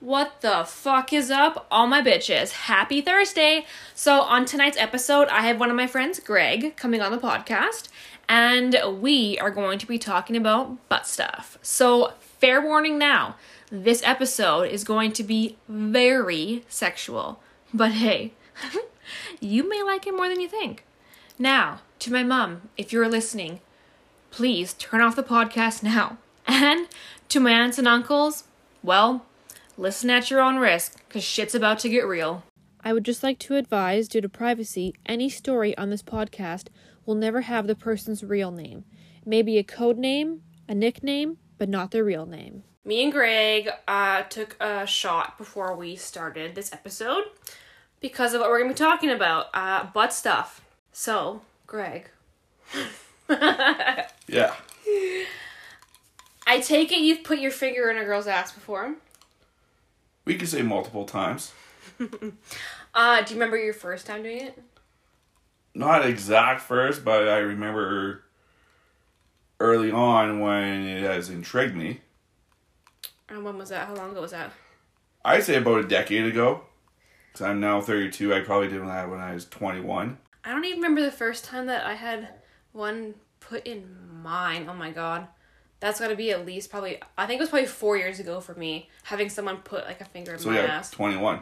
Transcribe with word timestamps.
What 0.00 0.42
the 0.42 0.62
fuck 0.64 1.12
is 1.12 1.28
up, 1.28 1.66
all 1.72 1.88
my 1.88 2.00
bitches? 2.00 2.52
Happy 2.52 3.00
Thursday! 3.00 3.66
So, 3.96 4.20
on 4.20 4.44
tonight's 4.44 4.78
episode, 4.78 5.26
I 5.26 5.40
have 5.40 5.58
one 5.58 5.70
of 5.70 5.76
my 5.76 5.88
friends, 5.88 6.20
Greg, 6.20 6.76
coming 6.76 7.00
on 7.00 7.10
the 7.10 7.18
podcast, 7.18 7.88
and 8.28 8.76
we 9.00 9.36
are 9.40 9.50
going 9.50 9.76
to 9.80 9.88
be 9.88 9.98
talking 9.98 10.36
about 10.36 10.88
butt 10.88 11.08
stuff. 11.08 11.58
So, 11.62 12.12
fair 12.20 12.60
warning 12.60 12.96
now, 12.96 13.34
this 13.72 14.00
episode 14.04 14.70
is 14.70 14.84
going 14.84 15.10
to 15.14 15.24
be 15.24 15.56
very 15.68 16.64
sexual. 16.68 17.40
But 17.74 17.90
hey, 17.90 18.34
you 19.40 19.68
may 19.68 19.82
like 19.82 20.06
it 20.06 20.14
more 20.14 20.28
than 20.28 20.40
you 20.40 20.48
think. 20.48 20.84
Now, 21.40 21.80
to 21.98 22.12
my 22.12 22.22
mom, 22.22 22.68
if 22.76 22.92
you're 22.92 23.08
listening, 23.08 23.58
please 24.30 24.74
turn 24.74 25.00
off 25.00 25.16
the 25.16 25.24
podcast 25.24 25.82
now. 25.96 26.18
And 26.46 26.86
to 27.30 27.40
my 27.40 27.50
aunts 27.50 27.78
and 27.78 27.88
uncles, 27.88 28.44
well, 28.80 29.26
listen 29.78 30.10
at 30.10 30.30
your 30.30 30.40
own 30.40 30.56
risk, 30.58 30.98
because 31.08 31.24
shit's 31.24 31.54
about 31.54 31.78
to 31.80 31.88
get 31.88 32.06
real. 32.06 32.42
I 32.84 32.92
would 32.92 33.04
just 33.04 33.22
like 33.22 33.38
to 33.40 33.56
advise, 33.56 34.08
due 34.08 34.20
to 34.20 34.28
privacy, 34.28 34.94
any 35.06 35.28
story 35.30 35.76
on 35.78 35.90
this 35.90 36.02
podcast 36.02 36.68
will 37.06 37.14
never 37.14 37.42
have 37.42 37.66
the 37.66 37.74
person's 37.74 38.22
real 38.22 38.50
name. 38.50 38.84
It 39.22 39.26
may 39.26 39.42
be 39.42 39.58
a 39.58 39.64
code 39.64 39.98
name, 39.98 40.42
a 40.68 40.74
nickname, 40.74 41.38
but 41.56 41.68
not 41.68 41.90
their 41.90 42.04
real 42.04 42.26
name. 42.26 42.64
Me 42.84 43.02
and 43.02 43.12
Greg 43.12 43.70
uh, 43.86 44.22
took 44.24 44.56
a 44.60 44.86
shot 44.86 45.38
before 45.38 45.74
we 45.74 45.96
started 45.96 46.54
this 46.54 46.72
episode 46.72 47.24
because 48.00 48.34
of 48.34 48.40
what 48.40 48.50
we're 48.50 48.58
going 48.60 48.72
to 48.72 48.74
be 48.74 48.78
talking 48.78 49.10
about 49.10 49.46
uh, 49.54 49.84
butt 49.92 50.12
stuff. 50.12 50.62
So, 50.92 51.42
Greg. 51.66 52.08
Yeah. 54.28 54.54
I 56.46 56.60
take 56.60 56.92
it 56.92 57.00
you've 57.00 57.24
put 57.24 57.38
your 57.38 57.50
finger 57.50 57.90
in 57.90 57.98
a 57.98 58.04
girl's 58.04 58.26
ass 58.26 58.52
before. 58.52 58.94
We 60.28 60.36
could 60.36 60.50
say 60.50 60.60
multiple 60.60 61.06
times. 61.06 61.52
Uh, 62.94 63.22
do 63.22 63.32
you 63.32 63.38
remember 63.38 63.56
your 63.56 63.74
first 63.74 64.06
time 64.06 64.22
doing 64.22 64.40
it? 64.40 64.60
Not 65.74 66.04
exact 66.04 66.62
first, 66.62 67.04
but 67.04 67.28
I 67.28 67.36
remember 67.36 68.24
early 69.60 69.92
on 69.92 70.40
when 70.40 70.86
it 70.86 71.02
has 71.02 71.28
intrigued 71.28 71.76
me. 71.76 72.00
And 73.28 73.44
when 73.44 73.56
was 73.56 73.68
that? 73.68 73.86
How 73.86 73.94
long 73.94 74.10
ago 74.10 74.22
was 74.22 74.32
that? 74.32 74.52
I'd 75.24 75.44
say 75.44 75.56
about 75.56 75.84
a 75.84 75.86
decade 75.86 76.24
ago. 76.24 76.62
Because 77.30 77.46
I'm 77.46 77.60
now 77.60 77.80
32. 77.80 78.34
I 78.34 78.40
probably 78.40 78.68
did 78.68 78.82
that 78.82 79.08
when 79.08 79.20
I 79.20 79.34
was 79.34 79.44
21. 79.44 80.18
I 80.44 80.50
don't 80.50 80.64
even 80.64 80.78
remember 80.78 81.02
the 81.02 81.12
first 81.12 81.44
time 81.44 81.66
that 81.66 81.86
I 81.86 81.94
had 81.94 82.30
one 82.72 83.14
put 83.38 83.64
in 83.66 83.94
mine. 84.22 84.66
Oh 84.68 84.74
my 84.74 84.90
god. 84.90 85.28
That's 85.80 86.00
gotta 86.00 86.16
be 86.16 86.32
at 86.32 86.44
least 86.44 86.70
probably, 86.70 86.98
I 87.16 87.26
think 87.26 87.38
it 87.38 87.42
was 87.42 87.50
probably 87.50 87.66
four 87.66 87.96
years 87.96 88.18
ago 88.18 88.40
for 88.40 88.54
me, 88.54 88.88
having 89.04 89.28
someone 89.28 89.58
put 89.58 89.84
like 89.84 90.00
a 90.00 90.04
finger 90.04 90.32
in 90.32 90.38
So 90.38 90.50
my 90.50 90.56
yeah, 90.56 90.64
ass. 90.66 90.90
21. 90.90 91.40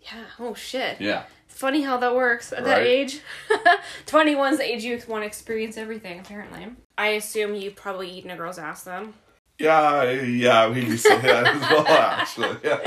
Yeah, 0.00 0.24
oh 0.38 0.52
shit. 0.54 1.00
Yeah. 1.00 1.22
Funny 1.48 1.80
how 1.82 1.96
that 1.98 2.14
works 2.14 2.52
at 2.52 2.64
that 2.64 2.78
Right. 2.78 2.86
age. 2.86 3.20
21's 4.06 4.58
the 4.58 4.64
age 4.64 4.84
you 4.84 5.00
want 5.08 5.22
to 5.22 5.26
experience 5.26 5.76
everything, 5.76 6.18
apparently. 6.20 6.66
I 6.98 7.08
assume 7.08 7.54
you've 7.54 7.76
probably 7.76 8.10
eaten 8.10 8.30
a 8.30 8.36
girl's 8.36 8.58
ass 8.58 8.82
then. 8.84 9.14
Yeah, 9.58 10.10
yeah, 10.10 10.68
we 10.68 10.82
can 10.84 10.98
say 10.98 11.16
that 11.20 11.46
as 11.46 11.60
well, 11.70 11.86
actually. 11.88 12.56
Yeah. 12.64 12.78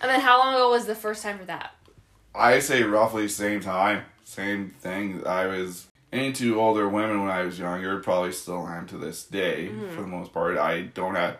And 0.00 0.10
then 0.10 0.20
how 0.20 0.38
long 0.38 0.54
ago 0.54 0.70
was 0.70 0.84
the 0.86 0.94
first 0.94 1.22
time 1.22 1.38
for 1.38 1.46
that? 1.46 1.74
I 2.34 2.58
say 2.60 2.82
roughly 2.82 3.28
same 3.28 3.60
time, 3.60 4.04
same 4.24 4.70
thing. 4.80 5.26
I 5.26 5.46
was 5.46 5.86
into 6.12 6.60
older 6.60 6.88
women 6.88 7.20
when 7.20 7.30
I 7.30 7.42
was 7.42 7.58
younger, 7.58 7.98
probably 7.98 8.32
still 8.32 8.68
am 8.68 8.86
to 8.88 8.98
this 8.98 9.24
day 9.24 9.70
mm-hmm. 9.72 9.94
for 9.94 10.02
the 10.02 10.06
most 10.06 10.32
part. 10.32 10.58
I 10.58 10.82
don't 10.82 11.14
have 11.14 11.38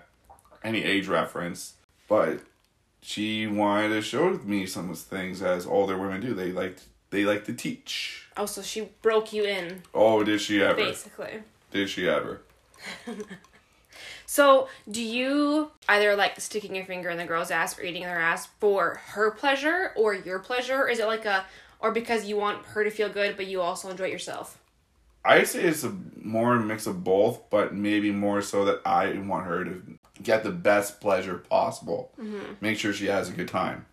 any 0.64 0.82
age 0.82 1.06
reference, 1.06 1.74
but 2.08 2.40
she 3.02 3.46
wanted 3.46 3.90
to 3.90 4.02
show 4.02 4.30
me 4.44 4.66
some 4.66 4.90
of 4.90 4.96
the 4.96 5.16
things 5.16 5.42
as 5.42 5.66
older 5.66 5.98
women 5.98 6.20
do. 6.20 6.34
They 6.34 6.52
like 6.52 6.78
they 7.10 7.24
like 7.24 7.44
to 7.44 7.52
teach. 7.52 8.26
Oh, 8.36 8.46
so 8.46 8.62
she 8.62 8.88
broke 9.02 9.32
you 9.32 9.44
in, 9.44 9.82
Oh, 9.92 10.24
did 10.24 10.40
she 10.40 10.62
ever? 10.62 10.76
basically. 10.76 11.42
Did 11.70 11.90
she 11.90 12.08
ever? 12.08 12.40
So, 14.32 14.68
do 14.90 15.02
you 15.02 15.72
either 15.90 16.16
like 16.16 16.40
sticking 16.40 16.74
your 16.74 16.86
finger 16.86 17.10
in 17.10 17.18
the 17.18 17.26
girl's 17.26 17.50
ass 17.50 17.78
or 17.78 17.82
eating 17.82 18.04
their 18.04 18.18
ass 18.18 18.46
for 18.60 18.98
her 19.08 19.30
pleasure 19.30 19.92
or 19.94 20.14
your 20.14 20.38
pleasure? 20.38 20.84
Or 20.84 20.88
is 20.88 21.00
it 21.00 21.06
like 21.06 21.26
a, 21.26 21.44
or 21.80 21.90
because 21.90 22.24
you 22.24 22.38
want 22.38 22.64
her 22.64 22.82
to 22.82 22.90
feel 22.90 23.10
good, 23.10 23.36
but 23.36 23.46
you 23.46 23.60
also 23.60 23.90
enjoy 23.90 24.04
it 24.04 24.12
yourself? 24.12 24.56
I 25.24 25.44
say 25.44 25.62
it's 25.64 25.84
a 25.84 25.96
more 26.20 26.58
mix 26.58 26.86
of 26.86 27.04
both, 27.04 27.48
but 27.50 27.74
maybe 27.74 28.10
more 28.10 28.42
so 28.42 28.64
that 28.64 28.80
I 28.84 29.12
want 29.18 29.46
her 29.46 29.64
to 29.64 29.82
get 30.22 30.42
the 30.42 30.50
best 30.50 31.00
pleasure 31.00 31.38
possible. 31.38 32.12
Mm-hmm. 32.20 32.54
Make 32.60 32.78
sure 32.78 32.92
she 32.92 33.06
has 33.06 33.28
a 33.28 33.32
good 33.32 33.48
time. 33.48 33.86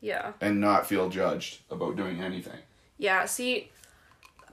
Yeah. 0.00 0.32
and 0.38 0.60
not 0.60 0.86
feel 0.86 1.08
judged 1.08 1.62
about 1.70 1.96
doing 1.96 2.20
anything. 2.20 2.58
Yeah, 2.98 3.24
see, 3.24 3.70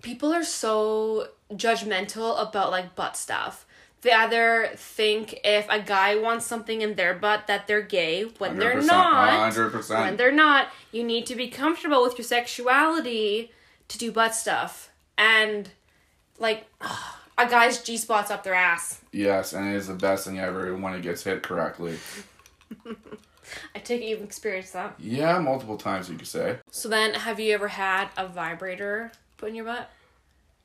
people 0.02 0.34
are 0.34 0.46
so 0.46 1.28
judgmental 1.52 2.42
about 2.42 2.72
like 2.72 2.96
butt 2.96 3.18
stuff. 3.18 3.66
They 4.02 4.14
either 4.14 4.70
think 4.78 5.42
if 5.44 5.68
a 5.70 5.82
guy 5.82 6.16
wants 6.16 6.46
something 6.46 6.82
in 6.82 6.96
their 6.96 7.14
butt 7.14 7.48
that 7.48 7.68
they're 7.68 7.82
gay 7.82 8.24
when 8.38 8.58
they're 8.58 8.82
not. 8.82 9.54
100%. 9.54 9.90
When 9.90 10.16
they're 10.16 10.32
not, 10.32 10.70
you 10.94 11.04
need 11.04 11.26
to 11.26 11.36
be 11.36 11.50
comfortable 11.50 12.02
with 12.02 12.18
your 12.18 12.26
sexuality 12.26 13.52
to 13.90 13.98
do 13.98 14.10
butt 14.12 14.34
stuff. 14.34 14.92
And 15.18 15.70
like 16.42 16.66
a 17.38 17.46
guy's 17.48 17.82
G 17.82 17.96
spot's 17.96 18.32
up 18.32 18.44
their 18.44 18.54
ass. 18.54 19.00
Yes, 19.14 19.54
and 19.54 19.70
it 19.70 19.78
is 19.78 19.88
the 19.88 19.94
best 19.94 20.26
thing 20.26 20.40
ever 20.40 20.76
when 20.76 20.94
it 20.94 21.02
gets 21.02 21.24
hit 21.24 21.44
correctly. 21.44 21.98
I 23.76 23.80
take 23.80 24.02
it 24.02 24.06
you've 24.06 24.24
experienced 24.24 24.74
that. 24.74 24.96
Yeah, 25.00 25.40
multiple 25.40 25.78
times 25.78 26.10
you 26.10 26.18
could 26.18 26.28
say. 26.28 26.58
So 26.72 26.90
then, 26.90 27.14
have 27.14 27.40
you 27.40 27.54
ever 27.54 27.68
had 27.68 28.10
a 28.18 28.28
vibrator 28.28 29.12
put 29.38 29.50
in 29.50 29.56
your 29.56 29.66
butt? 29.66 29.90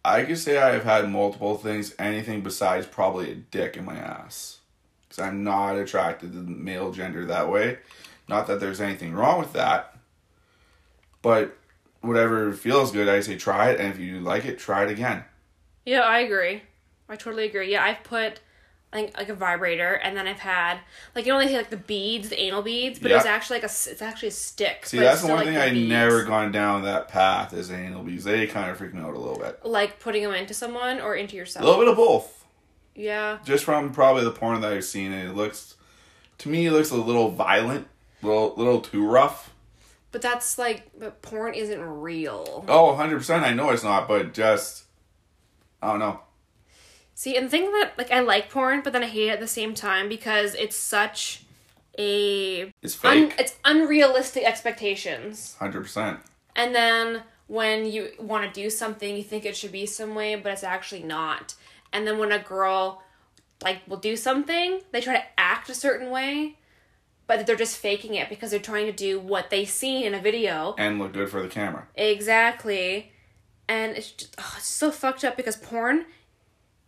I 0.04 0.22
could 0.22 0.38
say 0.38 0.58
I 0.58 0.72
have 0.72 0.84
had 0.84 1.10
multiple 1.10 1.56
things, 1.56 1.94
anything 1.98 2.42
besides 2.42 2.86
probably 2.86 3.32
a 3.32 3.34
dick 3.34 3.76
in 3.76 3.84
my 3.84 3.96
ass. 3.96 4.58
Because 5.02 5.24
I'm 5.24 5.42
not 5.42 5.76
attracted 5.76 6.32
to 6.32 6.38
the 6.38 6.50
male 6.50 6.92
gender 6.92 7.24
that 7.24 7.50
way. 7.50 7.78
Not 8.28 8.46
that 8.46 8.60
there's 8.60 8.80
anything 8.80 9.14
wrong 9.14 9.40
with 9.40 9.52
that. 9.54 9.96
But 11.22 11.56
whatever 12.02 12.52
feels 12.52 12.92
good, 12.92 13.08
I 13.08 13.18
say 13.18 13.36
try 13.36 13.70
it, 13.70 13.80
and 13.80 13.92
if 13.92 13.98
you 13.98 14.20
like 14.20 14.44
it, 14.44 14.60
try 14.60 14.84
it 14.84 14.90
again. 14.90 15.24
Yeah, 15.86 16.00
I 16.02 16.18
agree. 16.18 16.62
I 17.08 17.16
totally 17.16 17.44
agree. 17.46 17.70
Yeah, 17.72 17.82
I've 17.84 18.02
put 18.04 18.40
like 18.92 19.16
like 19.16 19.28
a 19.28 19.34
vibrator, 19.34 19.94
and 19.94 20.16
then 20.16 20.26
I've 20.26 20.40
had 20.40 20.78
like 21.14 21.24
you 21.26 21.32
know 21.32 21.38
they 21.38 21.46
say 21.48 21.56
like 21.56 21.70
the 21.70 21.76
beads, 21.76 22.28
the 22.28 22.40
anal 22.40 22.62
beads, 22.62 22.98
but 22.98 23.10
it 23.10 23.14
was 23.14 23.24
actually 23.26 23.56
like 23.56 23.62
a 23.64 23.66
s- 23.66 23.86
it's 23.86 24.02
actually 24.02 24.28
a 24.28 24.32
stick. 24.32 24.84
See, 24.86 24.98
but 24.98 25.04
it's 25.04 25.10
that's 25.12 25.20
the 25.20 25.26
still, 25.26 25.36
one 25.36 25.44
like, 25.46 25.54
thing 25.54 25.62
I 25.62 25.70
beads. 25.72 25.88
never 25.88 26.24
gone 26.24 26.52
down 26.52 26.82
that 26.82 27.08
path 27.08 27.52
is 27.54 27.70
anal 27.70 28.02
beads. 28.02 28.24
They 28.24 28.46
kind 28.46 28.70
of 28.70 28.76
freak 28.78 28.94
me 28.94 29.00
out 29.00 29.14
a 29.14 29.18
little 29.18 29.38
bit. 29.38 29.64
like 29.64 30.00
putting 30.00 30.22
them 30.24 30.34
into 30.34 30.54
someone 30.54 31.00
or 31.00 31.14
into 31.14 31.36
yourself. 31.36 31.62
A 31.64 31.66
little 31.68 31.80
bit 31.82 31.88
of 31.90 31.96
both. 31.96 32.44
Yeah, 32.94 33.38
just 33.44 33.64
from 33.64 33.92
probably 33.92 34.24
the 34.24 34.30
porn 34.32 34.60
that 34.62 34.72
I've 34.72 34.84
seen, 34.84 35.12
it 35.12 35.36
looks 35.36 35.76
to 36.38 36.48
me 36.48 36.66
it 36.66 36.72
looks 36.72 36.90
a 36.90 36.96
little 36.96 37.30
violent, 37.30 37.86
little 38.22 38.54
little 38.56 38.80
too 38.80 39.06
rough. 39.06 39.52
but 40.12 40.22
that's 40.22 40.58
like 40.58 40.90
but 40.98 41.20
porn 41.22 41.52
isn't 41.54 41.80
real. 41.80 42.64
Oh, 42.66 42.86
100 42.86 43.18
percent. 43.18 43.44
I 43.44 43.52
know 43.52 43.68
it's 43.70 43.84
not, 43.84 44.08
but 44.08 44.32
just 44.32 44.84
Oh, 45.82 45.88
I 45.88 45.90
don't 45.92 45.98
know. 46.00 46.20
See, 47.14 47.36
and 47.36 47.46
the 47.46 47.50
thing 47.50 47.64
that 47.64 47.92
like 47.96 48.10
I 48.10 48.20
like 48.20 48.50
porn, 48.50 48.82
but 48.82 48.92
then 48.92 49.02
I 49.02 49.06
hate 49.06 49.28
it 49.28 49.32
at 49.32 49.40
the 49.40 49.46
same 49.48 49.74
time 49.74 50.08
because 50.08 50.54
it's 50.54 50.76
such 50.76 51.42
a 51.98 52.72
It's 52.82 53.02
un- 53.04 53.30
fake. 53.30 53.34
it's 53.40 53.54
unrealistic 53.64 54.44
expectations. 54.44 55.56
Hundred 55.58 55.82
percent. 55.82 56.20
And 56.54 56.74
then 56.74 57.22
when 57.46 57.86
you 57.86 58.10
want 58.18 58.52
to 58.52 58.60
do 58.62 58.68
something, 58.68 59.16
you 59.16 59.22
think 59.22 59.46
it 59.46 59.56
should 59.56 59.72
be 59.72 59.86
some 59.86 60.14
way, 60.14 60.34
but 60.34 60.52
it's 60.52 60.64
actually 60.64 61.02
not. 61.04 61.54
And 61.92 62.06
then 62.06 62.18
when 62.18 62.32
a 62.32 62.38
girl 62.38 63.02
like 63.62 63.80
will 63.88 63.96
do 63.96 64.16
something, 64.16 64.80
they 64.92 65.00
try 65.00 65.14
to 65.16 65.24
act 65.38 65.70
a 65.70 65.74
certain 65.74 66.10
way, 66.10 66.58
but 67.26 67.46
they're 67.46 67.56
just 67.56 67.78
faking 67.78 68.14
it 68.14 68.28
because 68.28 68.50
they're 68.50 68.60
trying 68.60 68.86
to 68.86 68.92
do 68.92 69.18
what 69.18 69.48
they 69.48 69.64
see 69.64 70.04
in 70.04 70.12
a 70.12 70.20
video. 70.20 70.74
And 70.76 70.98
look 70.98 71.14
good 71.14 71.30
for 71.30 71.40
the 71.40 71.48
camera. 71.48 71.86
Exactly. 71.94 73.12
And 73.68 73.96
it's 73.96 74.10
just 74.12 74.34
oh, 74.38 74.54
it's 74.56 74.66
so 74.66 74.90
fucked 74.90 75.24
up 75.24 75.36
because 75.36 75.56
porn 75.56 76.06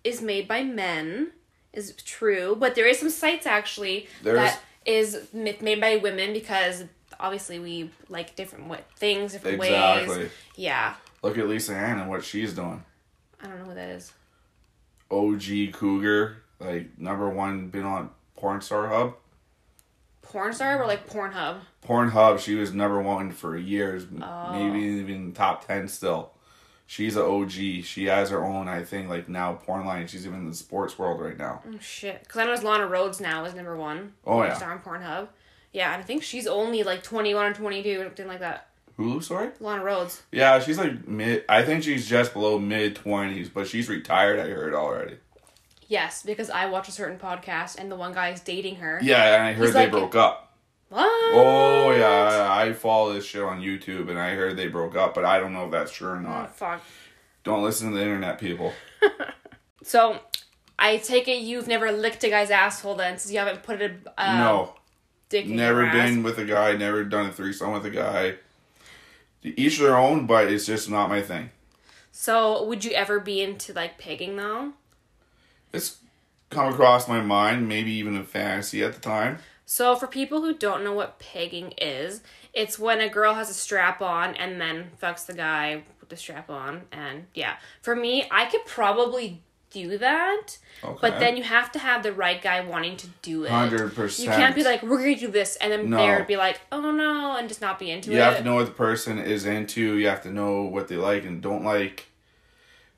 is 0.04 0.22
made 0.22 0.46
by 0.46 0.62
men 0.62 1.32
is 1.72 1.92
true, 2.04 2.56
but 2.58 2.74
there 2.74 2.86
is 2.86 2.98
some 2.98 3.10
sites 3.10 3.46
actually 3.46 4.06
There's- 4.22 4.52
that 4.54 4.60
is 4.86 5.28
made 5.32 5.80
by 5.80 5.96
women 5.96 6.32
because 6.32 6.84
obviously 7.20 7.58
we 7.58 7.90
like 8.08 8.36
different 8.36 8.66
what 8.68 8.84
things, 8.96 9.32
different 9.32 9.62
Exactly. 9.62 10.18
ways. 10.18 10.30
Yeah. 10.56 10.94
Look 11.22 11.36
at 11.36 11.48
Lisa 11.48 11.74
Ann 11.74 11.98
and 11.98 12.08
what 12.08 12.24
she's 12.24 12.52
doing. 12.54 12.82
I 13.42 13.46
don't 13.48 13.58
know 13.58 13.64
who 13.66 13.74
that 13.74 13.88
is. 13.90 14.12
OG 15.10 15.72
Cougar, 15.72 16.36
like 16.60 16.96
number 16.98 17.28
one, 17.28 17.68
been 17.68 17.84
on 17.84 18.10
Porn 18.36 18.60
Star 18.60 18.88
Hub. 18.88 19.14
Porn 20.22 20.52
star 20.52 20.82
or 20.82 20.86
like 20.86 21.08
Pornhub? 21.08 21.60
Pornhub, 21.86 22.38
she 22.38 22.54
was 22.54 22.74
number 22.74 23.00
one 23.00 23.32
for 23.32 23.56
years, 23.56 24.04
Oh. 24.22 24.52
maybe 24.52 24.84
even 25.00 25.32
top 25.32 25.66
ten 25.66 25.88
still. 25.88 26.32
She's 26.90 27.16
an 27.16 27.22
OG. 27.22 27.50
She 27.84 28.06
has 28.06 28.30
her 28.30 28.42
own, 28.42 28.66
I 28.66 28.82
think, 28.82 29.10
like 29.10 29.28
now 29.28 29.52
porn 29.52 29.84
line. 29.84 30.06
She's 30.06 30.26
even 30.26 30.38
in 30.40 30.48
the 30.48 30.56
sports 30.56 30.98
world 30.98 31.20
right 31.20 31.36
now. 31.36 31.62
Oh 31.68 31.78
shit! 31.80 32.22
Because 32.22 32.38
I 32.40 32.44
know 32.46 32.52
it's 32.54 32.62
Lana 32.62 32.88
Rhoades 32.88 33.20
now 33.20 33.44
is 33.44 33.54
number 33.54 33.76
one. 33.76 34.14
Oh, 34.26 34.42
yeah. 34.42 34.54
Star 34.54 34.72
on 34.72 34.78
Pornhub. 34.78 35.28
Yeah, 35.74 35.92
and 35.92 36.02
I 36.02 36.04
think 36.06 36.22
she's 36.22 36.46
only 36.46 36.82
like 36.84 37.02
21 37.02 37.44
or 37.44 37.52
22, 37.52 38.02
something 38.04 38.26
like 38.26 38.40
that. 38.40 38.68
Hulu, 38.98 39.22
sorry. 39.22 39.50
Lana 39.60 39.84
Rhoades. 39.84 40.22
Yeah, 40.32 40.58
she's 40.60 40.78
like 40.78 41.06
mid. 41.06 41.44
I 41.46 41.62
think 41.62 41.84
she's 41.84 42.08
just 42.08 42.32
below 42.32 42.58
mid 42.58 42.96
twenties, 42.96 43.50
but 43.50 43.66
she's 43.68 43.90
retired. 43.90 44.40
I 44.40 44.48
heard 44.48 44.72
already. 44.74 45.18
Yes, 45.88 46.22
because 46.22 46.48
I 46.48 46.66
watch 46.70 46.88
a 46.88 46.92
certain 46.92 47.18
podcast 47.18 47.76
and 47.78 47.92
the 47.92 47.96
one 47.96 48.14
guy 48.14 48.30
is 48.30 48.40
dating 48.40 48.76
her. 48.76 48.98
Yeah, 49.02 49.34
and 49.34 49.42
I 49.42 49.52
heard 49.52 49.66
He's 49.66 49.74
they 49.74 49.80
like- 49.82 49.90
broke 49.90 50.14
up. 50.14 50.47
What? 50.88 51.06
Oh 51.06 51.90
yeah, 51.92 52.48
I 52.50 52.72
follow 52.72 53.12
this 53.12 53.24
shit 53.26 53.42
on 53.42 53.60
YouTube, 53.60 54.08
and 54.08 54.18
I 54.18 54.34
heard 54.34 54.56
they 54.56 54.68
broke 54.68 54.96
up, 54.96 55.14
but 55.14 55.24
I 55.24 55.38
don't 55.38 55.52
know 55.52 55.66
if 55.66 55.70
that's 55.70 55.92
true 55.92 56.08
or 56.08 56.16
Oh, 56.16 56.20
not. 56.20 56.56
fuck. 56.56 56.82
Don't 57.44 57.62
listen 57.62 57.90
to 57.90 57.96
the 57.96 58.02
internet, 58.02 58.38
people. 58.38 58.72
So, 59.84 60.18
I 60.78 60.98
take 60.98 61.28
it 61.28 61.40
you've 61.40 61.66
never 61.68 61.90
licked 61.92 62.22
a 62.24 62.28
guy's 62.28 62.50
asshole 62.50 62.96
then, 62.96 63.16
since 63.16 63.32
you 63.32 63.38
haven't 63.38 63.62
put 63.62 63.80
a 63.80 63.92
uh, 64.18 64.36
no, 64.36 64.74
dick 65.30 65.46
never 65.46 65.86
been 65.86 66.18
ass. 66.18 66.24
with 66.24 66.38
a 66.38 66.44
guy, 66.44 66.76
never 66.76 67.04
done 67.04 67.26
a 67.26 67.32
threesome 67.32 67.72
with 67.72 67.86
a 67.86 67.90
guy. 67.90 68.34
Each 69.42 69.78
their 69.78 69.96
own, 69.96 70.26
but 70.26 70.52
it's 70.52 70.66
just 70.66 70.90
not 70.90 71.08
my 71.08 71.22
thing. 71.22 71.50
So, 72.12 72.62
would 72.64 72.84
you 72.84 72.90
ever 72.90 73.18
be 73.18 73.40
into 73.40 73.72
like 73.72 73.96
pegging 73.98 74.36
though? 74.36 74.72
It's 75.72 75.98
come 76.50 76.70
across 76.72 77.08
my 77.08 77.20
mind, 77.22 77.66
maybe 77.68 77.92
even 77.92 78.14
a 78.16 78.24
fantasy 78.24 78.82
at 78.82 78.92
the 78.92 79.00
time. 79.00 79.38
So, 79.70 79.96
for 79.96 80.06
people 80.06 80.40
who 80.40 80.54
don't 80.54 80.82
know 80.82 80.94
what 80.94 81.18
pegging 81.18 81.72
is, 81.76 82.22
it's 82.54 82.78
when 82.78 83.02
a 83.02 83.08
girl 83.10 83.34
has 83.34 83.50
a 83.50 83.54
strap 83.54 84.00
on 84.00 84.34
and 84.36 84.58
then 84.58 84.92
fucks 85.00 85.26
the 85.26 85.34
guy 85.34 85.82
with 86.00 86.08
the 86.08 86.16
strap 86.16 86.48
on. 86.48 86.84
And 86.90 87.26
yeah, 87.34 87.56
for 87.82 87.94
me, 87.94 88.26
I 88.30 88.46
could 88.46 88.64
probably 88.64 89.42
do 89.70 89.98
that, 89.98 90.56
Okay. 90.82 90.96
but 91.02 91.20
then 91.20 91.36
you 91.36 91.42
have 91.42 91.70
to 91.72 91.78
have 91.78 92.02
the 92.02 92.14
right 92.14 92.40
guy 92.40 92.62
wanting 92.62 92.96
to 92.96 93.08
do 93.20 93.44
it. 93.44 93.50
hundred 93.50 93.94
percent. 93.94 94.26
You 94.30 94.34
can't 94.34 94.54
be 94.54 94.64
like, 94.64 94.82
we're 94.82 95.00
gonna 95.02 95.16
do 95.16 95.28
this, 95.28 95.56
and 95.56 95.70
then 95.70 95.90
No. 95.90 95.98
there 95.98 96.24
be 96.24 96.38
like, 96.38 96.62
oh 96.72 96.90
no, 96.90 97.36
and 97.36 97.46
just 97.46 97.60
not 97.60 97.78
be 97.78 97.90
into 97.90 98.08
You 98.10 98.16
it. 98.16 98.20
You 98.20 98.24
have 98.24 98.38
to 98.38 98.44
know 98.44 98.54
what 98.54 98.64
the 98.64 98.72
person 98.72 99.18
is 99.18 99.44
into. 99.44 99.96
You 99.98 100.08
have 100.08 100.22
to 100.22 100.30
know 100.32 100.62
what 100.62 100.88
they 100.88 100.96
like 100.96 101.26
and 101.26 101.42
don't 101.42 101.62
like. 101.62 102.06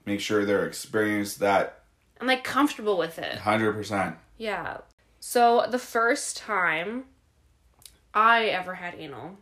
Make 0.06 0.20
sure 0.20 0.44
they're 0.44 0.66
experienced 0.66 1.40
that 1.40 1.82
I'm 2.20 2.28
like 2.28 2.44
comfortable 2.44 2.96
with 2.96 3.19
it. 3.19 3.38
hundred 3.38 3.73
percent. 3.73 4.14
Yeah. 4.38 4.76
So 5.20 5.67
the 5.70 5.78
first 5.78 6.37
time 6.38 7.05
I 8.14 8.46
ever 8.46 8.75
had 8.75 8.94
anal. 8.94 9.38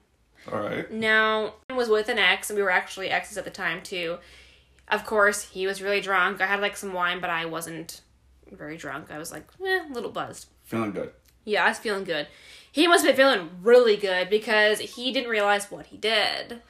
All 0.52 0.60
right. 0.60 0.90
Now 0.90 1.54
I 1.70 1.74
was 1.74 1.88
with 1.88 2.08
an 2.08 2.18
ex, 2.18 2.50
and 2.50 2.56
we 2.56 2.62
were 2.62 2.70
actually 2.70 3.08
exes 3.10 3.38
at 3.38 3.44
the 3.44 3.50
time 3.50 3.82
too. 3.82 4.18
Of 4.88 5.06
course, 5.06 5.44
he 5.44 5.66
was 5.66 5.80
really 5.80 6.00
drunk. 6.00 6.40
I 6.40 6.46
had 6.46 6.60
like 6.60 6.76
some 6.76 6.92
wine, 6.92 7.20
but 7.20 7.30
I 7.30 7.46
wasn't 7.46 8.00
very 8.50 8.76
drunk. 8.76 9.10
I 9.10 9.18
was 9.18 9.30
like, 9.30 9.46
eh, 9.64 9.84
a 9.88 9.92
little 9.92 10.10
buzzed. 10.10 10.46
Feeling 10.64 10.92
good. 10.92 11.12
Yeah, 11.44 11.64
I 11.64 11.68
was 11.68 11.78
feeling 11.78 12.04
good. 12.04 12.26
He 12.70 12.86
must 12.86 13.04
have 13.04 13.16
been 13.16 13.24
feeling 13.24 13.50
really 13.62 13.96
good 13.96 14.28
because 14.30 14.80
he 14.80 15.12
didn't 15.12 15.30
realize 15.30 15.70
what 15.70 15.86
he 15.86 15.96
did. 15.96 16.60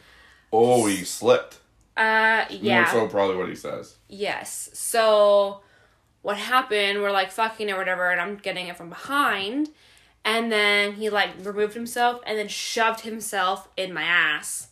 Oh, 0.52 0.87
he 0.87 1.04
slipped. 1.04 1.58
Uh, 1.96 2.44
yeah. 2.50 2.82
More 2.82 3.06
so, 3.06 3.08
probably 3.08 3.37
what 3.37 3.49
he 3.49 3.54
says. 3.54 3.96
Yes. 4.08 4.70
So 4.72 5.62
what 6.28 6.36
happened, 6.36 7.00
we're 7.00 7.10
like 7.10 7.30
fucking 7.30 7.70
or 7.70 7.78
whatever, 7.78 8.10
and 8.10 8.20
I'm 8.20 8.36
getting 8.36 8.66
it 8.66 8.76
from 8.76 8.90
behind. 8.90 9.70
And 10.26 10.52
then 10.52 10.92
he 10.92 11.08
like 11.08 11.30
removed 11.42 11.72
himself 11.72 12.20
and 12.26 12.36
then 12.38 12.48
shoved 12.48 13.00
himself 13.00 13.66
in 13.78 13.94
my 13.94 14.02
ass. 14.02 14.69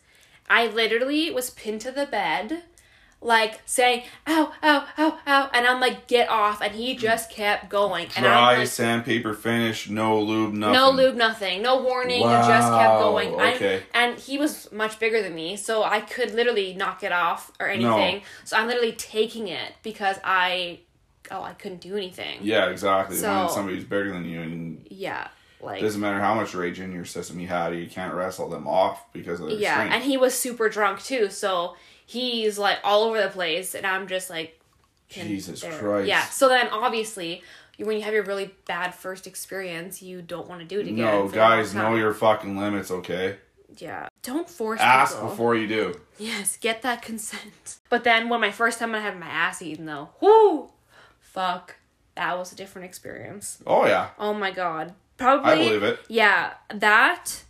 I 0.50 0.66
literally 0.66 1.30
was 1.30 1.48
pinned 1.48 1.80
to 1.80 1.90
the 1.90 2.04
bed, 2.04 2.64
like 3.22 3.62
saying, 3.64 4.02
ow, 4.26 4.52
ow, 4.62 4.86
ow, 4.98 5.18
ow. 5.26 5.50
And 5.54 5.66
I'm 5.66 5.80
like, 5.80 6.08
get 6.08 6.28
off. 6.28 6.60
And 6.60 6.74
he 6.74 6.94
mm. 6.94 6.98
just 6.98 7.30
kept 7.30 7.70
going. 7.70 8.08
And 8.16 8.26
Dry 8.26 8.52
I'm 8.52 8.58
like, 8.58 8.68
sandpaper 8.68 9.32
finish, 9.32 9.88
no 9.88 10.20
lube, 10.20 10.52
nothing. 10.52 10.74
no 10.74 10.90
lube, 10.90 11.16
nothing. 11.16 11.62
No 11.62 11.82
warning. 11.82 12.20
It 12.20 12.24
just 12.24 12.68
kept 12.68 13.00
Wow, 13.00 13.12
going. 13.12 13.34
Okay. 13.34 13.82
and 13.94 14.18
he 14.18 14.36
was 14.36 14.70
much 14.72 14.98
bigger 14.98 15.22
than 15.22 15.34
me, 15.34 15.56
so 15.56 15.84
I 15.84 16.02
could 16.02 16.34
literally 16.34 16.74
knock 16.74 17.02
it 17.02 17.12
off 17.12 17.50
or 17.58 17.66
anything. 17.66 18.20
So 18.44 18.58
I'm 18.58 18.66
literally 18.66 18.92
taking 18.92 19.48
it 19.48 19.72
because 19.82 20.18
I, 20.22 20.80
oh, 21.31 21.43
I 21.43 21.52
couldn't 21.55 21.81
do 21.81 21.96
anything. 21.96 22.40
Yeah, 22.43 22.67
exactly. 22.70 23.17
So- 23.17 23.40
when 23.44 23.49
somebody's 23.50 23.84
bigger 23.84 24.12
than 24.12 24.25
you, 24.25 24.40
and 24.43 24.87
Yeah, 24.90 25.28
like 25.61 25.81
it 25.81 25.84
doesn't 25.84 26.00
matter 26.00 26.20
how 26.20 26.34
much 26.34 26.55
rage 26.55 26.81
in 26.81 26.93
your 26.93 27.05
system 27.05 27.40
you 27.40 27.49
had, 27.49 27.75
you 27.75 27.88
can't 27.88 28.14
wrestle 28.14 28.49
them 28.49 28.67
off 28.67 29.12
because 29.12 29.40
of 29.40 29.49
their 29.49 29.56
yeah, 29.58 29.75
strength. 29.75 29.93
and 29.94 30.05
he 30.05 30.17
was 30.17 30.34
super 30.38 30.69
drunk 30.69 31.02
too, 31.02 31.31
so 31.31 31.76
he's 32.05 32.58
like 32.58 32.78
all 32.84 33.05
over 33.05 33.20
the 33.20 33.28
place, 33.28 33.75
and 33.75 33.87
I'm 33.87 34.06
just 34.06 34.31
like, 34.31 34.61
Jesus 35.08 35.61
there. 35.61 35.78
Christ. 35.78 36.08
Yeah. 36.08 36.25
So 36.25 36.49
then 36.49 36.69
obviously. 36.69 37.43
When 37.78 37.99
you 37.99 38.05
have 38.05 38.14
your 38.14 38.23
really 38.23 38.55
bad 38.67 38.94
first 38.94 39.26
experience, 39.26 40.00
you 40.00 40.23
don't 40.23 40.49
want 40.49 40.62
to 40.62 40.67
do 40.67 40.78
it 40.81 40.84
again. 40.88 40.96
no, 40.96 41.26
for 41.28 41.34
the 41.34 41.38
long 41.40 41.50
guys, 41.58 41.75
know 41.75 41.94
your 41.94 42.14
fucking 42.14 42.56
limits, 42.56 42.90
okay? 42.90 43.37
Yeah. 43.76 44.08
Don't 44.23 44.49
force 44.49 44.81
Ask 44.81 45.12
people. 45.17 45.28
before 45.28 45.56
you 45.56 45.67
do. 45.67 46.00
Yes, 46.17 46.56
get 46.56 46.81
that 46.81 47.02
consent. 47.02 47.76
But 47.90 48.02
then 48.02 48.31
when 48.31 48.40
my 48.40 48.50
first 48.50 48.78
time 48.78 48.94
I 48.94 49.00
had 49.00 49.20
my 49.20 49.26
ass 49.26 49.61
eaten 49.61 49.84
though, 49.84 50.08
whoo, 50.23 50.70
fuck, 51.36 51.76
that 52.16 52.36
was 52.38 52.50
a 52.52 52.56
different 52.56 52.86
experience. 52.86 53.58
Oh 53.66 53.84
yeah, 53.86 54.08
Oh 54.18 54.32
my 54.34 54.50
god, 54.50 54.94
probably. 55.18 55.52
I 55.52 55.54
believe 55.56 55.82
it. 55.82 56.00
Yeah, 56.08 56.54
that. 56.74 57.44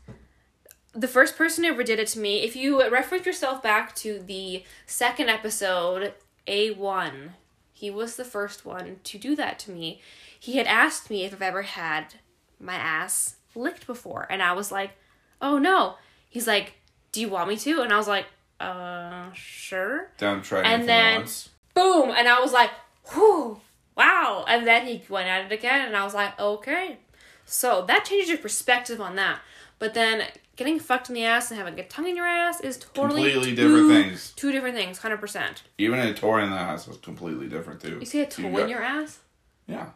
The 0.93 1.09
first 1.09 1.37
person 1.37 1.63
who 1.65 1.71
ever 1.71 1.83
did 1.85 1.99
it 1.99 2.09
to 2.09 2.19
me. 2.19 2.43
If 2.43 2.57
you 2.57 2.81
reference 2.91 3.27
yourself 3.27 3.63
back 3.63 3.95
to 3.97 4.19
the 4.19 4.65
second 4.87 5.29
episode, 5.29 6.15
A 6.47 6.71
one, 6.73 7.35
he 7.73 7.91
was 7.91 8.17
the 8.17 8.25
first 8.25 8.65
one 8.65 8.97
to 9.05 9.19
do 9.19 9.37
that 9.37 9.59
to 9.61 9.71
me. 9.71 10.01
He 10.41 10.57
had 10.57 10.67
asked 10.67 11.11
me 11.11 11.25
if 11.25 11.33
I've 11.35 11.43
ever 11.43 11.63
had 11.63 12.15
my 12.59 12.75
ass 12.75 13.37
licked 13.55 13.87
before, 13.87 14.27
and 14.31 14.43
I 14.43 14.53
was 14.53 14.73
like, 14.73 14.93
"Oh 15.41 15.59
no." 15.59 15.97
He's 16.31 16.47
like, 16.47 16.75
"Do 17.13 17.21
you 17.21 17.29
want 17.29 17.49
me 17.51 17.57
to?" 17.59 17.83
And 17.83 17.93
I 17.93 17.99
was 17.99 18.09
like, 18.09 18.27
"Uh, 18.59 19.31
sure." 19.35 20.09
Down 20.19 20.41
to 20.43 20.49
try 20.49 20.63
And 20.63 20.89
then- 20.89 21.21
once. 21.21 21.51
boom 21.75 22.11
and 22.11 22.27
i 22.27 22.41
was 22.41 22.53
like 22.55 22.71
whew 23.13 23.61
wow 23.97 24.45
and 24.49 24.67
then 24.67 24.87
he 24.87 25.03
went 25.09 25.29
at 25.29 25.45
it 25.47 25.53
again 25.53 25.87
and 25.87 25.97
i 25.97 26.05
was 26.05 26.15
like 26.15 26.39
okay 26.39 26.99
so 27.45 27.85
that 27.87 28.05
changes 28.05 28.29
your 28.29 28.39
perspective 28.39 29.01
on 29.01 29.17
that 29.17 29.39
but 29.79 29.95
then 29.95 30.23
getting 30.57 30.79
fucked 30.79 31.09
in 31.09 31.15
the 31.15 31.25
ass 31.25 31.51
and 31.51 31.59
having 31.59 31.79
a 31.79 31.85
tongue 31.87 32.09
in 32.09 32.17
your 32.17 32.27
ass 32.27 32.61
is 32.61 32.77
totally 32.79 33.31
Completely 33.31 33.55
two- 33.57 33.69
different 33.69 33.89
things. 33.91 34.33
two 34.37 34.53
different 34.53 34.75
things 34.75 34.99
100% 35.01 35.63
Even 35.79 35.99
a 35.99 36.15
toy 36.15 36.43
in 36.43 36.51
the 36.51 36.57
ass 36.57 36.87
was 36.87 36.97
completely 36.99 37.47
different 37.49 37.81
too. 37.81 37.99
you 38.01 38.07
see 38.07 38.21
a 38.23 38.27
toe 38.27 38.43
You 38.43 38.49
in 38.49 38.55
got- 38.55 38.69
your 38.69 38.83
ass 38.83 39.19
Yeah. 39.67 39.87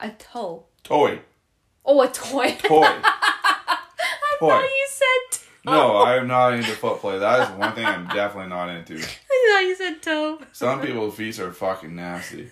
a 0.00 0.10
toe 0.10 0.64
Toy. 0.82 1.20
oh 1.84 2.00
a 2.02 2.08
toy 2.08 2.52
Toy. 2.58 2.84
i 2.86 4.36
Toy. 4.40 4.48
thought 4.48 4.62
you 4.62 4.86
said 4.88 5.40
toe. 5.64 5.70
no, 5.72 5.96
I 5.96 6.16
am 6.16 6.26
not 6.26 6.52
into 6.54 6.72
foot 6.72 7.00
play. 7.00 7.18
That 7.18 7.48
is 7.48 7.56
one 7.58 7.72
thing 7.74 7.86
I'm 7.86 8.06
definitely 8.08 8.50
not 8.50 8.68
into. 8.68 8.98
thought 9.52 9.62
you 9.62 9.74
said 9.76 10.02
toe 10.02 10.38
Some 10.52 10.80
people's 10.86 11.16
feet 11.16 11.38
are 11.40 11.52
fucking 11.52 11.94
nasty. 11.94 12.50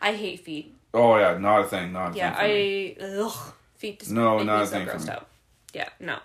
i 0.00 0.12
hate 0.12 0.40
feet 0.40 0.74
Oh 0.94 1.18
yeah, 1.18 1.36
not 1.36 1.60
a 1.60 1.64
thing. 1.64 1.92
Not 1.92 2.14
a 2.14 2.16
Yeah, 2.16 2.34
thing. 2.34 2.96
I 3.02 3.04
ugh, 3.20 3.52
feet 3.76 4.00
just 4.00 4.10
No, 4.12 4.42
not 4.42 4.62
a 4.62 4.66
so 4.66 4.72
thing 4.76 4.86
grossed 4.88 5.08
out. 5.10 5.28
Yeah, 5.74 5.90
no. 6.00 6.20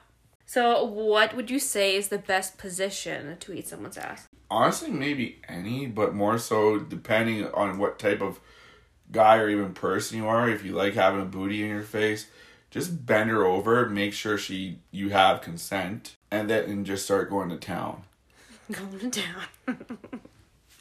So, 0.46 0.84
what 0.86 1.36
would 1.36 1.50
you 1.52 1.60
say 1.60 1.96
is 1.96 2.08
the 2.08 2.18
best 2.18 2.58
position 2.58 3.36
to 3.38 3.54
eat 3.54 3.68
someone's 3.68 3.98
ass? 3.98 4.28
Honestly, 4.50 4.90
maybe 4.90 5.42
any, 5.50 5.88
but 5.88 6.14
more 6.16 6.38
so 6.38 6.80
depending 6.80 7.48
on 7.48 7.80
what 7.80 8.00
type 8.00 8.22
of 8.22 8.40
guy 9.12 9.38
or 9.38 9.50
even 9.50 9.74
person 9.74 10.18
you 10.18 10.28
are. 10.28 10.50
If 10.50 10.64
you 10.64 10.72
like 10.74 10.94
having 10.94 11.22
a 11.22 11.26
booty 11.26 11.64
in 11.64 11.70
your 11.70 11.84
face, 11.84 12.28
just 12.70 13.06
bend 13.06 13.30
her 13.30 13.44
over, 13.46 13.90
make 13.90 14.14
sure 14.14 14.38
she 14.38 14.80
you 14.92 15.10
have 15.10 15.42
consent, 15.42 16.16
and 16.30 16.50
then 16.50 16.70
and 16.70 16.86
just 16.86 17.04
start 17.04 17.30
going 17.30 17.50
to 17.50 17.58
town. 17.58 18.04
Going 18.72 19.10
down. 19.12 19.78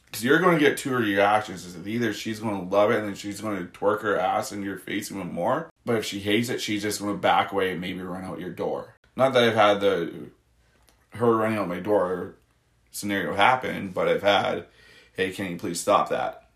Because 0.06 0.24
you're 0.24 0.38
going 0.38 0.58
to 0.58 0.64
get 0.64 0.76
two 0.76 0.94
reactions. 0.94 1.64
Is 1.64 1.86
either 1.86 2.12
she's 2.12 2.40
going 2.40 2.68
to 2.68 2.74
love 2.74 2.90
it 2.90 2.98
and 2.98 3.08
then 3.08 3.14
she's 3.14 3.40
going 3.40 3.58
to 3.58 3.64
twerk 3.66 4.02
her 4.02 4.18
ass 4.18 4.52
in 4.52 4.62
your 4.62 4.78
face 4.78 5.10
even 5.10 5.32
more. 5.32 5.70
But 5.84 5.96
if 5.96 6.04
she 6.04 6.20
hates 6.20 6.48
it, 6.48 6.60
she's 6.60 6.82
just 6.82 7.00
going 7.00 7.14
to 7.14 7.18
back 7.18 7.52
away 7.52 7.72
and 7.72 7.80
maybe 7.80 8.00
run 8.00 8.24
out 8.24 8.40
your 8.40 8.50
door. 8.50 8.94
Not 9.16 9.32
that 9.32 9.44
I've 9.44 9.54
had 9.54 9.80
the 9.80 10.30
her 11.12 11.36
running 11.36 11.58
out 11.58 11.68
my 11.68 11.80
door 11.80 12.36
scenario 12.90 13.34
happen, 13.34 13.90
but 13.90 14.08
I've 14.08 14.22
had, 14.22 14.66
hey, 15.14 15.32
can 15.32 15.52
you 15.52 15.56
please 15.56 15.80
stop 15.80 16.08
that? 16.10 16.48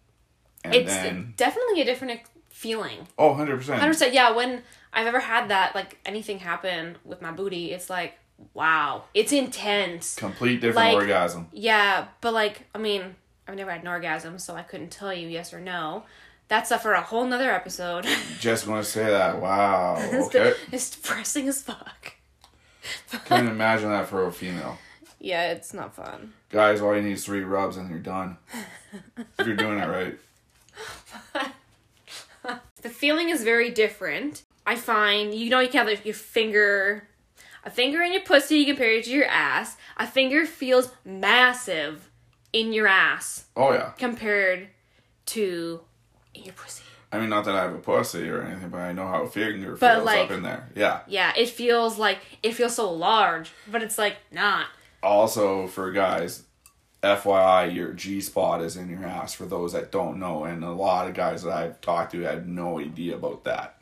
And 0.62 0.74
it's 0.74 0.92
then, 0.94 1.34
definitely 1.36 1.82
a 1.82 1.84
different 1.84 2.20
feeling. 2.48 3.06
oh, 3.18 3.34
100%. 3.34 3.60
100%. 3.78 4.12
Yeah, 4.12 4.30
when 4.30 4.62
I've 4.92 5.06
ever 5.06 5.20
had 5.20 5.48
that, 5.48 5.74
like 5.74 5.98
anything 6.06 6.38
happen 6.38 6.96
with 7.04 7.20
my 7.20 7.32
booty, 7.32 7.72
it's 7.72 7.90
like, 7.90 8.14
wow, 8.54 9.04
it's 9.14 9.32
intense. 9.32 10.16
Complete 10.16 10.60
different 10.60 10.88
Like- 10.88 10.94
orgasm. 10.94 11.48
Yeah, 11.52 12.06
but 12.20 12.32
like, 12.32 12.62
I 12.74 12.78
mean, 12.78 13.16
I've 13.46 13.56
never 13.56 13.70
had 13.70 13.82
an 13.82 13.88
orgasm, 13.88 14.38
so 14.38 14.54
I 14.54 14.62
couldn't 14.62 14.90
tell 14.90 15.12
you 15.12 15.28
yes 15.28 15.52
or 15.52 15.60
no. 15.60 16.04
That's 16.48 16.70
up 16.70 16.82
for 16.82 16.92
a 16.92 17.00
whole 17.00 17.26
nother 17.26 17.50
episode. 17.50 18.06
Just 18.40 18.66
want 18.66 18.84
to 18.84 18.90
say 18.90 19.04
that. 19.06 19.40
Wow. 19.40 19.96
Okay. 20.26 20.54
it's 20.72 20.90
depressing 20.90 21.48
as 21.48 21.62
fuck. 21.62 22.14
Couldn't 23.26 23.48
imagine 23.48 23.88
that 23.90 24.08
for 24.08 24.26
a 24.26 24.32
female. 24.32 24.78
Yeah, 25.18 25.52
it's 25.52 25.72
not 25.72 25.94
fun. 25.94 26.34
Guys, 26.50 26.82
all 26.82 26.94
you 26.94 27.00
need 27.00 27.12
is 27.12 27.24
three 27.24 27.40
rubs 27.40 27.78
and 27.78 27.88
you're 27.88 27.98
done. 27.98 28.36
if 29.38 29.46
you're 29.46 29.56
doing 29.56 29.78
it 29.78 29.86
right. 29.86 30.18
The 32.82 32.90
feeling 32.90 33.30
is 33.30 33.42
very 33.42 33.70
different. 33.70 34.42
I 34.66 34.76
find 34.76 35.34
you 35.34 35.48
know 35.48 35.60
you 35.60 35.68
can 35.68 35.78
have 35.78 35.86
like, 35.86 36.04
your 36.04 36.14
finger, 36.14 37.08
a 37.64 37.70
finger 37.70 38.02
in 38.02 38.12
your 38.12 38.22
pussy. 38.22 38.58
You 38.58 38.66
compare 38.66 38.92
it 38.92 39.04
to 39.04 39.10
your 39.10 39.26
ass. 39.26 39.76
A 39.96 40.06
finger 40.06 40.46
feels 40.46 40.90
massive 41.04 42.10
in 42.52 42.72
your 42.72 42.86
ass 42.86 43.46
Oh 43.56 43.72
yeah. 43.72 43.90
compared 43.98 44.68
to 45.26 45.80
in 46.34 46.44
your 46.44 46.54
pussy. 46.54 46.84
I 47.12 47.18
mean, 47.20 47.28
not 47.28 47.44
that 47.44 47.54
I 47.54 47.62
have 47.62 47.74
a 47.74 47.78
pussy 47.78 48.28
or 48.28 48.42
anything, 48.42 48.70
but 48.70 48.78
I 48.80 48.92
know 48.92 49.06
how 49.06 49.22
a 49.22 49.28
finger 49.28 49.76
But, 49.76 49.94
feels 49.94 50.04
like- 50.06 50.20
up 50.24 50.30
in 50.32 50.42
there. 50.42 50.68
Yeah. 50.74 51.00
Yeah, 51.06 51.32
it 51.36 51.48
feels 51.48 51.96
like 51.98 52.18
it 52.42 52.52
feels 52.52 52.74
so 52.74 52.90
large, 52.92 53.52
but 53.70 53.82
it's 53.82 53.98
like 53.98 54.16
not. 54.32 54.66
Also, 55.02 55.66
for 55.68 55.92
guys, 55.92 56.42
FYI, 57.02 57.72
your 57.74 57.92
G 57.92 58.20
spot 58.20 58.62
is 58.62 58.76
in 58.76 58.88
your 58.88 59.04
ass. 59.04 59.34
For 59.34 59.44
those 59.44 59.72
that 59.74 59.92
don't 59.92 60.18
know, 60.18 60.44
and 60.44 60.64
a 60.64 60.70
lot 60.72 61.06
of 61.06 61.14
guys 61.14 61.42
that 61.42 61.52
I've 61.52 61.80
talked 61.80 62.12
to 62.12 62.20
had 62.22 62.48
no 62.48 62.80
idea 62.80 63.14
about 63.16 63.44
that. 63.44 63.76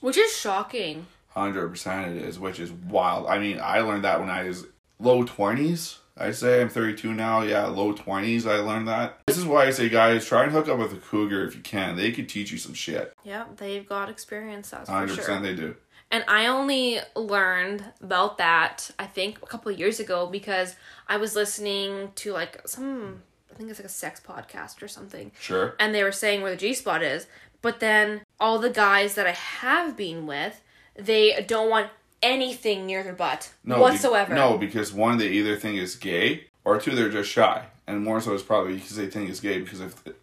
Which 0.00 0.16
is 0.16 0.34
shocking. 0.36 1.06
Hundred 1.28 1.68
percent, 1.68 2.16
it 2.16 2.22
is, 2.22 2.38
which 2.38 2.58
is 2.58 2.72
wild. 2.72 3.26
I 3.26 3.38
mean, 3.38 3.60
I 3.62 3.80
learned 3.80 4.04
that 4.04 4.20
when 4.20 4.30
I 4.30 4.44
was 4.44 4.66
low 4.98 5.24
twenties. 5.24 5.98
I 6.20 6.32
say 6.32 6.60
I'm 6.60 6.68
32 6.68 7.14
now. 7.14 7.42
Yeah, 7.42 7.66
low 7.66 7.94
20s. 7.94 8.44
I 8.44 8.56
learned 8.56 8.88
that. 8.88 9.20
This 9.28 9.38
is 9.38 9.44
why 9.44 9.66
I 9.66 9.70
say, 9.70 9.88
guys, 9.88 10.26
try 10.26 10.42
and 10.42 10.50
hook 10.50 10.68
up 10.68 10.78
with 10.78 10.92
a 10.92 10.96
cougar 10.96 11.46
if 11.46 11.54
you 11.54 11.62
can. 11.62 11.94
They 11.94 12.10
could 12.10 12.28
teach 12.28 12.50
you 12.50 12.58
some 12.58 12.74
shit. 12.74 13.14
Yeah, 13.22 13.44
they've 13.56 13.88
got 13.88 14.10
experience, 14.10 14.70
that's 14.70 14.90
for 14.90 14.94
100% 14.96 15.24
sure. 15.24 15.40
they 15.40 15.54
do. 15.54 15.76
And 16.10 16.24
I 16.26 16.46
only 16.46 17.00
learned 17.14 17.84
about 18.00 18.38
that, 18.38 18.90
I 18.98 19.06
think, 19.06 19.38
a 19.42 19.46
couple 19.46 19.70
of 19.70 19.78
years 19.78 20.00
ago 20.00 20.26
because 20.26 20.74
I 21.06 21.18
was 21.18 21.36
listening 21.36 22.12
to 22.16 22.32
like 22.32 22.66
some, 22.66 23.22
I 23.52 23.54
think 23.54 23.70
it's 23.70 23.78
like 23.78 23.86
a 23.86 23.90
sex 23.90 24.20
podcast 24.20 24.82
or 24.82 24.88
something. 24.88 25.32
Sure. 25.38 25.76
And 25.78 25.94
they 25.94 26.02
were 26.02 26.12
saying 26.12 26.40
where 26.40 26.50
the 26.50 26.56
G 26.56 26.72
spot 26.72 27.02
is. 27.02 27.26
But 27.60 27.80
then 27.80 28.22
all 28.40 28.58
the 28.58 28.70
guys 28.70 29.14
that 29.16 29.26
I 29.26 29.32
have 29.32 29.96
been 29.96 30.26
with, 30.26 30.62
they 30.98 31.44
don't 31.46 31.70
want 31.70 31.88
anything 32.22 32.84
near 32.86 33.02
their 33.02 33.12
butt 33.14 33.52
No, 33.64 33.76
be- 33.76 33.80
whatsoever. 33.82 34.34
no, 34.34 34.58
because 34.58 34.92
one, 34.92 35.18
they 35.18 35.28
either 35.28 35.56
think 35.56 35.78
it's 35.78 35.94
gay, 35.94 36.44
or 36.64 36.78
two, 36.80 36.94
they're 36.94 37.08
just 37.08 37.30
shy. 37.30 37.64
And 37.86 38.02
more 38.04 38.20
so, 38.20 38.34
it's 38.34 38.42
probably 38.42 38.74
because 38.74 38.96
they 38.96 39.06
think 39.06 39.30
it's 39.30 39.40
gay 39.40 39.60
because 39.60 39.80
if 39.80 40.02
the 40.04 40.14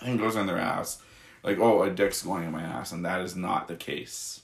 thing 0.00 0.16
goes 0.16 0.34
in 0.34 0.46
their 0.46 0.58
ass, 0.58 1.00
like, 1.44 1.58
oh, 1.58 1.82
a 1.82 1.90
dick's 1.90 2.22
going 2.22 2.42
in 2.44 2.50
my 2.50 2.62
ass, 2.62 2.90
and 2.92 3.04
that 3.04 3.20
is 3.20 3.36
not 3.36 3.68
the 3.68 3.76
case. 3.76 4.40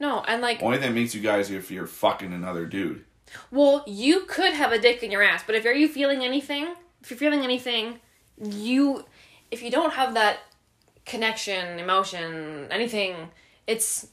No, 0.00 0.24
and 0.26 0.40
like, 0.42 0.62
Only 0.62 0.78
thing 0.78 0.94
makes 0.94 1.14
you 1.14 1.20
guys 1.20 1.50
if 1.50 1.70
you're 1.70 1.86
fucking 1.86 2.32
another 2.32 2.64
dude. 2.66 3.04
well, 3.50 3.84
you 3.86 4.20
could 4.22 4.54
have 4.54 4.72
a 4.72 4.78
dick 4.80 5.02
in 5.02 5.10
your 5.10 5.22
ass, 5.22 5.44
but 5.46 5.54
if 5.54 5.64
are 5.66 5.72
you 5.72 5.86
feeling 5.88 6.22
anything, 6.24 6.74
if 7.02 7.10
you're 7.10 7.18
feeling 7.18 7.42
anything, 7.44 8.00
you, 8.42 9.04
if 9.50 9.62
you 9.62 9.70
don't 9.70 9.92
have 9.92 10.14
that 10.14 10.38
connection, 11.04 11.78
emotion, 11.78 12.66
anything, 12.70 13.14
it's 13.66 14.08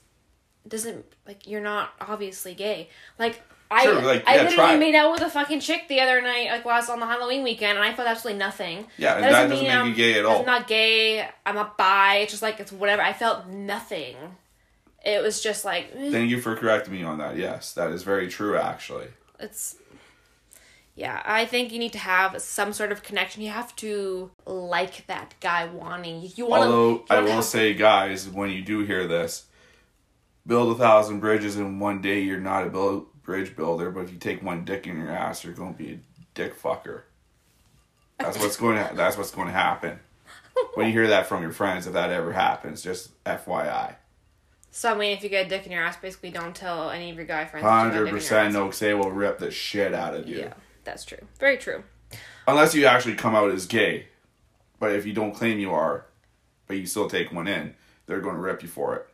doesn't 0.67 1.05
like 1.27 1.47
you're 1.47 1.61
not 1.61 1.93
obviously 2.01 2.53
gay. 2.53 2.89
Like 3.19 3.41
I, 3.69 3.83
Sure, 3.83 4.01
like, 4.01 4.25
I 4.25 4.35
yeah, 4.35 4.43
literally 4.43 4.55
try 4.55 4.75
made 4.77 4.95
out 4.95 5.11
with 5.11 5.21
a 5.21 5.29
fucking 5.29 5.59
chick 5.59 5.89
the 5.89 5.99
other 5.99 6.21
night, 6.21 6.49
like 6.51 6.63
last 6.63 6.89
on 6.89 7.01
the 7.01 7.05
Halloween 7.05 7.43
weekend, 7.43 7.77
and 7.77 7.85
I 7.85 7.93
felt 7.93 8.07
absolutely 8.07 8.39
nothing. 8.39 8.87
Yeah, 8.97 9.15
and 9.15 9.23
that 9.25 9.49
doesn't 9.49 9.61
make 9.65 9.69
I'm- 9.69 9.89
you 9.89 9.93
gay 9.95 10.17
at 10.19 10.25
all. 10.25 10.39
I'm 10.39 10.45
not 10.45 10.67
gay. 10.67 11.27
I'm 11.45 11.55
not 11.55 11.77
bi. 11.77 12.17
It's 12.17 12.31
just 12.31 12.41
like 12.41 12.59
it's 12.61 12.71
whatever. 12.71 13.01
I 13.01 13.11
felt 13.13 13.47
nothing. 13.47 14.15
It 15.05 15.21
was 15.21 15.41
just 15.41 15.65
like 15.65 15.91
eh, 15.95 16.11
Thank 16.11 16.29
you 16.29 16.39
for 16.41 16.55
correcting 16.55 16.93
me 16.93 17.03
on 17.03 17.17
that. 17.17 17.37
Yes, 17.37 17.73
that 17.73 17.91
is 17.91 18.03
very 18.03 18.27
true, 18.29 18.57
actually. 18.57 19.07
it's. 19.39 19.75
Yeah, 20.95 21.21
I 21.25 21.45
think 21.45 21.71
you 21.71 21.77
need 21.77 21.91
to 21.93 21.99
have 21.99 22.41
some 22.41 22.73
sort 22.73 22.91
of 22.91 23.03
connection. 23.03 23.43
You 23.43 23.51
have 23.51 23.75
to 23.75 24.31
like 24.47 25.05
that 25.05 25.35
guy 25.39 25.65
wanting 25.67 26.27
you. 26.35 26.47
Want. 26.47 26.63
Although 26.63 27.05
I 27.09 27.19
will 27.19 27.43
say, 27.43 27.73
guys, 27.75 28.27
when 28.27 28.49
you 28.49 28.63
do 28.63 28.83
hear 28.83 29.05
this, 29.05 29.43
build 30.47 30.75
a 30.75 30.79
thousand 30.79 31.19
bridges 31.19 31.57
in 31.57 31.79
one 31.79 32.01
day. 32.01 32.21
You're 32.21 32.39
not 32.39 32.65
a 32.65 32.69
build, 32.69 33.21
bridge 33.23 33.55
builder, 33.55 33.91
but 33.91 34.01
if 34.01 34.11
you 34.11 34.17
take 34.17 34.41
one 34.41 34.65
dick 34.65 34.87
in 34.87 34.97
your 34.97 35.11
ass, 35.11 35.43
you're 35.43 35.53
going 35.53 35.73
to 35.73 35.77
be 35.77 35.91
a 35.93 35.99
dick 36.33 36.59
fucker. 36.59 37.01
That's 38.17 38.39
what's 38.39 38.57
going 38.57 38.77
to. 38.89 38.95
That's 38.95 39.17
what's 39.17 39.31
going 39.31 39.47
to 39.47 39.53
happen. 39.53 39.99
When 40.73 40.87
you 40.87 40.93
hear 40.93 41.07
that 41.09 41.27
from 41.27 41.43
your 41.43 41.51
friends, 41.51 41.85
if 41.85 41.93
that 41.93 42.09
ever 42.09 42.31
happens, 42.31 42.81
just 42.81 43.23
FYI. 43.25 43.95
So 44.71 44.93
I 44.93 44.97
mean, 44.97 45.15
if 45.15 45.23
you 45.23 45.29
get 45.29 45.45
a 45.45 45.49
dick 45.49 45.65
in 45.65 45.71
your 45.71 45.83
ass, 45.83 45.97
basically 45.97 46.31
don't 46.31 46.55
tell 46.55 46.89
any 46.89 47.11
of 47.11 47.15
your 47.15 47.25
guy 47.25 47.45
friends. 47.45 47.63
that 47.63 47.69
you 47.69 47.75
got 47.75 47.79
a 47.79 47.89
dick 47.89 47.97
Hundred 47.97 48.11
percent, 48.11 48.53
no, 48.53 48.71
they 48.71 48.93
will 48.93 49.11
rip 49.11 49.39
the 49.39 49.51
shit 49.51 49.93
out 49.93 50.15
of 50.15 50.27
you. 50.27 50.39
Yeah, 50.39 50.53
that's 50.83 51.05
true. 51.05 51.19
Very 51.39 51.57
true. 51.57 51.83
Unless 52.47 52.73
you 52.73 52.85
actually 52.85 53.15
come 53.15 53.35
out 53.35 53.51
as 53.51 53.65
gay. 53.65 54.07
But 54.79 54.93
if 54.93 55.05
you 55.05 55.13
don't 55.13 55.33
claim 55.33 55.59
you 55.59 55.73
are, 55.73 56.05
but 56.67 56.77
you 56.77 56.85
still 56.85 57.09
take 57.09 57.31
one 57.31 57.47
in, 57.47 57.75
they're 58.05 58.21
going 58.21 58.35
to 58.35 58.41
rip 58.41 58.61
you 58.61 58.69
for 58.69 58.95
it. 58.95 59.07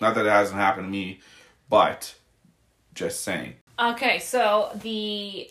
Not 0.00 0.14
that 0.14 0.26
it 0.26 0.30
hasn't 0.30 0.58
happened 0.58 0.86
to 0.86 0.90
me, 0.90 1.20
but 1.68 2.14
just 2.94 3.22
saying. 3.22 3.54
Okay, 3.78 4.18
so 4.18 4.70
the 4.82 5.50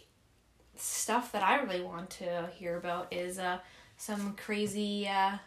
stuff 0.75 1.31
that 1.31 1.43
I 1.43 1.61
really 1.61 1.81
want 1.81 2.09
to 2.11 2.49
hear 2.55 2.77
about 2.77 3.11
is 3.11 3.39
uh, 3.39 3.59
some 3.97 4.35
crazy 4.35 5.07
uh, 5.07 5.37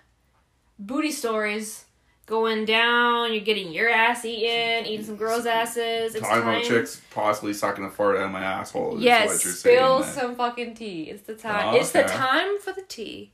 booty 0.78 1.10
stories 1.10 1.84
going 2.26 2.64
down. 2.64 3.32
You're 3.32 3.42
getting 3.42 3.72
your 3.72 3.88
ass 3.88 4.24
eaten, 4.24 4.86
eating 4.86 5.04
some 5.04 5.16
girls' 5.16 5.46
asses. 5.46 6.14
It's 6.14 6.20
Talking 6.26 6.42
time. 6.42 6.56
about 6.56 6.64
chicks 6.64 7.00
possibly 7.10 7.52
sucking 7.52 7.84
a 7.84 7.90
fart 7.90 8.16
out 8.16 8.24
of 8.24 8.30
my 8.30 8.42
asshole 8.42 9.00
Yes, 9.00 9.42
spill 9.42 10.02
some 10.02 10.34
fucking 10.36 10.74
tea. 10.74 11.04
It's 11.04 11.22
the 11.22 11.34
time. 11.34 11.74
Oh, 11.74 11.78
It's 11.78 11.90
the 11.92 12.02
time 12.04 12.58
for 12.60 12.72
the 12.72 12.82
tea. 12.82 13.32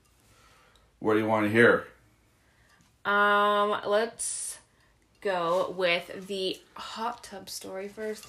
What 1.01 1.15
do 1.15 1.21
you 1.21 1.27
want 1.27 1.47
to 1.47 1.53
hear? 1.53 1.87
Um, 3.05 3.81
let's 3.87 4.59
go 5.21 5.75
with 5.77 6.27
the 6.29 6.59
hot 6.75 7.25
tub 7.25 7.49
story 7.49 7.89
first. 7.89 8.27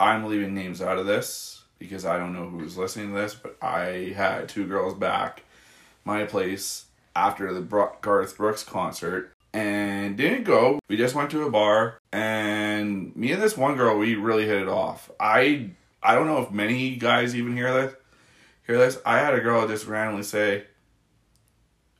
I'm 0.00 0.24
leaving 0.24 0.54
names 0.54 0.82
out 0.82 0.98
of 0.98 1.06
this 1.06 1.62
because 1.78 2.04
I 2.04 2.18
don't 2.18 2.32
know 2.32 2.48
who's 2.48 2.76
listening 2.76 3.12
to 3.12 3.20
this, 3.20 3.34
but 3.34 3.56
I 3.62 4.12
had 4.16 4.48
two 4.48 4.66
girls 4.66 4.94
back 4.94 5.44
my 6.04 6.24
place 6.24 6.86
after 7.14 7.52
the 7.52 7.60
Garth 8.00 8.36
Brooks 8.36 8.64
concert 8.64 9.32
and 9.52 10.16
didn't 10.16 10.44
go. 10.44 10.80
We 10.88 10.96
just 10.96 11.14
went 11.14 11.30
to 11.30 11.44
a 11.44 11.50
bar 11.50 11.98
and 12.12 13.14
me 13.14 13.32
and 13.32 13.42
this 13.42 13.56
one 13.56 13.76
girl 13.76 13.98
we 13.98 14.14
really 14.14 14.46
hit 14.46 14.62
it 14.62 14.68
off. 14.68 15.10
I 15.20 15.70
I 16.02 16.14
don't 16.14 16.26
know 16.26 16.42
if 16.42 16.50
many 16.50 16.96
guys 16.96 17.34
even 17.34 17.56
hear 17.56 17.72
this. 17.72 17.94
Hear 18.66 18.78
this? 18.78 18.98
I 19.04 19.18
had 19.18 19.34
a 19.34 19.40
girl 19.40 19.66
just 19.66 19.86
randomly 19.86 20.22
say, 20.22 20.64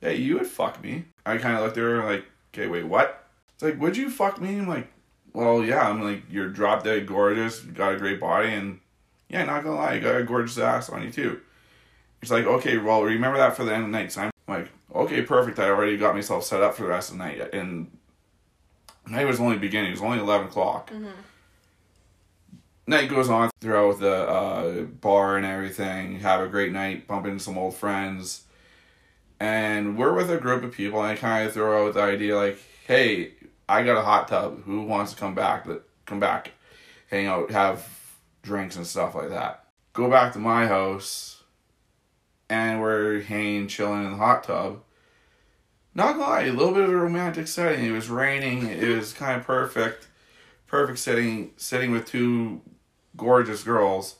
"Hey, 0.01 0.15
you 0.15 0.35
would 0.37 0.47
fuck 0.47 0.81
me." 0.83 1.05
I 1.25 1.37
kind 1.37 1.55
of 1.55 1.63
looked 1.63 1.77
at 1.77 1.83
her 1.83 2.03
like, 2.03 2.25
"Okay, 2.53 2.67
wait, 2.67 2.85
what?" 2.85 3.18
It's 3.59 3.63
like, 3.63 3.79
"Would 3.81 3.97
you 3.97 4.09
fuck 4.09 4.39
me?" 4.39 4.57
I'm 4.57 4.67
like, 4.67 4.89
well, 5.33 5.63
yeah, 5.63 5.89
I'm 5.89 6.01
like, 6.01 6.23
you're 6.29 6.49
drop 6.49 6.83
dead 6.83 7.05
gorgeous, 7.05 7.63
you 7.63 7.71
got 7.71 7.93
a 7.93 7.97
great 7.97 8.19
body, 8.19 8.53
and 8.53 8.79
yeah, 9.27 9.43
not 9.43 9.63
gonna 9.63 9.75
lie, 9.75 9.95
you 9.95 10.01
got 10.01 10.15
a 10.15 10.23
gorgeous 10.23 10.57
ass 10.57 10.89
on 10.89 11.03
you 11.03 11.11
too. 11.11 11.41
It's 12.21 12.31
like, 12.31 12.45
okay, 12.45 12.77
well, 12.77 13.03
remember 13.03 13.37
that 13.37 13.55
for 13.55 13.63
the 13.63 13.73
end 13.73 13.85
of 13.85 13.91
the 13.91 13.97
night. 13.97 14.11
So 14.11 14.21
I'm 14.21 14.31
like, 14.47 14.69
okay, 14.93 15.21
perfect. 15.21 15.59
I 15.59 15.69
already 15.69 15.95
got 15.97 16.15
myself 16.15 16.43
set 16.43 16.61
up 16.61 16.75
for 16.75 16.83
the 16.83 16.89
rest 16.89 17.11
of 17.11 17.17
the 17.17 17.23
night. 17.23 17.53
And 17.53 17.91
night 19.07 19.25
was 19.25 19.39
only 19.39 19.57
beginning, 19.57 19.91
it 19.91 19.93
was 19.93 20.01
only 20.01 20.19
11 20.19 20.47
o'clock. 20.47 20.91
Night 22.87 23.09
goes 23.09 23.29
on 23.29 23.51
throughout 23.61 23.99
the 23.99 24.27
uh, 24.27 24.81
bar 24.81 25.37
and 25.37 25.45
everything. 25.45 26.19
Have 26.19 26.41
a 26.41 26.47
great 26.47 26.73
night, 26.73 27.07
bump 27.07 27.25
into 27.25 27.39
some 27.39 27.57
old 27.57 27.75
friends. 27.75 28.43
And 29.39 29.97
we're 29.97 30.13
with 30.13 30.29
a 30.29 30.37
group 30.37 30.63
of 30.63 30.73
people, 30.73 30.99
and 30.99 31.07
I 31.07 31.15
kind 31.15 31.47
of 31.47 31.53
throw 31.53 31.87
out 31.87 31.93
the 31.93 32.01
idea 32.01 32.35
like, 32.35 32.59
hey, 32.85 33.31
I 33.69 33.83
got 33.83 33.97
a 33.97 34.01
hot 34.01 34.27
tub. 34.27 34.63
Who 34.63 34.81
wants 34.81 35.13
to 35.13 35.19
come 35.19 35.35
back? 35.35 35.65
That 35.65 35.83
come 36.05 36.19
back, 36.19 36.51
hang 37.09 37.27
out, 37.27 37.51
have 37.51 37.87
drinks 38.41 38.75
and 38.75 38.87
stuff 38.87 39.13
like 39.15 39.29
that. 39.29 39.65
Go 39.93 40.09
back 40.09 40.33
to 40.33 40.39
my 40.39 40.65
house, 40.65 41.43
and 42.49 42.81
we're 42.81 43.21
hanging, 43.21 43.67
chilling 43.67 44.05
in 44.05 44.11
the 44.11 44.17
hot 44.17 44.43
tub. 44.43 44.81
Not 45.93 46.17
gonna 46.17 46.29
lie, 46.29 46.41
a 46.43 46.51
little 46.51 46.73
bit 46.73 46.83
of 46.83 46.89
a 46.89 46.95
romantic 46.95 47.47
setting. 47.47 47.85
It 47.85 47.91
was 47.91 48.09
raining. 48.09 48.67
It 48.67 48.95
was 48.95 49.13
kind 49.13 49.39
of 49.39 49.45
perfect, 49.45 50.07
perfect 50.67 50.99
sitting, 50.99 51.51
sitting 51.57 51.91
with 51.91 52.05
two 52.05 52.61
gorgeous 53.15 53.63
girls. 53.63 54.15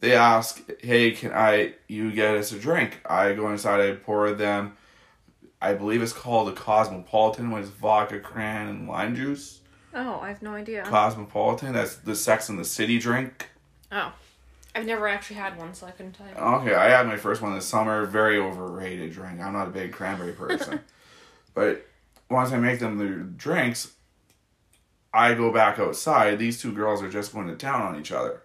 They 0.00 0.14
ask, 0.14 0.62
"Hey, 0.80 1.10
can 1.10 1.32
I 1.32 1.74
you 1.86 2.10
get 2.10 2.36
us 2.36 2.52
a 2.52 2.58
drink?" 2.58 3.00
I 3.04 3.34
go 3.34 3.50
inside. 3.50 3.80
I 3.80 3.94
pour 3.94 4.32
them. 4.32 4.76
I 5.60 5.74
believe 5.74 6.02
it's 6.02 6.12
called 6.12 6.48
a 6.48 6.52
Cosmopolitan, 6.52 7.50
with 7.50 7.68
vodka, 7.74 8.18
cran, 8.20 8.68
and 8.68 8.88
lime 8.88 9.14
juice. 9.14 9.60
Oh, 9.94 10.20
I 10.20 10.28
have 10.28 10.40
no 10.42 10.54
idea. 10.54 10.84
Cosmopolitan. 10.84 11.72
That's 11.74 11.96
the 11.96 12.14
Sex 12.14 12.48
and 12.48 12.58
the 12.58 12.64
City 12.64 12.98
drink. 12.98 13.48
Oh, 13.92 14.12
I've 14.74 14.86
never 14.86 15.08
actually 15.08 15.36
had 15.36 15.58
one, 15.58 15.74
so 15.74 15.86
I 15.86 15.90
couldn't 15.90 16.12
tell 16.12 16.28
you. 16.28 16.34
Okay, 16.34 16.74
I 16.74 16.88
had 16.88 17.06
my 17.06 17.16
first 17.16 17.42
one 17.42 17.54
this 17.54 17.66
summer. 17.66 18.06
Very 18.06 18.38
overrated 18.38 19.12
drink. 19.12 19.40
I'm 19.40 19.52
not 19.52 19.66
a 19.66 19.70
big 19.70 19.92
cranberry 19.92 20.32
person, 20.32 20.80
but 21.54 21.86
once 22.30 22.52
I 22.52 22.58
make 22.58 22.78
them 22.78 22.98
their 22.98 23.16
drinks, 23.18 23.92
I 25.12 25.34
go 25.34 25.52
back 25.52 25.78
outside. 25.78 26.38
These 26.38 26.62
two 26.62 26.72
girls 26.72 27.02
are 27.02 27.10
just 27.10 27.32
going 27.34 27.48
to 27.48 27.56
town 27.56 27.82
on 27.82 27.98
each 27.98 28.12
other 28.12 28.42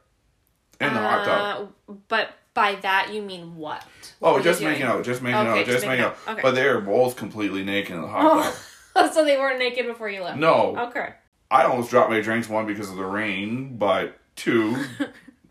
in 0.81 0.93
the 0.93 0.99
hot 0.99 1.25
tub. 1.25 1.69
Uh, 1.87 1.93
But 2.07 2.29
by 2.55 2.75
that 2.81 3.13
you 3.13 3.21
mean 3.21 3.55
what? 3.55 3.85
Oh, 4.21 4.31
What 4.31 4.41
are 4.41 4.43
just 4.43 4.63
making 4.63 4.83
out, 4.83 5.03
just 5.05 5.21
making 5.21 5.35
Okay, 5.47 5.59
out, 5.61 5.65
just 5.67 5.85
making 5.85 6.05
out. 6.05 6.17
Okay. 6.27 6.41
But 6.41 6.55
they 6.55 6.65
are 6.67 6.81
both 6.81 7.15
completely 7.15 7.63
naked 7.63 7.95
in 7.95 8.01
the 8.01 8.07
hot 8.07 8.23
Oh. 8.25 8.57
tub. 8.95 9.13
so 9.13 9.23
they 9.23 9.37
weren't 9.37 9.59
naked 9.59 9.85
before 9.85 10.09
you 10.09 10.23
left. 10.23 10.39
No, 10.39 10.75
Okay. 10.89 11.13
I 11.51 11.65
almost 11.65 11.91
dropped 11.91 12.09
my 12.09 12.21
drinks. 12.21 12.49
One 12.49 12.65
because 12.65 12.89
of 12.89 12.95
the 12.95 13.05
rain, 13.05 13.77
but 13.77 14.17
two, 14.35 14.83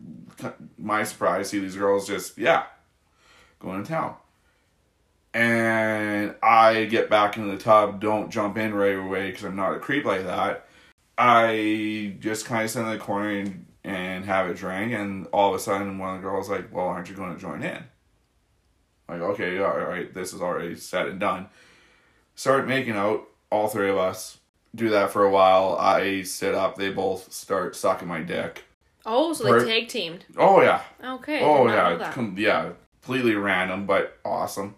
my 0.78 1.04
surprise, 1.04 1.50
see 1.50 1.60
these 1.60 1.76
girls 1.76 2.06
just 2.08 2.36
yeah, 2.36 2.64
going 3.60 3.82
to 3.84 3.88
town. 3.88 4.16
And 5.32 6.34
I 6.42 6.84
get 6.84 7.10
back 7.10 7.36
into 7.36 7.50
the 7.50 7.58
tub, 7.58 8.00
don't 8.00 8.30
jump 8.30 8.56
in 8.56 8.74
right 8.74 8.96
away 8.96 9.30
because 9.30 9.44
I'm 9.44 9.56
not 9.56 9.74
a 9.74 9.78
creep 9.80 10.04
like 10.04 10.24
that. 10.24 10.66
I 11.18 12.16
just 12.20 12.46
kind 12.46 12.64
of 12.64 12.70
sit 12.70 12.80
in 12.82 12.88
the 12.90 12.98
corner 12.98 13.30
and, 13.30 13.66
and 13.84 14.24
have 14.24 14.48
a 14.48 14.54
drink, 14.54 14.92
and 14.92 15.26
all 15.26 15.50
of 15.50 15.54
a 15.54 15.62
sudden, 15.62 15.98
one 15.98 16.16
of 16.16 16.22
the 16.22 16.28
girls 16.28 16.48
like, 16.48 16.72
"Well, 16.72 16.86
aren't 16.86 17.08
you 17.08 17.14
going 17.14 17.34
to 17.34 17.40
join 17.40 17.62
in?" 17.62 17.84
Like, 19.08 19.20
okay, 19.20 19.58
all 19.58 19.78
right, 19.78 20.12
this 20.12 20.32
is 20.32 20.40
already 20.40 20.74
said 20.76 21.08
and 21.08 21.20
done. 21.20 21.46
Start 22.34 22.66
making 22.66 22.94
out, 22.94 23.28
all 23.50 23.68
three 23.68 23.90
of 23.90 23.98
us. 23.98 24.38
Do 24.74 24.88
that 24.90 25.10
for 25.10 25.22
a 25.24 25.30
while. 25.30 25.76
I 25.78 26.22
sit 26.22 26.54
up. 26.54 26.76
They 26.76 26.90
both 26.90 27.32
start 27.32 27.76
sucking 27.76 28.08
my 28.08 28.22
dick. 28.22 28.64
Oh, 29.06 29.32
so 29.34 29.44
they 29.44 29.64
tag 29.64 29.88
teamed. 29.88 30.24
Oh 30.36 30.62
yeah, 30.62 30.82
Okay. 31.04 31.40
Oh 31.42 31.66
did 31.68 31.74
not 31.74 31.98
know 31.98 32.04
yeah, 32.04 32.12
com- 32.12 32.34
yeah. 32.38 32.70
Completely 33.02 33.34
random, 33.34 33.84
but 33.84 34.18
awesome. 34.24 34.76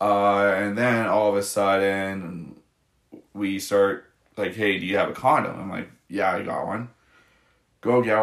Uh, 0.00 0.54
and 0.56 0.78
then 0.78 1.06
all 1.06 1.28
of 1.28 1.36
a 1.36 1.42
sudden, 1.42 2.56
we 3.34 3.58
start 3.58 4.10
like, 4.38 4.54
"Hey, 4.54 4.78
do 4.78 4.86
you 4.86 4.96
have 4.96 5.10
a 5.10 5.12
condom?" 5.12 5.60
I'm 5.60 5.70
like, 5.70 5.90
"Yeah, 6.08 6.32
I 6.32 6.42
got 6.42 6.66
one." 6.66 6.88
Go 7.80 8.02
get. 8.02 8.16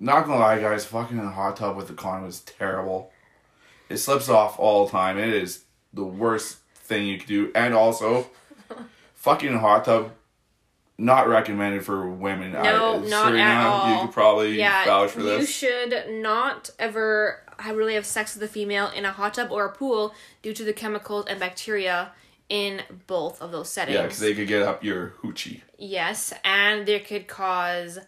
Not 0.00 0.26
gonna 0.26 0.38
lie, 0.38 0.60
guys, 0.60 0.84
fucking 0.84 1.18
in 1.18 1.24
the 1.24 1.30
hot 1.30 1.56
tub 1.56 1.76
with 1.76 1.88
the 1.88 1.94
condom 1.94 2.28
is 2.28 2.40
terrible. 2.40 3.12
It 3.88 3.98
slips 3.98 4.28
off 4.28 4.58
all 4.58 4.86
the 4.86 4.90
time. 4.90 5.18
It 5.18 5.28
is 5.28 5.64
the 5.92 6.04
worst 6.04 6.58
thing 6.74 7.06
you 7.06 7.18
could 7.18 7.28
do, 7.28 7.52
and 7.54 7.74
also, 7.74 8.26
fucking 9.14 9.50
in 9.50 9.54
a 9.54 9.58
hot 9.58 9.84
tub. 9.84 10.12
Not 10.98 11.26
recommended 11.28 11.84
for 11.84 12.08
women. 12.08 12.52
No, 12.52 13.00
not 13.00 13.34
at 13.34 13.66
all. 13.66 13.94
You 13.94 14.00
could 14.02 14.12
probably 14.12 14.58
yeah, 14.58 14.84
vouch 14.84 15.10
for 15.10 15.20
you 15.20 15.46
should 15.46 16.04
not 16.10 16.70
ever 16.78 17.42
have 17.58 17.76
really 17.76 17.94
have 17.94 18.06
sex 18.06 18.34
with 18.34 18.42
a 18.42 18.48
female 18.52 18.88
in 18.88 19.04
a 19.04 19.12
hot 19.12 19.34
tub 19.34 19.50
or 19.50 19.64
a 19.66 19.72
pool 19.72 20.14
due 20.42 20.52
to 20.52 20.64
the 20.64 20.72
chemicals 20.72 21.26
and 21.28 21.40
bacteria 21.40 22.12
in 22.48 22.82
both 23.06 23.40
of 23.40 23.52
those 23.52 23.70
settings. 23.70 23.96
Yeah, 23.96 24.02
because 24.02 24.20
they 24.20 24.34
could 24.34 24.46
get 24.46 24.62
up 24.62 24.84
your 24.84 25.14
hoochie. 25.22 25.62
Yes, 25.78 26.34
and 26.44 26.86
they 26.86 27.00
could 27.00 27.26
cause 27.26 27.98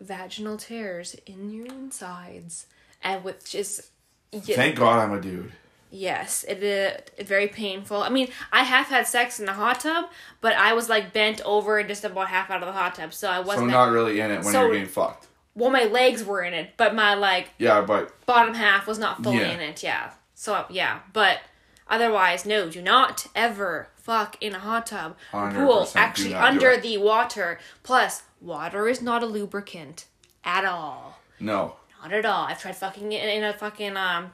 vaginal 0.00 0.56
tears 0.56 1.16
in 1.26 1.50
your 1.50 1.66
insides, 1.66 2.66
and 3.02 3.24
which 3.24 3.54
is 3.54 3.90
yeah, 4.32 4.56
Thank 4.56 4.76
God 4.76 4.98
I'm 4.98 5.12
a 5.12 5.20
dude. 5.20 5.52
yes, 5.90 6.44
it 6.46 6.62
is 6.62 7.26
very 7.26 7.48
painful. 7.48 8.02
I 8.02 8.08
mean, 8.10 8.28
I 8.52 8.62
have 8.64 8.86
had 8.88 9.06
sex 9.06 9.40
in 9.40 9.46
the 9.46 9.54
hot 9.54 9.80
tub, 9.80 10.06
but 10.40 10.52
I 10.54 10.72
was 10.74 10.88
like 10.88 11.12
bent 11.12 11.40
over 11.44 11.78
and 11.78 11.88
just 11.88 12.04
about 12.04 12.28
half 12.28 12.50
out 12.50 12.62
of 12.62 12.66
the 12.66 12.72
hot 12.72 12.94
tub, 12.94 13.12
so 13.14 13.28
I 13.30 13.40
wasn't. 13.40 13.70
not 13.70 13.90
really 13.90 14.20
in 14.20 14.30
it 14.30 14.36
when 14.44 14.52
So- 14.52 14.62
you're 14.62 14.72
getting 14.74 14.88
fucked. 14.88 15.26
well, 15.54 15.70
my 15.70 15.84
legs 15.84 16.22
were 16.24 16.42
in 16.42 16.52
it, 16.54 16.74
but 16.76 16.94
my 16.94 17.14
like 17.14 17.50
Yeah, 17.58 17.80
but 17.80 18.24
bottom 18.26 18.54
half 18.54 18.86
was 18.86 18.98
not 18.98 19.22
fully 19.22 19.38
Yeah. 19.38 19.48
in 19.52 19.60
it. 19.60 19.82
Yeah. 19.82 20.10
So 20.34 20.66
yeah, 20.70 21.00
but 21.12 21.40
otherwise, 21.88 22.44
no. 22.46 22.68
Do 22.68 22.80
not 22.82 23.26
ever 23.34 23.88
fuck 23.96 24.36
in 24.40 24.54
a 24.54 24.58
hot 24.60 24.86
tub 24.86 25.16
or 25.32 25.50
pool. 25.50 25.84
100% 25.86 25.92
do 25.94 25.98
Actually, 25.98 26.34
under 26.34 26.76
the 26.76 26.98
water. 26.98 27.58
Plus, 27.82 28.22
water 28.40 28.88
is 28.88 29.00
not 29.02 29.22
a 29.22 29.26
lubricant 29.26 30.06
at 30.44 30.64
all. 30.64 31.18
no. 31.40 31.76
Not 32.02 32.12
at 32.12 32.24
all. 32.24 32.44
I've 32.44 32.60
tried 32.62 32.76
fucking 32.76 33.10
in, 33.10 33.28
in 33.28 33.42
a 33.42 33.52
fucking 33.52 33.96
um 33.96 34.30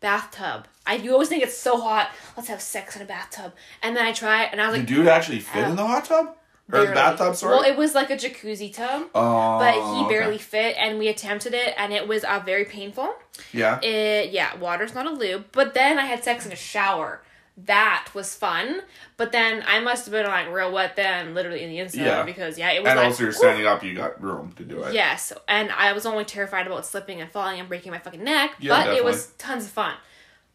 bathtub. 0.00 0.68
I 0.86 0.94
you 0.94 1.12
always 1.12 1.28
think 1.28 1.42
it's 1.42 1.56
so 1.58 1.80
hot. 1.80 2.10
Let's 2.36 2.48
have 2.48 2.60
sex 2.62 2.94
in 2.94 3.02
a 3.02 3.04
bathtub, 3.04 3.54
and 3.82 3.96
then 3.96 4.06
I 4.06 4.12
try 4.12 4.44
it, 4.44 4.50
and 4.52 4.60
I 4.60 4.68
was 4.68 4.76
like, 4.78 4.86
dude 4.86 5.08
actually 5.08 5.40
fit 5.40 5.66
in 5.66 5.74
the 5.74 5.84
hot 5.84 6.04
tub? 6.04 6.26
Or 6.70 6.80
the 6.80 6.84
barely. 6.84 6.94
bathtub, 6.94 7.34
sorry? 7.34 7.54
Well, 7.56 7.64
it 7.64 7.76
was 7.76 7.94
like 7.94 8.10
a 8.10 8.16
jacuzzi 8.16 8.72
tub. 8.72 9.08
oh, 9.14 9.58
But 9.58 9.74
he 9.74 9.80
okay. 10.04 10.08
barely 10.08 10.38
fit, 10.38 10.76
and 10.78 10.98
we 10.98 11.08
attempted 11.08 11.54
it, 11.54 11.74
and 11.78 11.92
it 11.94 12.06
was 12.06 12.22
uh, 12.24 12.40
very 12.44 12.66
painful. 12.66 13.08
Yeah. 13.52 13.80
It, 13.80 14.30
yeah, 14.32 14.54
water's 14.56 14.94
not 14.94 15.06
a 15.06 15.10
lube. 15.10 15.46
But 15.52 15.72
then 15.74 15.98
I 15.98 16.04
had 16.04 16.22
sex 16.22 16.44
in 16.46 16.52
a 16.52 16.56
shower. 16.56 17.22
That 17.64 18.08
was 18.14 18.36
fun. 18.36 18.82
But 19.16 19.32
then 19.32 19.64
I 19.66 19.80
must 19.80 20.04
have 20.06 20.12
been 20.12 20.26
like 20.26 20.48
real 20.52 20.70
wet 20.70 20.94
then, 20.94 21.34
literally 21.34 21.64
in 21.64 21.70
the 21.70 21.78
inside. 21.78 22.02
Yeah. 22.02 22.22
Because 22.22 22.56
yeah, 22.56 22.70
it 22.70 22.82
was 22.82 22.90
and 22.90 22.98
like 22.98 23.06
also 23.08 23.24
you're 23.24 23.32
whew. 23.32 23.38
standing 23.38 23.66
up, 23.66 23.82
you 23.82 23.94
got 23.94 24.22
room 24.22 24.52
to 24.56 24.64
do 24.64 24.82
it. 24.84 24.94
Yes, 24.94 25.32
and 25.48 25.72
I 25.72 25.92
was 25.92 26.06
only 26.06 26.24
terrified 26.24 26.66
about 26.66 26.86
slipping 26.86 27.20
and 27.20 27.30
falling 27.30 27.58
and 27.58 27.68
breaking 27.68 27.90
my 27.90 27.98
fucking 27.98 28.22
neck. 28.22 28.54
Yeah, 28.60 28.84
but 28.84 28.96
it 28.96 29.04
was 29.04 29.32
tons 29.38 29.64
of 29.64 29.70
fun. 29.70 29.94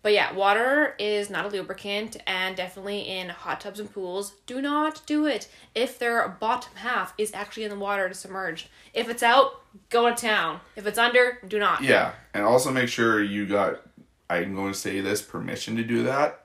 But 0.02 0.12
yeah, 0.12 0.34
water 0.34 0.96
is 1.00 1.30
not 1.30 1.46
a 1.46 1.48
lubricant, 1.48 2.18
and 2.28 2.58
definitely 2.58 3.02
in 3.02 3.30
hot 3.30 3.62
tubs 3.62 3.80
and 3.80 3.92
pools, 3.92 4.34
do 4.46 4.62
not 4.62 5.02
do 5.06 5.26
it 5.26 5.48
if 5.74 5.98
their 5.98 6.28
bottom 6.28 6.74
half 6.76 7.13
is 7.18 7.34
actually 7.34 7.63
in 7.63 7.70
the 7.70 7.80
water 7.80 8.10
to 8.10 8.13
submerge. 8.13 8.68
If 8.94 9.08
it's 9.08 9.24
out, 9.24 9.62
go 9.89 10.10
to 10.10 10.16
town. 10.16 10.60
If 10.76 10.86
it's 10.86 10.98
under, 10.98 11.39
do 11.48 11.58
not. 11.58 11.84
Yeah. 11.84 12.12
And 12.34 12.44
also 12.44 12.70
make 12.70 12.89
sure 12.89 13.24
you 13.24 13.46
got, 13.46 13.82
I'm 14.30 14.54
going 14.56 14.74
to 14.74 14.78
say 14.78 15.00
this, 15.00 15.22
permission 15.22 15.78
to 15.78 15.84
do 15.84 16.04
that. 16.04 16.42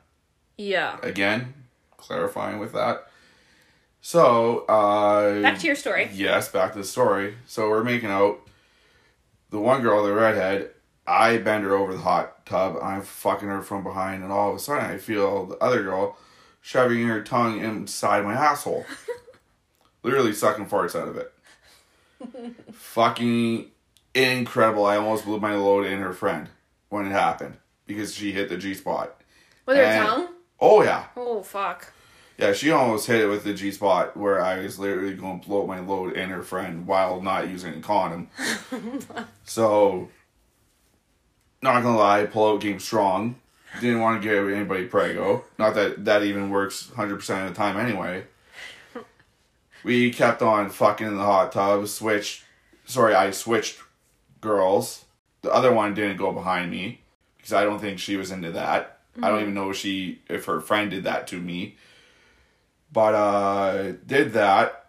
Yeah. 0.58 0.98
Again, 1.02 1.54
clarifying 1.96 2.58
with 2.58 2.72
that. 2.74 3.06
So, 4.00 4.60
uh. 4.66 5.40
Back 5.42 5.58
to 5.60 5.66
your 5.66 5.76
story. 5.76 6.10
Yes, 6.12 6.48
back 6.50 6.72
to 6.72 6.78
the 6.78 6.84
story. 6.84 7.36
So 7.46 7.68
we're 7.70 7.84
making 7.84 8.10
out. 8.10 8.40
The 9.50 9.58
one 9.58 9.80
girl, 9.80 10.04
the 10.04 10.12
redhead, 10.12 10.72
I 11.06 11.38
bend 11.38 11.64
her 11.64 11.74
over 11.74 11.94
the 11.94 12.00
hot 12.00 12.44
tub. 12.44 12.76
I'm 12.82 13.00
fucking 13.00 13.48
her 13.48 13.62
from 13.62 13.82
behind, 13.82 14.22
and 14.22 14.30
all 14.30 14.50
of 14.50 14.56
a 14.56 14.58
sudden 14.58 14.84
I 14.84 14.98
feel 14.98 15.46
the 15.46 15.56
other 15.56 15.82
girl 15.82 16.18
shoving 16.60 17.06
her 17.06 17.22
tongue 17.22 17.58
inside 17.60 18.24
my 18.24 18.34
asshole. 18.34 18.84
Literally 20.02 20.34
sucking 20.34 20.66
farts 20.66 20.94
out 20.94 21.08
of 21.08 21.16
it. 21.16 21.32
fucking 22.72 23.70
incredible. 24.14 24.84
I 24.86 24.96
almost 24.96 25.24
blew 25.24 25.40
my 25.40 25.54
load 25.54 25.86
in 25.86 25.98
her 26.00 26.12
friend 26.12 26.48
when 26.88 27.06
it 27.06 27.10
happened 27.12 27.56
because 27.86 28.14
she 28.14 28.32
hit 28.32 28.48
the 28.48 28.56
G 28.58 28.74
spot. 28.74 29.20
With 29.66 29.76
her 29.76 29.82
And- 29.82 30.06
tongue? 30.06 30.28
Oh, 30.60 30.82
yeah. 30.82 31.06
Oh, 31.16 31.42
fuck. 31.42 31.92
Yeah, 32.38 32.52
she 32.52 32.70
almost 32.70 33.08
hit 33.08 33.20
it 33.20 33.26
with 33.26 33.42
the 33.42 33.52
G 33.52 33.72
spot 33.72 34.16
where 34.16 34.40
I 34.40 34.60
was 34.60 34.78
literally 34.78 35.14
going 35.14 35.40
to 35.40 35.48
blow 35.48 35.66
my 35.66 35.80
load 35.80 36.14
in 36.14 36.30
her 36.30 36.42
friend 36.42 36.86
while 36.86 37.20
not 37.20 37.48
using 37.48 37.74
a 37.74 37.80
condom. 37.80 38.28
so, 39.44 40.08
not 41.62 41.82
gonna 41.82 41.96
lie, 41.96 42.26
pull 42.26 42.54
out 42.54 42.60
game 42.60 42.78
strong. 42.78 43.36
Didn't 43.80 44.00
want 44.00 44.22
to 44.22 44.28
give 44.28 44.48
anybody 44.48 44.86
prego. 44.86 45.44
Not 45.58 45.74
that 45.74 46.04
that 46.04 46.22
even 46.22 46.50
works 46.50 46.90
100% 46.94 47.42
of 47.42 47.48
the 47.48 47.54
time 47.54 47.76
anyway. 47.76 48.24
We 49.84 50.12
kept 50.12 50.42
on 50.42 50.70
fucking 50.70 51.06
in 51.06 51.16
the 51.16 51.22
hot 51.22 51.52
tub, 51.52 51.86
switched. 51.88 52.44
Sorry, 52.84 53.14
I 53.14 53.30
switched 53.30 53.78
girls. 54.40 55.04
The 55.42 55.52
other 55.52 55.72
one 55.72 55.94
didn't 55.94 56.16
go 56.16 56.32
behind 56.32 56.70
me 56.70 57.00
because 57.36 57.52
I 57.52 57.64
don't 57.64 57.78
think 57.78 57.98
she 57.98 58.16
was 58.16 58.30
into 58.30 58.50
that. 58.52 58.97
I 59.22 59.28
don't 59.28 59.42
even 59.42 59.54
know 59.54 59.70
if 59.70 59.76
she 59.76 60.22
if 60.28 60.44
her 60.46 60.60
friend 60.60 60.90
did 60.90 61.04
that 61.04 61.26
to 61.28 61.40
me. 61.40 61.76
But 62.92 63.14
uh 63.14 63.92
did 64.06 64.32
that. 64.32 64.86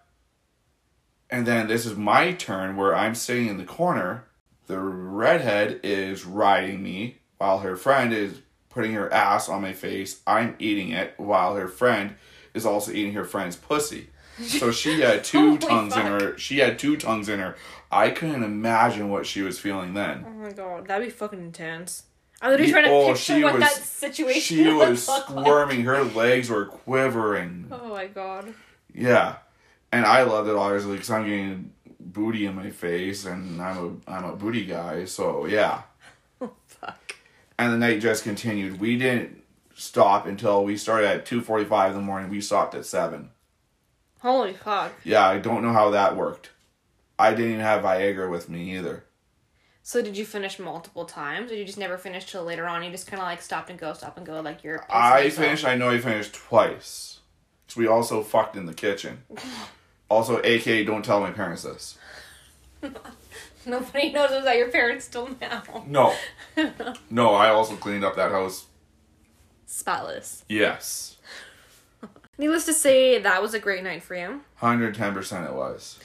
And 1.29 1.45
then 1.45 1.67
this 1.67 1.85
is 1.85 1.95
my 1.95 2.33
turn 2.33 2.75
where 2.75 2.95
I'm 2.95 3.13
sitting 3.15 3.47
in 3.47 3.57
the 3.57 3.65
corner. 3.65 4.25
The 4.67 4.79
redhead 4.79 5.79
is 5.83 6.25
riding 6.25 6.81
me 6.81 7.17
while 7.37 7.59
her 7.59 7.75
friend 7.75 8.13
is 8.13 8.41
putting 8.69 8.93
her 8.93 9.11
ass 9.11 9.49
on 9.49 9.61
my 9.61 9.73
face. 9.73 10.21
I'm 10.25 10.55
eating 10.59 10.91
it 10.91 11.13
while 11.17 11.55
her 11.55 11.67
friend 11.67 12.15
is 12.53 12.65
also 12.65 12.91
eating 12.91 13.13
her 13.13 13.25
friend's 13.25 13.55
pussy. 13.55 14.09
So 14.41 14.71
she 14.71 15.01
had 15.01 15.23
two 15.23 15.57
Holy 15.57 15.57
tongues 15.57 15.95
in 15.95 16.05
her. 16.05 16.37
She 16.37 16.59
had 16.59 16.79
two 16.79 16.97
tongues 16.97 17.29
in 17.29 17.39
her. 17.39 17.55
I 17.91 18.11
couldn't 18.11 18.43
imagine 18.43 19.09
what 19.09 19.25
she 19.25 19.41
was 19.41 19.59
feeling 19.59 19.93
then. 19.93 20.25
Oh 20.27 20.31
my 20.31 20.51
god, 20.51 20.87
that'd 20.87 21.07
be 21.07 21.11
fucking 21.11 21.39
intense. 21.39 22.03
I'm 22.41 22.51
literally 22.51 22.71
trying 22.71 22.85
to 22.85 22.89
oh, 22.91 23.07
picture 23.07 23.33
she 23.35 23.43
what 23.43 23.53
was- 23.55 23.63
that 23.63 23.73
situation 23.83 24.57
She 24.57 24.67
was 24.73 25.07
look 25.07 25.29
like. 25.29 25.45
squirming. 25.45 25.83
Her 25.83 26.03
legs 26.03 26.49
were 26.49 26.65
quivering. 26.65 27.67
Oh 27.71 27.89
my 27.89 28.07
god. 28.07 28.53
Yeah, 28.93 29.35
and 29.91 30.05
I 30.05 30.23
loved 30.23 30.49
it 30.49 30.55
obviously 30.55 30.93
because 30.93 31.09
I'm 31.11 31.25
getting 31.25 31.73
booty 31.99 32.45
in 32.45 32.55
my 32.55 32.69
face, 32.69 33.25
and 33.25 33.61
I'm 33.61 34.01
a 34.07 34.11
I'm 34.11 34.25
a 34.25 34.35
booty 34.35 34.65
guy. 34.65 35.05
So 35.05 35.45
yeah, 35.45 35.81
Oh 36.41 36.51
Fuck. 36.67 37.15
and 37.57 37.73
the 37.73 37.77
night 37.77 37.99
just 38.01 38.23
continued. 38.23 38.79
We 38.79 38.97
didn't 38.97 39.43
stop 39.75 40.25
until 40.25 40.63
we 40.63 40.75
started 40.77 41.07
at 41.07 41.25
two 41.25 41.41
forty 41.41 41.65
five 41.65 41.91
in 41.91 41.97
the 41.97 42.03
morning. 42.03 42.29
We 42.29 42.41
stopped 42.41 42.73
at 42.75 42.85
seven. 42.85 43.29
Holy 44.21 44.53
fuck. 44.53 44.91
Yeah, 45.03 45.25
I 45.27 45.39
don't 45.39 45.61
know 45.63 45.71
how 45.73 45.91
that 45.91 46.17
worked. 46.17 46.49
I 47.17 47.31
didn't 47.31 47.51
even 47.51 47.59
have 47.61 47.83
Viagra 47.83 48.29
with 48.29 48.49
me 48.49 48.75
either. 48.77 49.03
So 49.89 50.03
did 50.03 50.15
you 50.15 50.23
finish 50.23 50.59
multiple 50.59 51.03
times, 51.03 51.51
or 51.51 51.55
you 51.55 51.65
just 51.65 51.79
never 51.79 51.97
finished 51.97 52.29
till 52.29 52.43
later 52.43 52.67
on? 52.67 52.83
You 52.83 52.91
just 52.91 53.07
kind 53.07 53.19
of 53.19 53.25
like 53.25 53.41
stopped 53.41 53.71
and 53.71 53.79
go, 53.79 53.91
stop 53.93 54.17
and 54.17 54.23
go, 54.23 54.39
like 54.39 54.63
you're. 54.63 54.85
I 54.87 55.31
finished. 55.31 55.65
I 55.65 55.73
know 55.73 55.89
I 55.89 55.97
finished 55.97 56.35
twice. 56.35 57.21
So 57.67 57.79
we 57.79 57.87
also 57.87 58.21
fucked 58.21 58.55
in 58.55 58.67
the 58.67 58.73
kitchen. 58.75 59.23
Also, 60.11 60.37
AK, 60.39 60.87
don't 60.87 61.05
tell 61.05 61.19
my 61.19 61.29
parents 61.29 61.61
this. 61.61 61.95
Nobody 63.67 64.11
knows 64.11 64.31
is 64.31 64.43
that 64.43 64.57
your 64.57 64.69
parents 64.69 65.07
till 65.07 65.29
now. 65.39 65.61
No. 65.85 66.15
no, 67.11 67.35
I 67.35 67.49
also 67.49 67.75
cleaned 67.75 68.03
up 68.03 68.15
that 68.15 68.31
house. 68.31 68.65
Spotless. 69.67 70.43
Yes. 70.49 71.17
Needless 72.39 72.65
to 72.65 72.73
say, 72.73 73.19
that 73.19 73.39
was 73.39 73.53
a 73.53 73.59
great 73.59 73.83
night 73.83 74.01
for 74.01 74.15
you. 74.15 74.41
110% 74.63 75.47
it 75.47 75.53
was. 75.53 75.99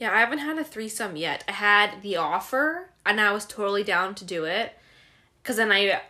Yeah, 0.00 0.12
I 0.12 0.18
haven't 0.20 0.38
had 0.38 0.58
a 0.58 0.64
threesome 0.64 1.14
yet. 1.14 1.44
I 1.46 1.52
had 1.52 2.02
the 2.02 2.16
offer, 2.16 2.88
and 3.06 3.20
I 3.20 3.32
was 3.32 3.44
totally 3.44 3.84
down 3.84 4.14
to 4.16 4.24
do 4.24 4.44
it. 4.44 4.72
Cause 5.44 5.56
then 5.56 5.70
I 5.70 6.00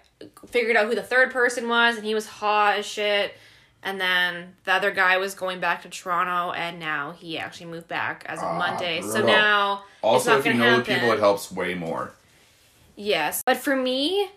figured 0.47 0.77
out 0.77 0.87
who 0.87 0.95
the 0.95 1.03
third 1.03 1.31
person 1.33 1.69
was, 1.69 1.97
and 1.97 2.07
he 2.07 2.15
was 2.15 2.27
hot 2.27 2.79
as 2.79 2.87
shit. 2.87 3.35
And 3.83 4.01
then 4.01 4.55
the 4.65 4.73
other 4.75 4.91
guy 4.91 5.17
was 5.17 5.35
going 5.35 5.59
back 5.59 5.83
to 5.83 5.89
Toronto, 5.89 6.53
and 6.53 6.79
now 6.79 7.13
he 7.13 7.39
actually 7.39 7.67
moved 7.67 7.89
back 7.89 8.25
as 8.29 8.39
of 8.39 8.45
Ah, 8.45 8.59
Monday. 8.59 9.01
So 9.01 9.13
brutal. 9.13 9.27
now 9.29 9.83
it's 9.97 10.05
Also, 10.05 10.39
if 10.39 10.45
you 10.47 10.55
know 10.55 10.65
happen. 10.65 10.85
the 10.85 10.95
people, 10.95 11.13
it 11.13 11.19
helps 11.19 11.51
way 11.51 11.75
more. 11.75 12.13
Yes. 12.97 13.43
But 13.45 13.57
for 13.57 13.75
me, 13.75 14.31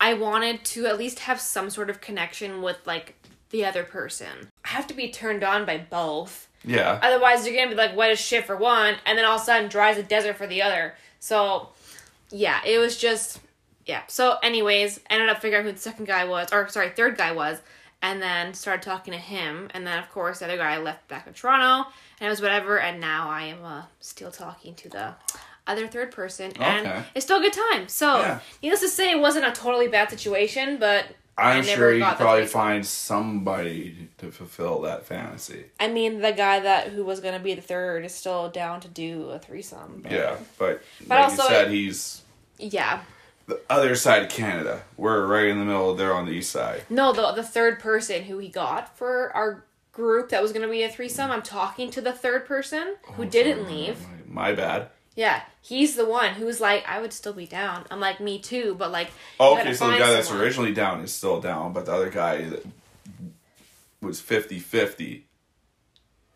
I 0.00 0.14
wanted 0.14 0.64
to 0.66 0.86
at 0.86 0.98
least 0.98 1.18
have 1.20 1.40
some 1.40 1.68
sort 1.68 1.90
of 1.90 2.00
connection 2.00 2.62
with 2.62 2.78
like 2.86 3.14
the 3.50 3.64
other 3.64 3.82
person. 3.82 4.48
I 4.64 4.68
have 4.68 4.86
to 4.86 4.94
be 4.94 5.08
turned 5.10 5.42
on 5.42 5.64
by 5.66 5.78
both. 5.78 6.46
Yeah. 6.66 6.98
Otherwise, 7.02 7.46
you're 7.46 7.54
gonna 7.56 7.70
be 7.70 7.76
like 7.76 7.96
wet 7.96 8.10
as 8.10 8.18
shit 8.20 8.44
for 8.44 8.56
one, 8.56 8.96
and 9.06 9.16
then 9.16 9.24
all 9.24 9.36
of 9.36 9.42
a 9.42 9.44
sudden 9.44 9.68
dry 9.68 9.90
as 9.90 9.98
a 9.98 10.02
desert 10.02 10.36
for 10.36 10.46
the 10.46 10.60
other. 10.62 10.94
So, 11.20 11.70
yeah, 12.30 12.60
it 12.66 12.78
was 12.78 12.96
just 12.98 13.40
yeah. 13.86 14.02
So, 14.08 14.36
anyways, 14.42 14.98
ended 15.08 15.28
up 15.28 15.40
figuring 15.40 15.64
out 15.64 15.66
who 15.68 15.72
the 15.72 15.78
second 15.78 16.06
guy 16.06 16.24
was, 16.24 16.52
or 16.52 16.68
sorry, 16.68 16.90
third 16.90 17.16
guy 17.16 17.30
was, 17.32 17.60
and 18.02 18.20
then 18.20 18.52
started 18.52 18.82
talking 18.82 19.12
to 19.12 19.18
him, 19.18 19.70
and 19.74 19.86
then 19.86 19.98
of 19.98 20.10
course 20.10 20.40
the 20.40 20.46
other 20.46 20.56
guy 20.56 20.76
left 20.78 21.06
back 21.08 21.24
to 21.26 21.32
Toronto, 21.32 21.88
and 22.20 22.26
it 22.26 22.30
was 22.30 22.42
whatever. 22.42 22.80
And 22.80 23.00
now 23.00 23.30
I 23.30 23.42
am 23.44 23.64
uh, 23.64 23.82
still 24.00 24.32
talking 24.32 24.74
to 24.74 24.88
the 24.88 25.14
other 25.68 25.86
third 25.86 26.10
person, 26.10 26.52
and 26.60 26.86
Okay. 26.86 27.02
it's 27.14 27.24
still 27.26 27.38
a 27.38 27.42
good 27.42 27.52
time. 27.52 27.86
So, 27.88 28.18
Yeah. 28.20 28.38
needless 28.62 28.80
to 28.80 28.88
say, 28.88 29.10
it 29.12 29.18
wasn't 29.20 29.46
a 29.46 29.52
totally 29.52 29.86
bad 29.88 30.10
situation, 30.10 30.78
but 30.78 31.06
I'm 31.38 31.62
sure 31.64 31.92
you 31.92 32.02
could 32.04 32.16
probably 32.16 32.46
find 32.46 32.84
somebody 32.86 34.08
to 34.18 34.30
fulfill 34.30 34.80
that 34.82 35.04
fantasy. 35.06 35.66
I 35.78 35.88
mean, 35.88 36.20
the 36.20 36.32
guy 36.32 36.60
that 36.60 36.88
who 36.88 37.04
was 37.04 37.20
gonna 37.20 37.38
be 37.40 37.54
the 37.54 37.60
third 37.62 38.04
is 38.04 38.14
still 38.14 38.48
down 38.50 38.80
to 38.80 38.88
do 38.88 39.30
a 39.30 39.38
threesome. 39.38 40.00
but- 40.02 40.12
Yeah, 40.12 40.36
but, 40.58 40.82
But 41.06 41.08
like 41.08 41.18
you 41.18 41.24
also- 41.40 41.48
said, 41.48 41.70
he's 41.70 42.22
Yeah. 42.58 43.00
the 43.46 43.60
other 43.68 43.94
side 43.96 44.22
of 44.22 44.28
Canada. 44.30 44.82
We're 44.96 45.26
right 45.26 45.46
in 45.46 45.58
the 45.58 45.64
middle. 45.64 45.94
They're 45.94 46.14
on 46.14 46.24
the 46.26 46.32
east 46.32 46.50
side. 46.52 46.82
No, 46.88 47.12
the 47.12 47.32
the 47.32 47.42
third 47.44 47.80
person 47.80 48.24
who 48.24 48.38
he 48.38 48.48
got 48.48 48.96
for 48.96 49.30
our 49.36 49.64
group 49.92 50.30
that 50.30 50.42
was 50.42 50.52
gonna 50.52 50.68
be 50.68 50.82
a 50.82 50.88
threesome. 50.90 51.30
I'm 51.30 51.42
talking 51.42 51.90
to 51.90 52.00
the 52.00 52.12
third 52.12 52.46
person 52.46 52.96
who 53.14 53.22
Oh, 53.22 53.26
didn't 53.26 53.62
sorry, 53.64 53.72
leave. 53.74 53.98
My, 54.26 54.50
my 54.50 54.54
bad. 54.54 54.88
Yeah, 55.16 55.40
he's 55.62 55.96
the 55.96 56.04
one 56.06 56.34
who's 56.34 56.60
like, 56.60 56.84
I 56.86 57.00
would 57.00 57.12
still 57.12 57.32
be 57.32 57.46
down. 57.46 57.84
I'm 57.90 57.98
like, 58.00 58.20
me 58.20 58.38
too, 58.38 58.76
but 58.78 58.92
like, 58.92 59.10
Oh, 59.40 59.58
okay, 59.58 59.72
so 59.74 59.90
the 59.90 59.96
guy 59.98 60.12
that's 60.12 60.30
originally 60.30 60.72
down 60.74 61.00
is 61.00 61.10
still 61.12 61.40
down, 61.40 61.72
but 61.72 61.86
the 61.86 61.92
other 61.92 62.10
guy 62.10 62.46
was 64.00 64.20
50-50. 64.20 65.22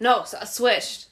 no, 0.01 0.25
so 0.25 0.39
I 0.41 0.45
switched. 0.45 1.07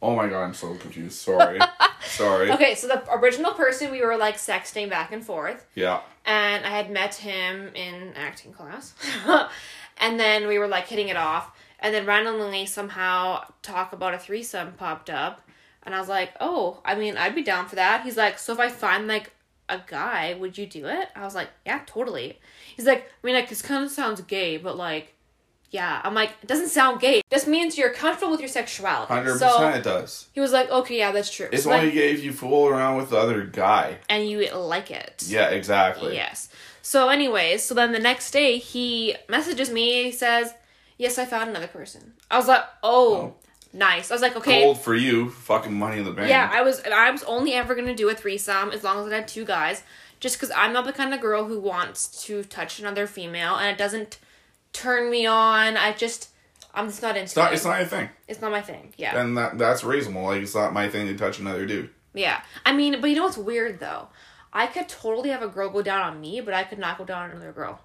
Oh 0.00 0.16
my 0.16 0.26
god, 0.26 0.42
I'm 0.42 0.54
so 0.54 0.74
confused. 0.74 1.18
Sorry. 1.18 1.60
Sorry. 2.04 2.50
Okay, 2.50 2.74
so 2.74 2.88
the 2.88 3.04
original 3.12 3.52
person 3.52 3.90
we 3.92 4.00
were 4.04 4.16
like 4.16 4.36
sexting 4.36 4.90
back 4.90 5.12
and 5.12 5.24
forth. 5.24 5.64
Yeah. 5.76 6.00
and 6.24 6.64
I 6.66 6.70
had 6.70 6.90
met 6.90 7.14
him 7.16 7.70
in 7.74 8.12
acting 8.16 8.52
class. 8.52 8.94
and 9.98 10.18
then 10.18 10.48
we 10.48 10.58
were 10.58 10.66
like 10.66 10.88
hitting 10.88 11.08
it 11.08 11.16
off. 11.16 11.56
And 11.78 11.94
then 11.94 12.04
randomly 12.06 12.66
somehow 12.66 13.44
talk 13.62 13.92
about 13.92 14.14
a 14.14 14.18
threesome 14.18 14.72
popped 14.72 15.10
up. 15.10 15.42
And 15.84 15.94
I 15.94 15.98
was 16.00 16.08
like, 16.08 16.30
oh, 16.40 16.80
I 16.84 16.94
mean, 16.94 17.16
I'd 17.16 17.34
be 17.34 17.42
down 17.42 17.68
for 17.68 17.76
that. 17.76 18.02
He's 18.04 18.16
like, 18.16 18.38
so 18.38 18.52
if 18.52 18.60
I 18.60 18.68
find 18.68 19.06
like 19.08 19.32
a 19.68 19.80
guy, 19.86 20.34
would 20.34 20.56
you 20.58 20.66
do 20.66 20.86
it? 20.86 21.08
I 21.16 21.22
was 21.24 21.34
like, 21.34 21.48
yeah, 21.66 21.80
totally. 21.86 22.38
He's 22.76 22.86
like, 22.86 23.04
I 23.22 23.26
mean, 23.26 23.34
like, 23.34 23.48
this 23.48 23.62
kind 23.62 23.84
of 23.84 23.90
sounds 23.90 24.20
gay, 24.22 24.56
but 24.58 24.76
like, 24.76 25.14
yeah. 25.70 26.00
I'm 26.04 26.14
like, 26.14 26.30
it 26.42 26.46
doesn't 26.46 26.68
sound 26.68 27.00
gay. 27.00 27.22
This 27.30 27.46
means 27.46 27.78
you're 27.78 27.92
comfortable 27.92 28.30
with 28.32 28.40
your 28.40 28.48
sexuality. 28.48 29.12
100% 29.12 29.38
So 29.38 29.68
it 29.70 29.82
does. 29.82 30.28
he 30.32 30.40
was 30.40 30.52
like, 30.52 30.70
okay, 30.70 30.98
yeah, 30.98 31.12
that's 31.12 31.32
true. 31.34 31.48
It's 31.50 31.64
So, 31.64 31.72
only 31.72 31.86
like, 31.86 31.94
gay 31.94 32.12
if 32.12 32.22
you 32.22 32.32
fool 32.32 32.68
around 32.68 32.96
with 32.98 33.10
the 33.10 33.16
other 33.16 33.42
guy. 33.44 33.98
and 34.08 34.28
you 34.28 34.48
like 34.54 34.90
it. 34.90 35.24
Yeah, 35.26 35.48
exactly. 35.48 36.14
Yes. 36.14 36.48
So, 36.82 37.08
anyways, 37.08 37.62
so 37.62 37.74
then 37.74 37.92
the 37.92 37.98
next 37.98 38.30
day 38.32 38.58
he 38.58 39.16
messages 39.28 39.70
me. 39.70 40.02
He 40.04 40.12
says, 40.12 40.52
"Yes, 40.98 41.16
I 41.16 41.24
found 41.24 41.48
another 41.48 41.68
person." 41.68 42.14
I 42.28 42.36
was 42.36 42.48
like, 42.48 42.64
"Oh, 42.82 43.14
oh. 43.14 43.34
Nice." 43.72 44.10
I 44.10 44.14
was 44.14 44.22
like, 44.22 44.36
"Okay." 44.36 44.62
Gold 44.62 44.80
for 44.80 44.94
you, 44.94 45.30
fucking 45.30 45.72
money 45.72 45.98
in 45.98 46.04
the 46.04 46.12
bank. 46.12 46.28
Yeah, 46.28 46.50
I 46.52 46.62
was. 46.62 46.80
I 46.82 47.10
was 47.10 47.22
only 47.24 47.52
ever 47.54 47.74
gonna 47.74 47.94
do 47.94 48.08
a 48.08 48.14
threesome 48.14 48.70
as 48.70 48.82
long 48.84 49.04
as 49.06 49.12
I 49.12 49.16
had 49.16 49.28
two 49.28 49.44
guys, 49.44 49.82
just 50.20 50.36
because 50.36 50.50
I'm 50.56 50.72
not 50.72 50.84
the 50.84 50.92
kind 50.92 51.12
of 51.14 51.20
girl 51.20 51.44
who 51.46 51.58
wants 51.60 52.24
to 52.26 52.42
touch 52.44 52.78
another 52.78 53.06
female, 53.06 53.56
and 53.56 53.68
it 53.70 53.78
doesn't 53.78 54.18
turn 54.72 55.10
me 55.10 55.26
on. 55.26 55.76
I 55.76 55.92
just, 55.92 56.30
I'm 56.74 56.86
just 56.88 57.02
not 57.02 57.10
into 57.16 57.24
It's 57.24 57.36
not. 57.36 57.52
it. 57.52 57.54
It's 57.56 57.64
not 57.64 57.80
a 57.80 57.86
thing, 57.86 58.08
It's 58.28 58.40
not 58.40 58.50
my 58.50 58.62
thing. 58.62 58.92
Yeah. 58.96 59.20
and 59.20 59.36
that 59.36 59.58
that's 59.58 59.84
reasonable. 59.84 60.22
Like 60.24 60.42
it's 60.42 60.54
not 60.54 60.72
my 60.72 60.88
thing 60.88 61.06
to 61.08 61.16
touch 61.16 61.38
another 61.38 61.66
dude. 61.66 61.90
Yeah. 62.14 62.42
I 62.64 62.72
mean, 62.72 63.00
but 63.00 63.10
you 63.10 63.16
know 63.16 63.24
what's 63.24 63.36
weird 63.38 63.80
though? 63.80 64.08
I 64.52 64.66
could 64.66 64.88
totally 64.88 65.30
have 65.30 65.40
a 65.42 65.48
girl 65.48 65.70
go 65.70 65.80
down 65.82 66.02
on 66.02 66.20
me, 66.20 66.40
but 66.42 66.52
I 66.52 66.64
could 66.64 66.78
not 66.78 66.98
go 66.98 67.04
down 67.04 67.22
on 67.24 67.30
another 67.30 67.52
girl. 67.52 67.80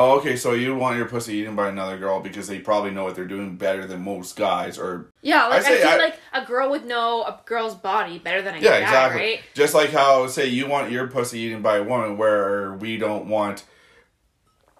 Oh, 0.00 0.18
okay. 0.18 0.36
So 0.36 0.52
you 0.52 0.76
want 0.76 0.96
your 0.96 1.06
pussy 1.06 1.34
eaten 1.38 1.56
by 1.56 1.68
another 1.68 1.98
girl 1.98 2.20
because 2.20 2.46
they 2.46 2.60
probably 2.60 2.92
know 2.92 3.02
what 3.02 3.16
they're 3.16 3.26
doing 3.26 3.56
better 3.56 3.84
than 3.84 4.02
most 4.02 4.36
guys, 4.36 4.78
or 4.78 5.10
Yeah, 5.22 5.46
like 5.48 5.62
I, 5.62 5.64
say 5.64 5.78
feel 5.80 5.88
I- 5.90 5.96
like 5.96 6.20
a 6.32 6.44
girl 6.44 6.70
would 6.70 6.86
know 6.86 7.22
a 7.24 7.40
girl's 7.44 7.74
body 7.74 8.18
better 8.20 8.40
than 8.40 8.54
a 8.54 8.58
yeah, 8.58 8.78
guy, 8.78 8.78
exactly. 8.82 9.20
right? 9.20 9.40
Just 9.54 9.74
like 9.74 9.90
how 9.90 10.28
say 10.28 10.46
you 10.46 10.68
want 10.68 10.92
your 10.92 11.08
pussy 11.08 11.40
eaten 11.40 11.62
by 11.62 11.78
a 11.78 11.82
woman, 11.82 12.16
where 12.16 12.74
we 12.74 12.96
don't 12.96 13.26
want 13.28 13.64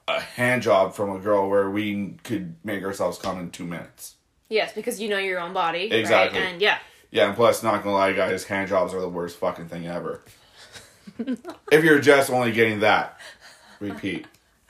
a 0.06 0.20
hand 0.20 0.62
job 0.62 0.94
from 0.94 1.10
a 1.10 1.18
girl, 1.18 1.50
where 1.50 1.68
we 1.68 2.16
could 2.22 2.54
make 2.64 2.84
ourselves 2.84 3.18
come 3.18 3.40
in 3.40 3.50
two 3.50 3.64
minutes. 3.64 4.14
Yes, 4.48 4.72
because 4.72 5.00
you 5.00 5.08
know 5.08 5.18
your 5.18 5.40
own 5.40 5.52
body, 5.52 5.90
Exactly. 5.92 6.38
right? 6.40 6.52
And 6.52 6.62
yeah, 6.62 6.78
Yeah, 7.10 7.26
and 7.26 7.34
plus, 7.34 7.62
not 7.64 7.82
gonna 7.82 7.96
lie, 7.96 8.12
guys, 8.12 8.44
hand 8.44 8.68
jobs 8.68 8.94
are 8.94 9.00
the 9.00 9.08
worst 9.08 9.36
fucking 9.38 9.68
thing 9.68 9.86
ever. 9.88 10.22
if 11.72 11.82
you're 11.82 11.98
just 11.98 12.30
only 12.30 12.52
getting 12.52 12.80
that, 12.80 13.18
repeat. 13.80 14.26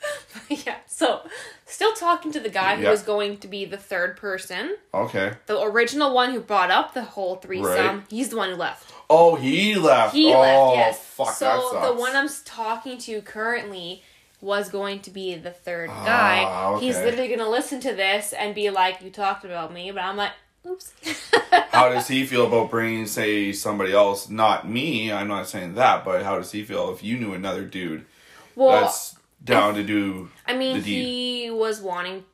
yeah. 0.49 0.77
So, 0.87 1.21
still 1.65 1.93
talking 1.93 2.31
to 2.31 2.39
the 2.39 2.49
guy 2.49 2.75
who 2.75 2.83
Yeah. 2.83 2.91
was 2.91 3.03
going 3.03 3.37
to 3.37 3.47
be 3.47 3.65
the 3.65 3.77
third 3.77 4.17
person, 4.17 4.75
Okay. 4.93 5.33
the 5.45 5.59
original 5.61 6.13
one 6.13 6.31
who 6.31 6.39
brought 6.39 6.71
up 6.71 6.93
the 6.93 7.03
whole 7.03 7.35
threesome. 7.37 7.65
Right. 7.97 8.03
He's 8.09 8.29
the 8.29 8.37
one 8.37 8.49
who 8.49 8.55
left. 8.55 8.93
Oh, 9.09 9.35
he 9.35 9.75
left. 9.75 10.13
He 10.13 10.33
oh, 10.33 10.39
left. 10.39 10.77
Yes. 10.77 11.05
Fuck, 11.05 11.27
that 11.27 11.35
so 11.35 11.69
sucks. 11.71 11.87
the 11.87 11.93
one 11.93 12.15
I'm 12.15 12.25
s- 12.25 12.41
talking 12.45 12.97
to 12.99 13.21
currently 13.21 14.03
was 14.41 14.69
going 14.69 14.99
to 15.01 15.09
be 15.11 15.35
the 15.35 15.51
third 15.51 15.89
guy. 15.89 16.43
Ah, 16.45 16.77
He's 16.79 16.95
okay. 16.95 17.05
literally 17.05 17.27
gonna 17.35 17.49
listen 17.49 17.81
to 17.81 17.93
this 17.93 18.31
and 18.31 18.55
be 18.55 18.69
like, 18.69 19.01
"You 19.01 19.09
talked 19.09 19.43
about 19.43 19.73
me," 19.73 19.91
but 19.91 20.01
I'm 20.01 20.15
like, 20.15 20.31
"Oops." 20.65 20.93
how 21.71 21.89
does 21.89 22.07
he 22.07 22.25
feel 22.25 22.47
about 22.47 22.69
bringing, 22.71 23.05
say, 23.05 23.51
somebody 23.51 23.91
else? 23.91 24.29
Not 24.29 24.65
me. 24.69 25.11
I'm 25.11 25.27
not 25.27 25.49
saying 25.49 25.73
that, 25.75 26.05
but 26.05 26.23
how 26.23 26.37
does 26.37 26.51
he 26.53 26.63
feel 26.63 26.89
if 26.91 27.03
you 27.03 27.17
knew 27.17 27.33
another 27.33 27.65
dude 27.65 28.05
well, 28.55 28.79
that's 28.81 29.15
down 29.43 29.75
to 29.75 29.83
do? 29.83 30.29
I 30.45 30.55
mean, 30.55 30.81
he 30.81 31.49
was 31.51 31.81
wanting. 31.81 32.25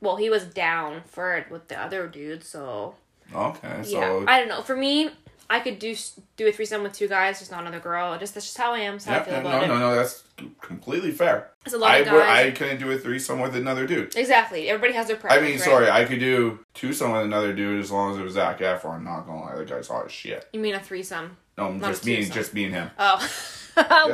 Well, 0.00 0.16
he 0.16 0.30
was 0.30 0.44
down 0.44 1.02
for 1.06 1.36
it 1.36 1.50
with 1.50 1.68
the 1.68 1.80
other 1.80 2.06
dude, 2.06 2.44
so 2.44 2.94
Okay, 3.34 3.82
so 3.82 4.20
yeah. 4.20 4.24
I 4.26 4.38
don't 4.38 4.48
know. 4.48 4.62
For 4.62 4.76
me, 4.76 5.10
I 5.50 5.60
could 5.60 5.78
do 5.78 5.94
do 6.36 6.46
a 6.46 6.52
threesome 6.52 6.82
with 6.82 6.92
two 6.92 7.08
guys, 7.08 7.38
just 7.38 7.50
not 7.50 7.62
another 7.62 7.80
girl. 7.80 8.18
Just 8.18 8.34
that's 8.34 8.46
just 8.46 8.58
how 8.58 8.72
I 8.72 8.80
am. 8.80 8.94
That's 8.94 9.04
how 9.06 9.16
I 9.18 9.22
feel 9.22 9.34
no, 9.34 9.40
about 9.40 9.66
no, 9.66 9.76
it. 9.76 9.78
no, 9.78 9.94
that's 9.96 10.24
completely 10.60 11.10
fair. 11.10 11.50
It's 11.64 11.74
a 11.74 11.78
lot 11.78 11.90
I, 11.90 11.98
of 11.98 12.10
were- 12.10 12.20
guys. 12.20 12.46
I 12.46 12.50
couldn't 12.52 12.78
do 12.78 12.90
a 12.90 12.98
threesome 12.98 13.40
with 13.40 13.54
another 13.56 13.86
dude. 13.86 14.16
Exactly. 14.16 14.68
Everybody 14.68 14.94
has 14.94 15.08
their 15.08 15.16
preference. 15.16 15.42
I 15.42 15.46
mean, 15.46 15.56
right? 15.58 15.64
sorry, 15.64 15.90
I 15.90 16.04
could 16.04 16.20
do 16.20 16.60
twosome 16.74 17.12
with 17.12 17.22
another 17.22 17.52
dude 17.52 17.80
as 17.80 17.90
long 17.90 18.12
as 18.12 18.18
it 18.18 18.22
was 18.22 18.34
Zac 18.34 18.60
Efron. 18.60 18.96
I'm 18.96 19.04
not 19.04 19.26
gonna 19.26 19.40
lie, 19.40 19.56
the 19.56 19.64
guy's 19.64 19.88
hot 19.88 20.06
as 20.06 20.12
shit. 20.12 20.46
You 20.52 20.60
mean 20.60 20.74
a 20.74 20.80
threesome? 20.80 21.36
No, 21.56 21.72
Not 21.72 21.88
just 21.90 22.06
me, 22.06 22.24
just 22.24 22.54
me 22.54 22.64
and 22.64 22.74
him. 22.74 22.90
Oh, 22.98 23.16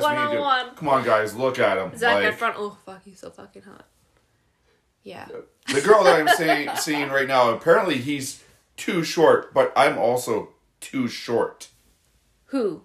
one 0.01 0.17
on 0.17 0.39
one. 0.39 0.75
Come 0.77 0.89
on, 0.89 1.05
guys, 1.05 1.35
look 1.35 1.59
at 1.59 1.79
him. 1.79 1.97
Zac 1.97 2.23
like, 2.23 2.39
Efron. 2.39 2.55
Oh 2.57 2.77
fuck, 2.85 3.03
he's 3.05 3.19
so 3.19 3.31
fucking 3.31 3.63
hot. 3.63 3.87
Yeah. 5.03 5.29
the 5.73 5.81
girl 5.83 6.03
that 6.05 6.19
I'm 6.19 6.29
seeing, 6.29 6.69
seeing 6.77 7.11
right 7.11 7.29
now, 7.29 7.51
apparently 7.51 7.99
he's 7.99 8.43
too 8.77 9.05
short, 9.05 9.53
but 9.55 9.73
I'm 9.77 9.99
also 9.99 10.51
too 10.81 11.09
short. 11.09 11.69
Who? 12.47 12.83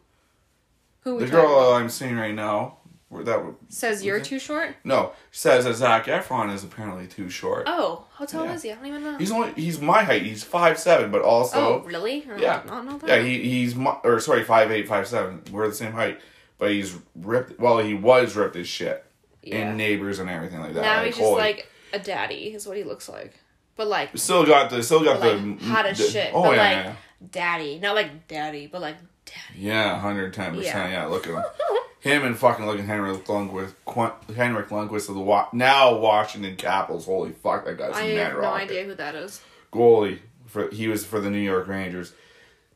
Who? 1.02 1.20
The 1.20 1.28
girl? 1.28 1.74
I'm 1.74 1.90
seeing 1.90 2.18
right 2.18 2.36
now, 2.36 2.78
where 3.08 3.24
that 3.24 3.44
would- 3.44 3.56
says 3.70 4.04
you're 4.04 4.20
too 4.20 4.38
short. 4.38 4.76
no 4.84 5.14
says 5.32 5.66
that 5.66 5.76
Zac 5.76 6.06
Efron 6.06 6.54
is 6.54 6.64
apparently 6.64 7.08
too 7.08 7.30
short. 7.30 7.64
Oh, 7.68 8.06
how 8.14 8.26
tall 8.26 8.46
Yeah. 8.46 8.54
is 8.54 8.64
he? 8.64 8.72
I 8.72 8.76
don't 8.76 8.86
even 8.86 9.04
know. 9.04 9.18
He's 9.18 9.32
only 9.32 9.54
he's 9.54 9.80
my 9.80 10.04
height. 10.04 10.24
He's 10.24 10.44
five 10.44 10.78
seven, 10.78 11.12
but 11.12 11.22
also 11.22 11.82
oh, 11.82 11.88
really? 11.88 12.26
I 12.30 12.38
yeah. 12.38 12.62
did 12.62 12.72
not 12.72 13.00
that. 13.02 13.08
yeah 13.08 13.22
he 13.22 13.42
he's 13.42 13.76
my, 13.76 13.98
or 14.04 14.20
sorry 14.20 14.44
five 14.44 14.72
eight 14.72 14.88
five 14.88 15.08
seven. 15.08 15.42
We're 15.52 15.68
the 15.68 15.76
same 15.76 15.94
height, 15.94 16.20
but 16.60 16.72
he's 16.72 16.96
ripped. 17.16 17.60
Well, 17.60 17.80
he 17.80 17.94
was 17.96 18.36
ripped 18.36 18.56
as 18.56 18.68
shit 18.68 19.04
Yeah. 19.42 19.72
in 19.72 19.78
neighbors 19.78 20.20
and 20.20 20.30
everything 20.30 20.60
like 20.62 20.74
that. 20.76 20.82
now 20.82 20.98
like, 20.98 21.06
he's 21.08 21.16
just 21.18 21.28
holy- 21.28 21.42
like 21.42 21.68
a 21.94 22.00
daddy. 22.00 22.54
Is 22.54 22.68
what 22.68 22.78
he 22.78 22.84
looks 22.84 23.10
like. 23.10 23.34
But 23.76 23.88
like, 23.88 24.10
still 24.18 24.46
got 24.46 24.70
the 24.70 24.84
still 24.84 25.04
got 25.04 25.22
the 25.22 25.34
like 25.36 25.62
hot 25.62 25.86
as 25.88 25.98
the- 25.98 26.04
shit. 26.10 26.32
Oh 26.34 26.44
but 26.44 26.58
yeah, 26.58 26.62
like 26.64 26.86
yeah. 26.86 26.94
daddy, 27.32 27.80
not 27.80 27.96
like 27.96 28.28
daddy, 28.28 28.68
but 28.68 28.82
like 28.82 28.98
daddy. 29.26 29.60
Yeah, 29.60 29.98
hundred 30.00 30.34
ten 30.34 30.54
percent. 30.56 30.92
Yeah. 30.92 31.06
Look 31.08 31.26
at 31.28 31.34
him. 31.34 31.44
Him 32.02 32.24
and 32.24 32.38
fucking 32.38 32.66
looking 32.66 32.86
Henrik 32.86 33.26
Lundqvist, 33.26 33.74
Qu- 33.84 34.34
Henrik 34.34 34.70
Lundqvist 34.70 35.10
of 35.10 35.16
the 35.16 35.20
wa- 35.22 35.50
now 35.52 35.98
Washington 35.98 36.56
Capitals. 36.56 37.06
Holy 37.06 37.34
fuck, 37.34 37.66
that 37.66 37.78
guy's 37.78 37.94
I 37.94 38.04
a 38.04 38.16
mad 38.16 38.24
have 38.28 38.34
no 38.36 38.40
rocket. 38.40 38.64
idea 38.64 38.84
who 38.86 38.96
that 38.96 39.16
is. 39.16 39.42
Goalie 39.74 40.20
for 40.46 40.70
he 40.70 40.88
was 40.88 41.06
for 41.06 41.20
the 41.20 41.30
New 41.30 41.40
York 41.42 41.68
Rangers. 41.68 42.14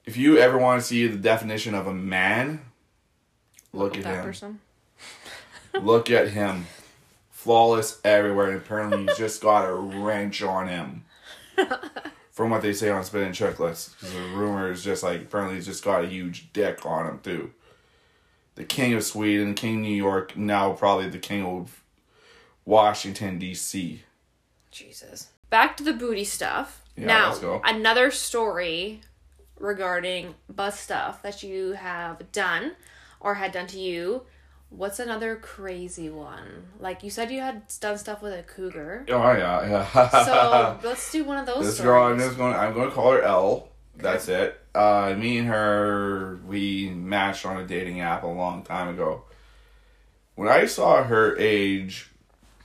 If 0.06 0.18
you 0.18 0.38
ever 0.40 0.58
want 0.58 0.82
to 0.82 0.86
see 0.86 1.08
the 1.08 1.16
definition 1.16 1.74
of 1.74 1.88
a 1.88 1.94
man, 1.94 2.64
look 3.74 3.98
at 3.98 4.04
that 4.04 4.16
him. 4.20 4.24
person. 4.24 4.60
Look 5.82 6.12
at 6.12 6.30
him. 6.30 6.68
Flawless 7.32 8.00
everywhere, 8.06 8.50
and 8.52 8.58
apparently 8.58 9.06
he's 9.06 9.18
just 9.18 9.42
got 9.42 9.68
a 9.68 9.74
wrench 9.74 10.42
on 10.42 10.68
him. 10.68 11.06
From 12.32 12.52
what 12.52 12.62
they 12.62 12.74
say 12.74 12.90
on 12.90 13.04
Spinning 13.04 13.28
and 13.28 13.36
Chiclets. 13.36 13.92
Because 13.92 14.14
the 14.14 14.22
rumor 14.36 14.72
is 14.72 14.84
just 14.84 15.04
like, 15.04 15.22
apparently 15.24 15.56
he's 15.56 15.66
just 15.66 15.84
got 15.84 16.04
a 16.04 16.08
huge 16.08 16.54
dick 16.54 16.86
on 16.86 17.08
him, 17.08 17.20
too. 17.20 17.52
The 18.56 18.64
King 18.64 18.94
of 18.94 19.04
Sweden, 19.04 19.56
King 19.56 19.78
of 19.78 19.82
New 19.82 19.96
York, 19.96 20.38
now 20.38 20.74
probably 20.74 21.10
the 21.10 21.18
King 21.18 21.44
of 21.44 21.84
Washington, 22.66 23.40
D.C. 23.40 24.04
Jesus. 24.72 25.30
Back 25.50 25.76
to 25.78 25.84
the 25.84 25.94
booty 25.94 26.24
stuff. 26.24 26.84
Yeah, 26.96 27.08
now, 27.08 27.28
let's 27.30 27.40
go. 27.40 27.62
another 27.64 28.10
story 28.12 29.02
regarding 29.60 30.36
butt 30.50 30.74
stuff 30.76 31.22
that 31.24 31.44
you 31.44 31.74
have 31.74 32.32
done 32.32 32.74
or 33.24 33.36
had 33.36 33.54
done 33.54 33.68
to 33.68 33.80
you. 33.80 34.24
What's 34.70 35.00
another 35.00 35.36
crazy 35.36 36.10
one? 36.10 36.66
Like 36.80 37.04
you 37.04 37.10
said, 37.10 37.32
you 37.32 37.42
had 37.42 37.64
done 37.80 37.98
stuff 37.98 38.22
with 38.22 38.34
a 38.34 38.44
cougar. 38.44 39.06
Oh, 39.10 39.32
yeah, 39.32 39.86
yeah. 39.94 40.10
So 40.26 40.80
let's 40.88 41.12
do 41.12 41.24
one 41.24 41.38
of 41.38 41.46
those. 41.46 41.66
This 41.66 41.76
stories. 41.76 41.86
girl, 41.86 42.04
I'm 42.04 42.20
just 42.20 42.38
going. 42.38 42.54
I'm 42.54 42.74
going 42.74 42.90
to 42.90 42.96
call 42.96 43.12
her 43.12 43.22
L. 43.22 43.70
That's 43.96 44.28
it. 44.28 44.60
Uh, 44.74 45.16
me 45.18 45.38
and 45.38 45.48
her, 45.48 46.40
we 46.48 46.90
matched 46.90 47.46
on 47.46 47.58
a 47.58 47.68
dating 47.68 48.02
app 48.02 48.24
a 48.24 48.28
long 48.28 48.64
time 48.64 48.90
ago. 48.90 49.24
When 50.36 50.48
I 50.48 50.66
saw 50.66 51.04
her 51.04 51.38
age 51.38 52.10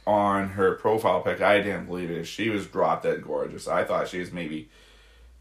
on 0.07 0.49
her 0.51 0.77
profile 0.77 1.21
pic, 1.21 1.43
I 1.43 1.59
didn't 1.59 1.85
believe 1.85 2.11
it. 2.11 2.25
She 2.25 2.49
was 2.49 2.67
drop 2.67 3.03
dead 3.03 3.23
gorgeous. 3.23 3.69
I 3.69 3.85
thought 3.85 4.09
she 4.09 4.19
was 4.19 4.33
maybe 4.33 4.71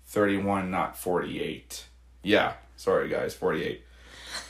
thirty-one, 0.07 0.69
not 0.69 0.97
forty-eight. 0.97 1.85
Yeah, 2.23 2.55
sorry 2.75 3.07
guys, 3.07 3.33
forty-eight. 3.33 3.83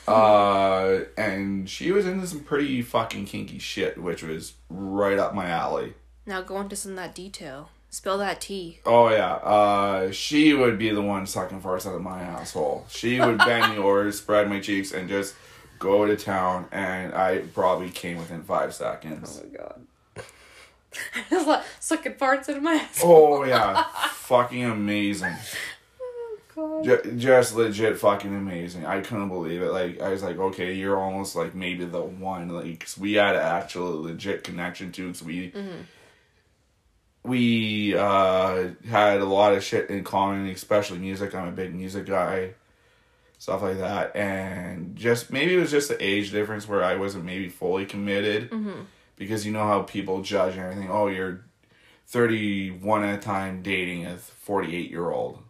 Uh, 0.06 1.00
and 1.16 1.68
she 1.68 1.92
was 1.92 2.06
into 2.06 2.26
some 2.26 2.40
pretty 2.40 2.82
fucking 2.82 3.26
kinky 3.26 3.58
shit, 3.58 3.98
which 3.98 4.22
was 4.22 4.54
right 4.70 5.18
up 5.18 5.34
my 5.34 5.46
alley. 5.46 5.94
Now 6.26 6.42
go 6.42 6.60
into 6.60 6.76
some 6.76 6.92
of 6.92 6.96
that 6.96 7.14
detail. 7.14 7.70
Spill 7.90 8.18
that 8.18 8.40
tea. 8.42 8.80
Oh 8.84 9.08
yeah, 9.08 9.34
uh, 9.36 10.10
she 10.10 10.52
would 10.52 10.78
be 10.78 10.90
the 10.90 11.00
one 11.00 11.26
sucking 11.26 11.62
farts 11.62 11.86
out 11.86 11.94
of 11.94 12.02
my 12.02 12.20
asshole. 12.20 12.84
She 12.88 13.18
would 13.18 13.38
bend 13.38 13.78
over, 13.78 14.12
spread 14.12 14.48
my 14.50 14.60
cheeks, 14.60 14.92
and 14.92 15.08
just 15.08 15.34
go 15.78 16.04
to 16.06 16.14
town. 16.14 16.66
And 16.70 17.14
I 17.14 17.38
probably 17.54 17.88
came 17.88 18.18
within 18.18 18.42
five 18.42 18.74
seconds. 18.74 19.40
Oh 19.42 19.46
my 19.46 19.56
god. 19.56 19.80
It's 21.30 21.46
like 21.46 21.64
sucking 21.80 22.14
farts 22.14 22.48
into 22.48 22.60
my 22.60 22.74
ass. 22.74 23.00
Oh 23.04 23.44
yeah, 23.44 23.84
fucking 24.10 24.64
amazing. 24.64 25.34
God. 26.58 26.84
Ju- 26.84 27.12
just 27.16 27.54
legit 27.56 27.98
fucking 27.98 28.34
amazing. 28.34 28.84
I 28.86 29.00
couldn't 29.00 29.28
believe 29.28 29.62
it. 29.62 29.70
Like 29.72 30.00
I 30.00 30.08
was 30.10 30.22
like, 30.22 30.38
okay, 30.38 30.72
you're 30.74 30.98
almost 30.98 31.36
like 31.36 31.54
maybe 31.54 31.84
the 31.84 32.00
one. 32.02 32.48
Like 32.48 32.80
'cause 32.80 32.98
we 32.98 33.14
had 33.14 33.36
an 33.36 33.42
actual 33.42 34.02
legit 34.02 34.44
connection 34.44 34.92
too. 34.92 35.08
Cause 35.08 35.22
we 35.22 35.52
we 37.24 37.94
uh, 37.96 38.68
had 38.88 39.20
a 39.20 39.24
lot 39.24 39.52
of 39.54 39.62
shit 39.62 39.90
in 39.90 40.04
common, 40.04 40.46
especially 40.48 40.98
music. 40.98 41.34
I'm 41.34 41.48
a 41.48 41.52
big 41.52 41.74
music 41.74 42.06
guy, 42.06 42.54
stuff 43.38 43.62
like 43.62 43.78
that. 43.78 44.14
And 44.16 44.96
just 44.96 45.30
maybe 45.30 45.54
it 45.54 45.58
was 45.60 45.70
just 45.70 45.88
the 45.88 46.02
age 46.02 46.30
difference 46.30 46.66
where 46.68 46.82
I 46.82 46.94
wasn't 46.96 47.24
maybe 47.24 47.48
fully 47.48 47.84
committed 47.86 48.50
because 49.16 49.44
you 49.44 49.52
know 49.52 49.66
how 49.66 49.82
people 49.82 50.22
judge 50.22 50.56
everything. 50.56 50.88
Oh, 50.90 51.08
you're 51.08 51.44
31 52.06 53.04
at 53.04 53.18
a 53.18 53.20
time 53.20 53.62
dating 53.62 54.06
a 54.06 54.16
48 54.16 54.90
year 54.90 55.10
old 55.10 55.40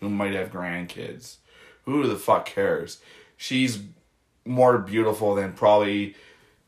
who 0.00 0.08
might 0.10 0.34
have 0.34 0.52
grandkids. 0.52 1.36
Who 1.84 2.06
the 2.06 2.16
fuck 2.16 2.46
cares? 2.46 3.00
She's 3.36 3.80
more 4.44 4.78
beautiful 4.78 5.34
than 5.34 5.52
probably, 5.52 6.16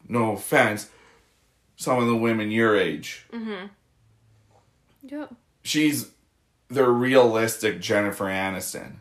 no 0.08 0.32
offense, 0.32 0.90
some 1.76 1.98
of 1.98 2.06
the 2.06 2.16
women 2.16 2.50
your 2.50 2.76
age. 2.76 3.26
Mm-hmm. 3.32 3.66
Yeah. 5.02 5.26
She's 5.62 6.10
the 6.68 6.88
realistic 6.88 7.80
Jennifer 7.80 8.26
Aniston, 8.26 8.96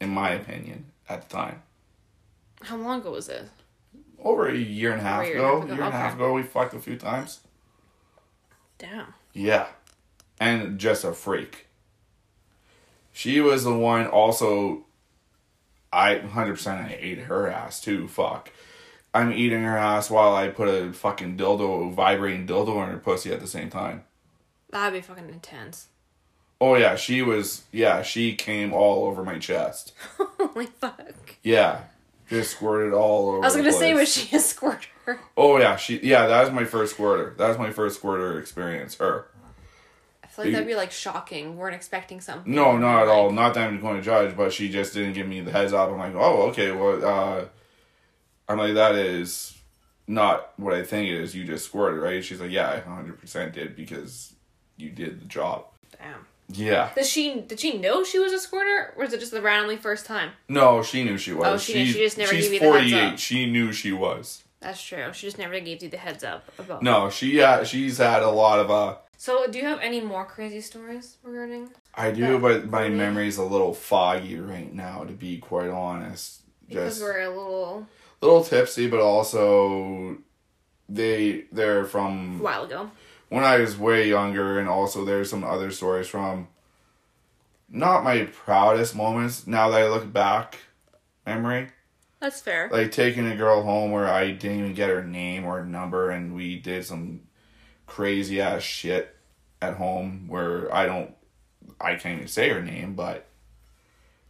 in 0.00 0.10
my 0.10 0.30
opinion, 0.30 0.86
at 1.08 1.28
the 1.28 1.36
time. 1.36 1.62
How 2.62 2.76
long 2.76 3.00
ago 3.00 3.12
was 3.12 3.26
this? 3.26 3.48
Over 4.18 4.48
a 4.48 4.56
year 4.56 4.92
and 4.92 5.00
a 5.00 5.04
half 5.04 5.24
a 5.24 5.28
year 5.28 5.36
and 5.36 5.44
a 5.44 5.48
ago, 5.48 5.54
half 5.60 5.64
ago, 5.64 5.74
year 5.74 5.84
and 5.84 5.94
a 5.94 5.96
half 5.96 6.14
ago, 6.14 6.32
we 6.32 6.42
fucked 6.42 6.74
a 6.74 6.80
few 6.80 6.96
times. 6.96 7.40
Damn. 8.78 9.14
Yeah. 9.32 9.66
And 10.40 10.78
just 10.78 11.04
a 11.04 11.12
freak. 11.12 11.65
She 13.16 13.40
was 13.40 13.64
the 13.64 13.72
one 13.72 14.06
also 14.06 14.84
I 15.90 16.16
100% 16.16 16.66
I 16.66 16.98
ate 17.00 17.20
her 17.20 17.48
ass 17.50 17.80
too. 17.80 18.08
Fuck. 18.08 18.52
I'm 19.14 19.32
eating 19.32 19.62
her 19.62 19.78
ass 19.78 20.10
while 20.10 20.34
I 20.36 20.48
put 20.48 20.68
a 20.68 20.92
fucking 20.92 21.38
dildo, 21.38 21.94
vibrating 21.94 22.46
dildo 22.46 22.84
in 22.84 22.90
her 22.90 22.98
pussy 22.98 23.32
at 23.32 23.40
the 23.40 23.46
same 23.46 23.70
time. 23.70 24.04
That'd 24.68 25.00
be 25.00 25.00
fucking 25.00 25.30
intense. 25.30 25.88
Oh 26.60 26.74
yeah, 26.74 26.94
she 26.96 27.22
was 27.22 27.64
yeah, 27.72 28.02
she 28.02 28.34
came 28.34 28.74
all 28.74 29.06
over 29.06 29.24
my 29.24 29.38
chest. 29.38 29.94
Holy 30.18 30.66
fuck. 30.66 31.36
Yeah. 31.42 31.84
Just 32.28 32.50
squirted 32.50 32.92
all 32.92 33.30
over. 33.30 33.38
I 33.38 33.46
was 33.46 33.56
gonna 33.56 33.72
say, 33.72 33.94
was 33.94 34.12
she 34.12 34.36
a 34.36 34.40
squirter? 34.40 35.20
Oh 35.38 35.56
yeah, 35.56 35.76
she 35.76 36.00
yeah, 36.00 36.26
that 36.26 36.42
was 36.42 36.52
my 36.52 36.66
first 36.66 36.92
squirter. 36.92 37.34
That 37.38 37.48
was 37.48 37.56
my 37.56 37.70
first 37.70 37.96
squirter 37.96 38.38
experience. 38.38 38.96
Her. 38.96 39.28
I 40.38 40.42
feel 40.42 40.44
like 40.46 40.52
that'd 40.52 40.68
be 40.68 40.74
like 40.74 40.92
shocking. 40.92 41.52
We 41.52 41.56
weren't 41.56 41.74
expecting 41.74 42.20
something. 42.20 42.52
No, 42.54 42.76
not 42.76 43.02
at 43.02 43.08
Like, 43.08 43.16
all. 43.16 43.30
Not 43.30 43.54
that 43.54 43.68
I'm 43.68 43.80
going 43.80 43.96
to 43.96 44.02
judge, 44.02 44.36
but 44.36 44.52
she 44.52 44.68
just 44.68 44.92
didn't 44.94 45.14
give 45.14 45.26
me 45.26 45.40
the 45.40 45.50
heads 45.50 45.72
up. 45.72 45.90
I'm 45.90 45.98
like, 45.98 46.14
oh, 46.14 46.42
okay. 46.48 46.72
Well, 46.72 47.04
uh, 47.04 47.44
I'm 48.48 48.58
like, 48.58 48.74
that 48.74 48.94
is 48.94 49.56
not 50.06 50.52
what 50.58 50.74
I 50.74 50.82
think 50.82 51.08
it 51.08 51.20
is. 51.20 51.34
You 51.34 51.44
just 51.44 51.64
squirted, 51.64 52.00
right? 52.00 52.22
She's 52.24 52.40
like, 52.40 52.50
yeah, 52.50 52.70
I 52.70 52.80
100% 52.88 53.52
did 53.52 53.74
because 53.76 54.34
you 54.76 54.90
did 54.90 55.20
the 55.20 55.24
job. 55.24 55.64
Damn. 55.98 56.26
Yeah. 56.48 56.90
Does 56.94 57.08
she 57.08 57.40
did 57.40 57.58
she 57.58 57.76
know 57.78 58.04
she 58.04 58.20
was 58.20 58.32
a 58.32 58.38
squirter, 58.38 58.92
or 58.96 59.04
was 59.04 59.12
it 59.12 59.18
just 59.18 59.32
the 59.32 59.42
randomly 59.42 59.76
first 59.76 60.06
time? 60.06 60.30
No, 60.48 60.80
she 60.82 61.02
knew 61.02 61.18
she 61.18 61.32
was. 61.32 61.46
Oh, 61.46 61.56
she 61.58 61.72
did- 61.72 61.86
she 61.88 61.98
just 62.00 62.18
never 62.18 62.32
she's 62.32 62.44
gave 62.48 62.52
you 62.52 62.60
the 62.60 62.78
heads 62.78 62.90
48. 62.92 63.12
up. 63.14 63.18
She 63.18 63.50
knew 63.50 63.72
she 63.72 63.92
was. 63.92 64.44
That's 64.60 64.80
true. 64.80 65.12
She 65.12 65.26
just 65.26 65.38
never 65.38 65.58
gave 65.58 65.82
you 65.82 65.88
the 65.88 65.96
heads 65.96 66.22
up 66.22 66.48
about. 66.58 66.82
No, 66.84 67.10
she 67.10 67.40
uh, 67.42 67.64
she's 67.64 67.98
had 67.98 68.22
a 68.22 68.30
lot 68.30 68.60
of 68.60 68.70
uh. 68.70 68.96
So, 69.18 69.46
do 69.50 69.58
you 69.58 69.64
have 69.64 69.80
any 69.80 70.00
more 70.00 70.24
crazy 70.26 70.60
stories 70.60 71.16
regarding? 71.22 71.70
I 71.94 72.10
do, 72.10 72.20
Yeah, 72.32 72.38
but 72.38 72.68
my 72.68 72.84
for 72.84 72.90
me. 72.90 72.96
memory's 72.96 73.38
a 73.38 73.44
little 73.44 73.72
foggy 73.72 74.38
right 74.38 74.72
now, 74.72 75.04
to 75.04 75.12
be 75.12 75.38
quite 75.38 75.70
honest. 75.70 76.42
Because 76.68 76.94
Just 76.98 77.02
we're 77.02 77.20
a 77.20 77.28
little 77.28 77.86
little 78.20 78.44
tipsy, 78.44 78.88
but 78.88 79.00
also 79.00 80.18
they 80.88 81.44
they're 81.52 81.84
from 81.84 82.40
a 82.40 82.42
while 82.42 82.64
ago. 82.64 82.90
when 83.28 83.44
I 83.44 83.58
was 83.58 83.78
way 83.78 84.08
younger, 84.08 84.58
and 84.58 84.68
also 84.68 85.04
there's 85.04 85.30
some 85.30 85.44
other 85.44 85.70
stories 85.70 86.08
from 86.08 86.48
not 87.68 88.04
my 88.04 88.24
proudest 88.24 88.94
moments. 88.94 89.46
Now 89.46 89.70
that 89.70 89.80
I 89.82 89.88
look 89.88 90.12
back, 90.12 90.58
memory 91.24 91.68
That's 92.20 92.40
fair. 92.40 92.68
like 92.70 92.90
taking 92.92 93.26
a 93.26 93.36
girl 93.36 93.62
home 93.62 93.90
where 93.92 94.08
I 94.08 94.32
didn't 94.32 94.58
even 94.58 94.74
get 94.74 94.90
her 94.90 95.04
name 95.04 95.44
or 95.44 95.64
number, 95.64 96.10
and 96.10 96.34
we 96.34 96.58
did 96.58 96.84
some 96.84 97.22
crazy 97.86 98.40
ass 98.40 98.62
shit 98.62 99.14
at 99.62 99.74
home 99.74 100.26
where 100.28 100.72
I 100.74 100.86
don't, 100.86 101.14
I 101.80 101.94
can't 101.96 102.16
even 102.16 102.28
say 102.28 102.48
her 102.50 102.62
name, 102.62 102.94
but 102.94 103.26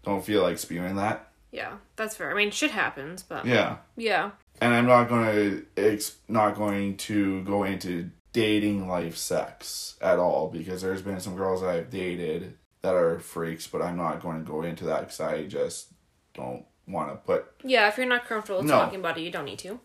don't 0.02 0.24
feel 0.24 0.42
like 0.42 0.58
spewing 0.58 0.96
that. 0.96 1.28
yeah, 1.52 1.76
that's 1.96 2.16
fair. 2.16 2.30
I 2.30 2.34
mean, 2.34 2.50
shit 2.50 2.70
happens, 2.70 3.22
but 3.22 3.44
Yeah. 3.46 3.76
yeah. 3.96 4.30
and 4.60 4.74
I'm 4.74 4.86
not 4.86 5.08
going 5.08 5.24
to 5.26 5.66
it's 5.76 6.16
not 6.28 6.54
going 6.56 6.96
to 6.98 7.42
go 7.44 7.64
into 7.64 8.10
dating 8.32 8.86
life 8.88 9.16
sex 9.16 9.96
at 10.02 10.18
all 10.18 10.48
because 10.48 10.82
there's 10.82 11.02
been 11.02 11.20
some 11.20 11.34
girls 11.36 11.62
that 11.62 11.70
I've 11.70 11.90
dated 11.90 12.56
that 12.82 12.94
are 12.94 13.18
freaks, 13.18 13.66
but 13.66 13.80
I'm 13.82 13.96
not 13.96 14.20
going 14.20 14.44
to 14.44 14.50
go 14.50 14.62
into 14.62 14.84
that 14.84 15.00
because 15.00 15.20
I 15.20 15.46
just 15.46 15.88
don't 16.34 16.64
want 16.86 17.10
to 17.10 17.16
put. 17.16 17.46
Yeah, 17.64 17.88
if 17.88 17.96
you're 17.96 18.06
not 18.06 18.26
comfortable 18.26 18.62
No. 18.62 18.74
talking 18.74 19.00
about 19.00 19.18
it, 19.18 19.22
you 19.22 19.30
don't 19.30 19.46
need 19.46 19.58
to. 19.60 19.80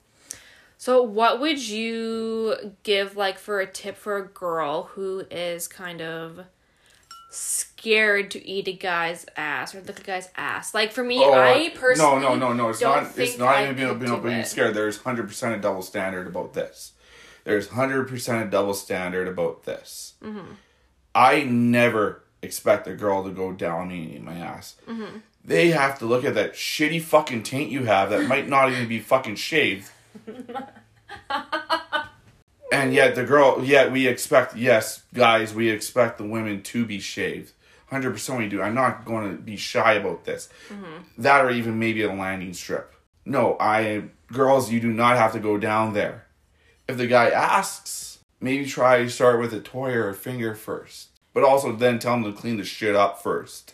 So, 0.82 1.04
what 1.04 1.39
would 1.39 1.62
you 1.62 2.74
give, 2.82 3.15
like, 3.15 3.38
for 3.38 3.60
a 3.60 3.67
tip 3.67 3.96
for 3.96 4.17
a 4.17 4.26
girl 4.26 4.86
who 4.94 5.24
is 5.30 5.67
kind 5.67 6.02
of 6.02 6.39
scared 7.30 8.32
to 8.32 8.44
eat 8.44 8.67
a 8.67 8.74
guy's 8.74 9.28
ass 9.38 9.76
or 9.76 9.82
look 9.82 9.98
at 9.98 10.00
a 10.00 10.04
guy's 10.04 10.30
ass? 10.36 10.74
Like, 10.74 10.91
for 10.91 11.04
me, 11.04 11.24
I 11.24 11.72
personally. 11.76 12.26
Oh, 12.26 12.30
no, 12.30 12.36
no, 12.36 12.48
no, 12.48 12.54
no. 12.54 12.70
It's 12.70 12.80
don't. 12.80 13.15
It's 13.15 13.38
not 13.38 13.58
I 13.58 13.65
even 13.65 13.76
being, 13.76 14.00
being, 14.00 14.24
being 14.24 14.44
scared. 14.44 14.74
There's 14.74 14.98
hundred 14.98 15.28
percent 15.28 15.54
a 15.54 15.60
double 15.60 15.84
standard 15.84 16.26
about 16.26 16.56
this. 16.56 16.94
There's 17.44 17.67
hundred 17.67 18.08
percent 18.08 18.48
a 18.48 18.50
double 18.50 18.74
standard 18.74 19.28
about 19.28 19.65
this. 19.65 20.15
Mm-hmm. 20.24 20.54
I 21.13 21.44
never 21.44 22.24
expect 22.41 22.88
a 22.88 22.96
girl 22.96 23.24
to 23.24 23.30
go 23.30 23.52
down 23.52 23.91
and 23.91 24.13
eat 24.15 24.24
my 24.24 24.34
ass. 24.34 24.78
Mm-hmm. 24.89 25.20
They 25.46 25.70
have 25.70 26.00
to 26.00 26.08
look 26.08 26.26
at 26.26 26.34
that 26.34 26.54
shitty 26.54 27.04
fucking 27.04 27.44
taint 27.44 27.70
you 27.70 27.84
have 27.84 28.10
that 28.10 28.28
might 28.28 28.50
not 28.50 28.72
even 28.72 28.88
be 28.88 29.00
fucking 29.00 29.36
shaved 29.36 29.91
and 32.71 32.93
yet 32.93 33.15
the 33.15 33.26
girl, 33.26 33.63
yet 33.63 33.91
we 33.91 34.08
expect, 34.08 34.56
yes, 34.56 35.04
guys, 35.13 35.54
we 35.54 35.69
expect 35.69 36.17
the 36.17 36.24
women 36.24 36.63
to 36.63 36.86
be 36.86 37.00
shaved. 37.00 37.52
100% 37.91 38.38
we 38.38 38.47
do. 38.47 38.62
I'm 38.62 38.74
not 38.74 39.06
going 39.06 39.36
to 39.36 39.41
be 39.41 39.58
shy 39.58 39.93
about 39.93 40.24
this. 40.24 40.47
Mm-hmm. 40.69 41.21
That 41.21 41.43
or 41.43 41.52
even 41.52 41.78
maybe 41.78 42.04
a 42.04 42.13
landing 42.13 42.54
strip. 42.54 42.93
No, 43.26 43.58
I, 43.60 44.04
girls, 44.32 44.71
you 44.71 44.80
do 44.80 44.91
not 44.91 45.17
have 45.17 45.34
to 45.34 45.39
go 45.39 45.58
down 45.58 45.93
there. 45.93 46.26
If 46.88 46.97
the 46.97 47.08
guy 47.08 47.30
asks, 47.30 48.19
maybe 48.39 48.65
try 48.65 49.04
to 49.04 49.10
start 49.10 49.39
with 49.39 49.54
a 49.54 49.60
toy 49.60 49.91
or 49.91 50.10
a 50.10 50.13
finger 50.13 50.56
first. 50.56 51.10
But 51.34 51.43
also 51.43 51.74
then 51.74 52.00
tell 52.00 52.15
him 52.15 52.24
to 52.24 52.34
clean 52.34 52.58
the 52.58 52.63
shit 52.63 52.95
up 52.95 53.21
first. 53.21 53.74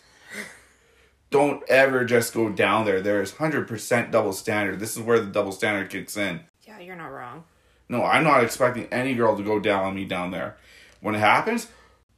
Don't 1.30 1.62
ever 1.68 2.04
just 2.04 2.32
go 2.32 2.48
down 2.48 2.86
there. 2.86 3.00
There's 3.00 3.32
100% 3.32 4.10
double 4.10 4.32
standard. 4.32 4.80
This 4.80 4.96
is 4.96 5.02
where 5.02 5.20
the 5.20 5.26
double 5.26 5.52
standard 5.52 5.90
kicks 5.90 6.16
in. 6.16 6.40
Yeah, 6.66 6.78
you're 6.78 6.96
not 6.96 7.08
wrong. 7.08 7.44
No, 7.88 8.04
I'm 8.04 8.24
not 8.24 8.44
expecting 8.44 8.86
any 8.86 9.14
girl 9.14 9.36
to 9.36 9.42
go 9.42 9.58
down 9.58 9.84
on 9.84 9.94
me 9.94 10.04
down 10.04 10.30
there. 10.30 10.56
When 11.00 11.14
it 11.14 11.18
happens, 11.18 11.68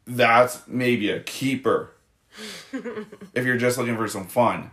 that's 0.07 0.63
maybe 0.67 1.11
a 1.11 1.21
keeper. 1.21 1.93
if 2.73 3.45
you're 3.45 3.57
just 3.57 3.79
looking 3.79 3.97
for 3.97 4.09
some 4.09 4.27
fun. 4.27 4.71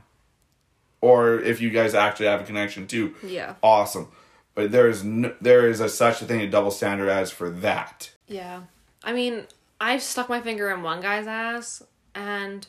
Or 1.01 1.39
if 1.39 1.61
you 1.61 1.69
guys 1.69 1.93
actually 1.93 2.27
have 2.27 2.41
a 2.41 2.45
connection 2.45 2.87
too. 2.87 3.13
Yeah. 3.23 3.55
Awesome. 3.61 4.09
But 4.55 4.71
there 4.71 4.89
is 4.89 5.03
no, 5.03 5.35
there 5.39 5.69
is 5.69 5.79
a 5.79 5.89
such 5.89 6.21
a 6.21 6.25
thing 6.25 6.41
a 6.41 6.49
double 6.49 6.71
standard 6.71 7.09
as 7.09 7.31
for 7.31 7.49
that. 7.49 8.11
Yeah. 8.27 8.61
I 9.03 9.13
mean, 9.13 9.45
I've 9.79 10.01
stuck 10.01 10.29
my 10.29 10.41
finger 10.41 10.71
in 10.71 10.81
one 10.81 11.01
guy's 11.01 11.27
ass 11.27 11.83
and 12.15 12.65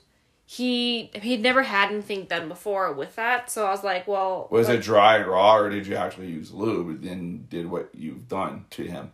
he 0.51 1.11
he'd 1.13 1.43
never 1.43 1.63
had 1.63 1.93
anything 1.93 2.25
done 2.25 2.49
before 2.49 2.91
with 2.95 3.15
that, 3.17 3.51
so 3.51 3.67
I 3.67 3.71
was 3.71 3.85
like, 3.85 4.09
well 4.09 4.49
Was 4.51 4.69
like, 4.69 4.79
it 4.79 4.83
dry 4.83 5.21
raw 5.21 5.57
or 5.57 5.69
did 5.69 5.87
you 5.87 5.95
actually 5.95 6.29
use 6.29 6.53
lube 6.53 6.89
and 6.89 7.05
then 7.05 7.47
did 7.51 7.71
what 7.71 7.91
you've 7.95 8.29
done 8.29 8.65
to 8.71 8.85
him? 8.85 9.13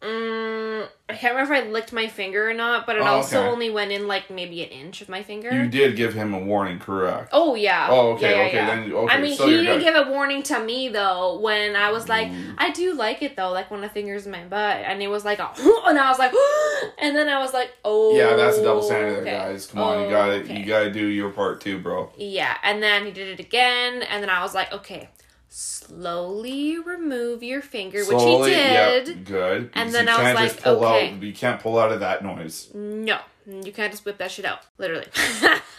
Mm, 0.00 0.86
I 1.08 1.14
can't 1.14 1.34
remember 1.34 1.54
if 1.54 1.64
I 1.64 1.68
licked 1.68 1.92
my 1.92 2.06
finger 2.06 2.48
or 2.48 2.54
not, 2.54 2.86
but 2.86 2.94
it 2.96 3.02
Oh, 3.02 3.06
also 3.06 3.40
okay. 3.40 3.48
only 3.48 3.70
went 3.70 3.90
in 3.90 4.06
like 4.06 4.30
maybe 4.30 4.62
an 4.62 4.68
inch 4.68 5.00
of 5.00 5.08
my 5.08 5.24
finger. 5.24 5.50
You 5.50 5.68
did 5.68 5.96
give 5.96 6.14
him 6.14 6.34
a 6.34 6.38
warning, 6.38 6.78
correct? 6.78 7.30
Oh 7.32 7.56
yeah. 7.56 7.88
Oh, 7.90 8.10
okay, 8.12 8.30
Yeah, 8.30 8.36
yeah, 8.42 8.46
okay, 8.46 8.56
yeah. 8.58 8.66
then- 8.66 8.92
okay, 8.92 9.14
I 9.14 9.20
mean, 9.20 9.36
so 9.36 9.46
he 9.46 9.56
didn't 9.56 9.78
good. 9.78 9.82
give 9.82 10.06
a 10.06 10.10
warning 10.10 10.42
to 10.44 10.60
me 10.60 10.88
though. 10.88 11.40
When 11.40 11.74
I 11.74 11.90
was 11.90 12.08
like, 12.08 12.28
Mm. 12.28 12.54
I 12.58 12.70
do 12.70 12.94
like 12.94 13.22
it 13.22 13.34
though, 13.36 13.50
like 13.50 13.70
when 13.72 13.80
the 13.80 13.88
fingers 13.88 14.24
in 14.26 14.30
my 14.32 14.44
butt, 14.44 14.76
and 14.86 15.02
it 15.02 15.08
was 15.08 15.24
like 15.24 15.40
a, 15.40 15.50
and 15.86 15.98
I 15.98 16.08
was 16.10 16.18
like, 16.20 16.32
and 16.98 17.16
then 17.16 17.28
I 17.28 17.40
was 17.40 17.52
like, 17.52 17.72
oh. 17.84 18.16
Yeah, 18.16 18.36
that's 18.36 18.58
a 18.58 18.62
double 18.62 18.82
standard 18.82 19.22
okay. 19.22 19.32
guys. 19.32 19.66
Come 19.66 19.80
on, 19.82 20.00
you 20.02 20.06
Oh, 20.06 20.10
gotta 20.10 20.32
okay. 20.42 20.58
you 20.60 20.64
gotta 20.64 20.92
do 20.92 21.04
your 21.06 21.30
part 21.30 21.60
too, 21.60 21.78
bro. 21.80 22.12
Yeah, 22.16 22.56
and 22.62 22.80
then 22.82 23.04
he 23.04 23.10
did 23.10 23.28
it 23.28 23.40
again, 23.40 24.02
and 24.02 24.22
then 24.22 24.30
I 24.30 24.42
was 24.42 24.54
like, 24.54 24.72
okay, 24.72 25.08
slowly 25.48 26.78
remove 26.78 27.42
your 27.42 27.62
finger, 27.62 28.04
which 28.04 28.22
he 28.22 28.38
did. 28.44 29.08
Yeah, 29.08 29.14
good. 29.24 29.70
And 29.74 29.90
because 29.90 29.92
then 29.92 30.06
you 30.06 30.10
I 30.12 30.14
was 30.16 30.22
can't 30.22 30.36
like, 30.36 30.50
just 30.50 30.62
pull 30.62 30.84
okay. 30.84 31.10
out. 31.14 31.22
You 31.22 31.32
can't 31.32 31.60
pull 31.60 31.78
out 31.78 31.92
of 31.92 32.00
that 32.00 32.22
noise. 32.22 32.68
No, 32.74 33.18
you 33.46 33.72
can't 33.72 33.90
just 33.90 34.04
whip 34.04 34.18
that 34.18 34.30
shit 34.30 34.44
out, 34.44 34.60
literally. 34.78 35.06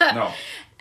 No, 0.00 0.32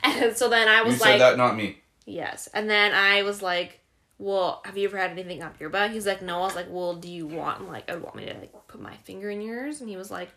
And 0.03 0.35
so 0.35 0.49
then 0.49 0.67
I 0.67 0.79
you 0.79 0.85
was 0.87 0.99
said 0.99 1.09
like, 1.11 1.19
that, 1.19 1.37
not 1.37 1.55
me. 1.55 1.79
Yes. 2.05 2.47
And 2.53 2.69
then 2.69 2.93
I 2.93 3.21
was 3.23 3.41
like, 3.41 3.79
Well, 4.17 4.61
have 4.65 4.77
you 4.77 4.87
ever 4.87 4.97
had 4.97 5.11
anything 5.11 5.43
up 5.43 5.59
your 5.59 5.69
butt? 5.69 5.91
He's 5.91 6.07
like, 6.07 6.21
No. 6.21 6.37
I 6.39 6.45
was 6.45 6.55
like, 6.55 6.67
Well, 6.69 6.95
do 6.95 7.09
you 7.09 7.27
want 7.27 7.67
like 7.67 7.89
I 7.91 7.95
want 7.97 8.15
me 8.15 8.25
to 8.25 8.33
like 8.33 8.53
put 8.67 8.81
my 8.81 8.95
finger 9.03 9.29
in 9.29 9.41
yours? 9.41 9.81
And 9.81 9.89
he 9.89 9.97
was 9.97 10.09
like, 10.09 10.29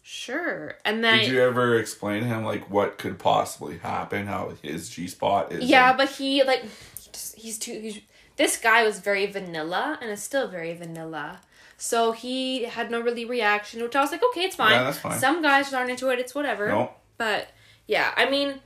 Sure. 0.00 0.74
And 0.84 1.04
then 1.04 1.18
Did 1.20 1.28
you 1.30 1.40
ever 1.42 1.78
explain 1.78 2.22
to 2.22 2.26
him 2.28 2.44
like 2.44 2.68
what 2.70 2.98
could 2.98 3.18
possibly 3.20 3.78
happen? 3.78 4.26
How 4.26 4.54
his 4.62 4.88
G 4.88 5.06
spot 5.06 5.52
is? 5.52 5.64
Yeah, 5.64 5.90
and- 5.90 5.98
but 5.98 6.08
he 6.08 6.42
like 6.42 6.64
just, 7.12 7.36
he's 7.36 7.58
too 7.58 7.78
he's 7.80 8.00
this 8.36 8.56
guy 8.56 8.82
was 8.84 9.00
very 9.00 9.26
vanilla 9.26 9.98
and 10.00 10.10
is 10.10 10.22
still 10.22 10.48
very 10.48 10.74
vanilla. 10.74 11.40
So 11.76 12.12
he 12.12 12.64
had 12.64 12.90
no 12.90 13.00
really 13.00 13.24
reaction, 13.24 13.82
which 13.82 13.96
I 13.96 14.00
was 14.00 14.12
like, 14.12 14.22
okay, 14.30 14.42
it's 14.42 14.56
fine. 14.56 14.72
Yeah, 14.72 14.84
that's 14.84 14.98
fine. 14.98 15.18
Some 15.18 15.42
guys 15.42 15.72
aren't 15.74 15.90
into 15.90 16.08
it, 16.10 16.18
it's 16.18 16.34
whatever. 16.34 16.68
No. 16.68 16.92
But 17.18 17.48
yeah, 17.86 18.12
I 18.16 18.30
mean, 18.30 18.60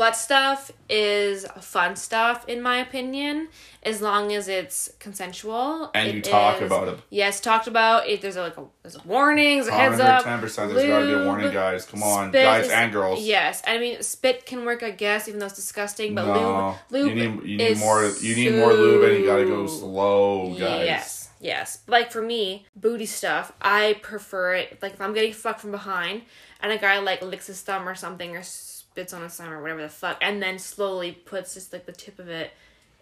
butt 0.00 0.16
stuff 0.16 0.72
is 0.88 1.44
fun 1.60 1.94
stuff 1.94 2.48
in 2.48 2.62
my 2.62 2.78
opinion, 2.78 3.48
as 3.82 4.00
long 4.00 4.32
as 4.32 4.48
it's 4.48 4.90
consensual. 4.98 5.90
And 5.94 6.14
you 6.14 6.22
talk 6.22 6.62
is- 6.62 6.66
about 6.66 6.88
it. 6.88 6.98
Yes, 7.10 7.38
talked 7.38 7.66
about 7.66 8.08
it. 8.08 8.22
There's 8.22 8.36
a, 8.36 8.40
like 8.42 8.56
a 8.56 8.64
there's 8.82 8.96
a 8.96 9.02
warning, 9.04 9.58
there's 9.58 9.68
a 9.68 9.72
heads 9.72 10.00
up. 10.00 10.24
ten 10.24 10.40
percent. 10.40 10.72
There's 10.72 10.88
gotta 10.88 11.04
be 11.04 11.12
a 11.12 11.26
warning, 11.26 11.52
guys. 11.52 11.84
Come 11.84 12.02
on, 12.02 12.30
guys 12.32 12.64
is- 12.64 12.72
and 12.72 12.90
girls. 12.90 13.20
Yes, 13.20 13.62
I 13.66 13.76
mean 13.76 14.02
spit 14.02 14.46
can 14.46 14.64
work, 14.64 14.82
I 14.82 14.90
guess, 14.90 15.28
even 15.28 15.38
though 15.38 15.46
it's 15.46 15.56
disgusting. 15.56 16.14
But 16.14 16.24
no, 16.28 16.78
lube, 16.88 17.04
lube 17.04 17.08
you 17.10 17.14
need 17.14 17.42
you 17.50 17.56
need 17.58 17.64
is 17.64 17.78
more. 17.78 18.02
You 18.22 18.34
need 18.36 18.54
more 18.54 18.72
lube, 18.72 19.04
and 19.04 19.18
you 19.18 19.26
gotta 19.26 19.44
go 19.44 19.66
slow, 19.66 20.54
guys. 20.54 20.86
Yes, 20.86 21.28
yes. 21.40 21.78
Like 21.86 22.10
for 22.10 22.22
me, 22.22 22.64
booty 22.74 23.04
stuff, 23.04 23.52
I 23.60 23.98
prefer 24.00 24.54
it. 24.54 24.78
Like 24.80 24.94
if 24.94 25.00
I'm 25.02 25.12
getting 25.12 25.34
fucked 25.34 25.60
from 25.60 25.72
behind, 25.72 26.22
and 26.62 26.72
a 26.72 26.78
guy 26.78 26.98
like 27.00 27.20
licks 27.20 27.48
his 27.48 27.60
thumb 27.60 27.86
or 27.86 27.94
something, 27.94 28.34
or 28.34 28.42
spits 28.90 29.12
on 29.12 29.22
a 29.22 29.28
thumb 29.28 29.52
or 29.52 29.62
whatever 29.62 29.82
the 29.82 29.88
fuck, 29.88 30.18
and 30.20 30.42
then 30.42 30.58
slowly 30.58 31.12
puts 31.12 31.54
just 31.54 31.72
like 31.72 31.86
the 31.86 31.92
tip 31.92 32.18
of 32.18 32.28
it 32.28 32.50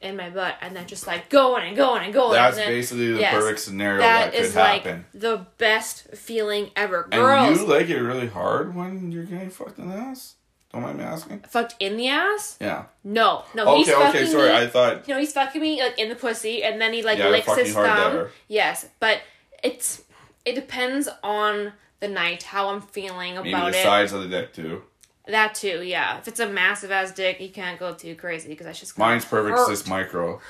in 0.01 0.17
my 0.17 0.31
butt, 0.31 0.55
and 0.61 0.77
then 0.77 0.87
just 0.87 1.07
like 1.07 1.29
going 1.29 1.67
and 1.67 1.77
going 1.77 2.05
and 2.05 2.13
going. 2.13 2.33
That's 2.35 2.57
and 2.57 2.67
then, 2.67 2.73
basically 2.73 3.13
the 3.15 3.21
yes, 3.21 3.35
perfect 3.35 3.59
scenario 3.61 3.99
that, 4.01 4.27
That 4.27 4.33
could 4.37 4.45
is 4.45 4.55
happen. 4.55 4.97
like 5.13 5.13
the 5.13 5.47
best 5.59 6.15
feeling 6.15 6.71
ever. 6.77 7.09
and 7.11 7.57
you 7.59 7.67
like 7.67 7.89
it 7.89 7.99
really 8.01 8.29
hard 8.29 8.75
when 8.77 9.11
you're 9.11 9.25
getting 9.25 9.51
fucked 9.51 9.79
in 9.79 9.89
the 9.89 9.97
ass. 9.97 10.35
Don't 10.73 10.83
mind 10.83 10.99
me 10.99 11.05
asking. 11.05 11.41
fucked 11.49 11.75
in 11.81 11.97
the 11.97 12.09
ass? 12.09 12.59
Yeah. 12.61 12.85
No, 13.03 13.45
no. 13.55 13.77
he's 13.79 13.89
Okay. 13.89 13.99
fucking 13.99 14.21
Okay. 14.21 14.31
Sorry. 14.31 14.51
me. 14.51 14.57
I 14.57 14.67
thought. 14.67 15.09
You 15.09 15.15
know, 15.15 15.21
he's 15.21 15.33
fucking 15.33 15.61
me 15.63 15.81
like 15.83 15.99
in 15.99 16.11
the 16.11 16.15
pussy, 16.15 16.63
and 16.63 16.79
then 16.81 16.93
he 16.93 17.03
like 17.03 17.19
Yeah, 17.19 17.31
licks 17.31 17.53
his 17.57 17.75
hard 17.75 17.89
thumb. 17.89 18.29
Yes, 18.49 18.87
but 19.01 19.23
it's 19.65 20.03
it 20.45 20.55
depends 20.55 21.09
on 21.25 21.73
the 22.01 22.09
night 22.09 22.43
how 22.45 22.69
I'm 22.69 22.83
feeling 22.83 23.33
about 23.33 23.45
Maybe 23.47 23.73
the 23.73 23.81
it. 23.81 23.83
size 23.83 24.13
of 24.13 24.21
the 24.23 24.29
dick 24.29 24.53
too. 24.53 24.83
That 25.29 25.55
too, 25.55 25.83
yeah. 25.83 26.19
If 26.19 26.29
it's 26.29 26.41
a 26.41 26.49
massive 26.49 26.91
ass 26.91 27.13
dick, 27.13 27.41
you 27.41 27.51
can't 27.51 27.79
go 27.79 27.95
too 27.95 28.15
crazy 28.15 28.49
because 28.49 28.67
that's 28.67 28.81
just 28.81 28.99
Mine's 28.99 29.25
perfect. 29.25 29.57
hurt. 29.57 29.71
It's 29.71 29.81
this 29.81 29.89
micro. 29.89 30.41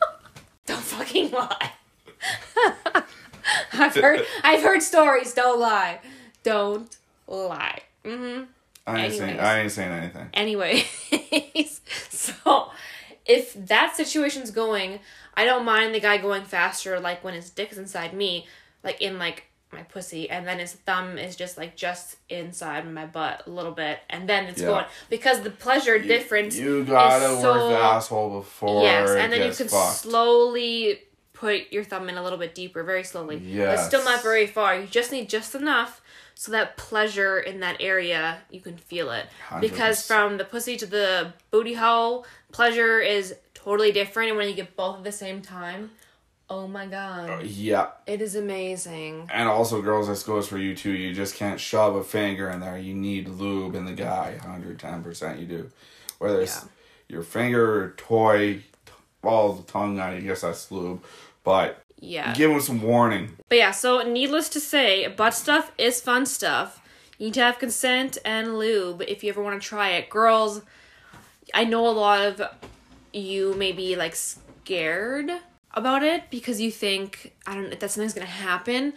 Don't 0.66 0.80
fucking 0.80 1.32
lie. 1.32 1.72
I've 3.72 3.94
heard 3.94 4.24
I've 4.42 4.62
heard 4.62 4.82
stories. 4.82 5.34
Don't 5.34 5.60
lie. 5.60 6.00
Don't 6.42 6.96
lie. 7.26 7.80
Mm-hmm. 8.04 8.44
I 8.86 9.04
ain't 9.04 9.14
saying. 9.14 9.40
I 9.40 9.60
ain't 9.60 9.72
saying 9.72 9.92
anything. 9.92 10.28
Anyways, 10.32 11.80
so 12.08 12.70
if 13.26 13.54
that 13.54 13.96
situation's 13.96 14.52
going, 14.52 15.00
I 15.34 15.44
don't 15.44 15.64
mind 15.64 15.94
the 15.94 16.00
guy 16.00 16.18
going 16.18 16.44
faster, 16.44 17.00
like 17.00 17.24
when 17.24 17.34
his 17.34 17.50
dick's 17.50 17.76
inside 17.76 18.14
me, 18.14 18.46
like 18.84 19.00
in 19.02 19.18
like 19.18 19.44
my 19.72 19.82
pussy, 19.82 20.30
and 20.30 20.46
then 20.46 20.58
his 20.58 20.72
thumb 20.72 21.18
is 21.18 21.36
just 21.36 21.58
like 21.58 21.76
just 21.76 22.16
inside 22.28 22.90
my 22.90 23.04
butt 23.06 23.42
a 23.46 23.50
little 23.50 23.72
bit, 23.72 23.98
and 24.08 24.28
then 24.28 24.44
it's 24.46 24.60
Yeah. 24.60 24.66
going 24.68 24.84
because 25.10 25.40
the 25.40 25.50
pleasure 25.50 25.98
difference. 25.98 26.56
You 26.56 26.84
gotta 26.84 27.24
is 27.26 27.30
work 27.32 27.40
so- 27.42 27.68
the 27.70 27.76
asshole 27.76 28.30
before 28.40 28.82
yes, 28.82 29.10
and 29.10 29.32
then 29.32 29.42
you 29.42 29.52
can 29.54 29.68
fucked. 29.68 29.96
slowly 29.98 31.02
put 31.32 31.70
your 31.70 31.84
thumb 31.84 32.08
in 32.08 32.16
a 32.16 32.22
little 32.22 32.38
bit 32.38 32.54
deeper, 32.54 32.82
very 32.82 33.04
slowly. 33.04 33.36
But 33.56 33.76
still 33.78 34.04
not 34.04 34.22
very 34.22 34.46
far. 34.46 34.78
You 34.78 34.86
just 34.86 35.12
need 35.12 35.28
just 35.28 35.54
enough 35.54 36.00
so 36.34 36.50
that 36.52 36.76
pleasure 36.78 37.38
in 37.38 37.60
that 37.60 37.76
area 37.80 38.38
you 38.50 38.60
can 38.60 38.78
feel 38.78 39.10
it. 39.10 39.26
Because 39.60 39.98
100%. 39.98 40.06
from 40.06 40.36
the 40.38 40.44
pussy 40.44 40.76
to 40.78 40.86
the 40.86 41.32
booty 41.50 41.74
hole, 41.74 42.24
pleasure 42.52 43.00
is 43.00 43.34
totally 43.52 43.92
different 43.92 44.28
and 44.30 44.38
when 44.38 44.48
you 44.48 44.54
get 44.54 44.76
both 44.76 44.98
at 44.98 45.04
the 45.04 45.12
same 45.12 45.42
time, 45.42 45.90
oh 46.48 46.66
my 46.68 46.86
god. 46.86 47.30
Uh, 47.30 47.38
yeah. 47.42 47.88
It 48.06 48.20
is 48.22 48.34
amazing. 48.36 49.28
And 49.32 49.48
also, 49.48 49.82
girls, 49.82 50.08
this 50.08 50.22
goes 50.22 50.46
for 50.48 50.58
you 50.58 50.74
too. 50.74 50.92
You 50.92 51.12
just 51.14 51.34
can't 51.36 51.58
shove 51.60 51.96
a 51.96 52.04
finger 52.04 52.48
in 52.50 52.60
there. 52.60 52.78
You 52.78 52.94
need 52.94 53.28
lube 53.28 53.74
in 53.74 53.84
the 53.84 53.92
guy. 53.92 54.38
110% 54.42 55.40
you 55.40 55.46
do. 55.46 55.70
Whether 56.18 56.40
it's 56.40 56.62
Yeah. 56.62 56.68
your 57.08 57.22
finger 57.22 57.82
or 57.84 57.90
toy, 57.96 58.54
t- 58.54 58.62
all 59.22 59.52
the 59.54 59.70
tongue, 59.70 59.98
I 60.00 60.20
guess 60.20 60.42
that's 60.42 60.70
lube. 60.70 61.02
But 61.44 61.82
Yeah. 62.00 62.32
give 62.34 62.50
him 62.50 62.60
some 62.60 62.82
warning. 62.82 63.36
But 63.48 63.58
yeah, 63.58 63.70
so 63.72 64.02
needless 64.02 64.48
to 64.50 64.60
say, 64.60 65.06
butt 65.08 65.34
stuff 65.34 65.72
is 65.78 66.00
fun 66.00 66.26
stuff. 66.26 66.80
You 67.18 67.26
need 67.28 67.34
to 67.34 67.40
have 67.40 67.58
consent 67.58 68.18
and 68.24 68.58
lube 68.58 69.02
if 69.02 69.24
you 69.24 69.30
ever 69.30 69.42
want 69.42 69.60
to 69.60 69.66
try 69.66 69.90
it. 69.90 70.10
Girls, 70.10 70.60
I 71.54 71.64
know 71.64 71.86
a 71.88 71.90
lot 71.90 72.20
of 72.20 72.42
you 73.12 73.54
may 73.54 73.72
be 73.72 73.96
like 73.96 74.14
scared 74.14 75.30
about 75.76 76.02
it 76.02 76.30
because 76.30 76.60
you 76.60 76.70
think, 76.72 77.34
I 77.46 77.54
don't 77.54 77.70
know, 77.70 77.76
that 77.76 77.90
something's 77.90 78.14
gonna 78.14 78.26
happen. 78.26 78.94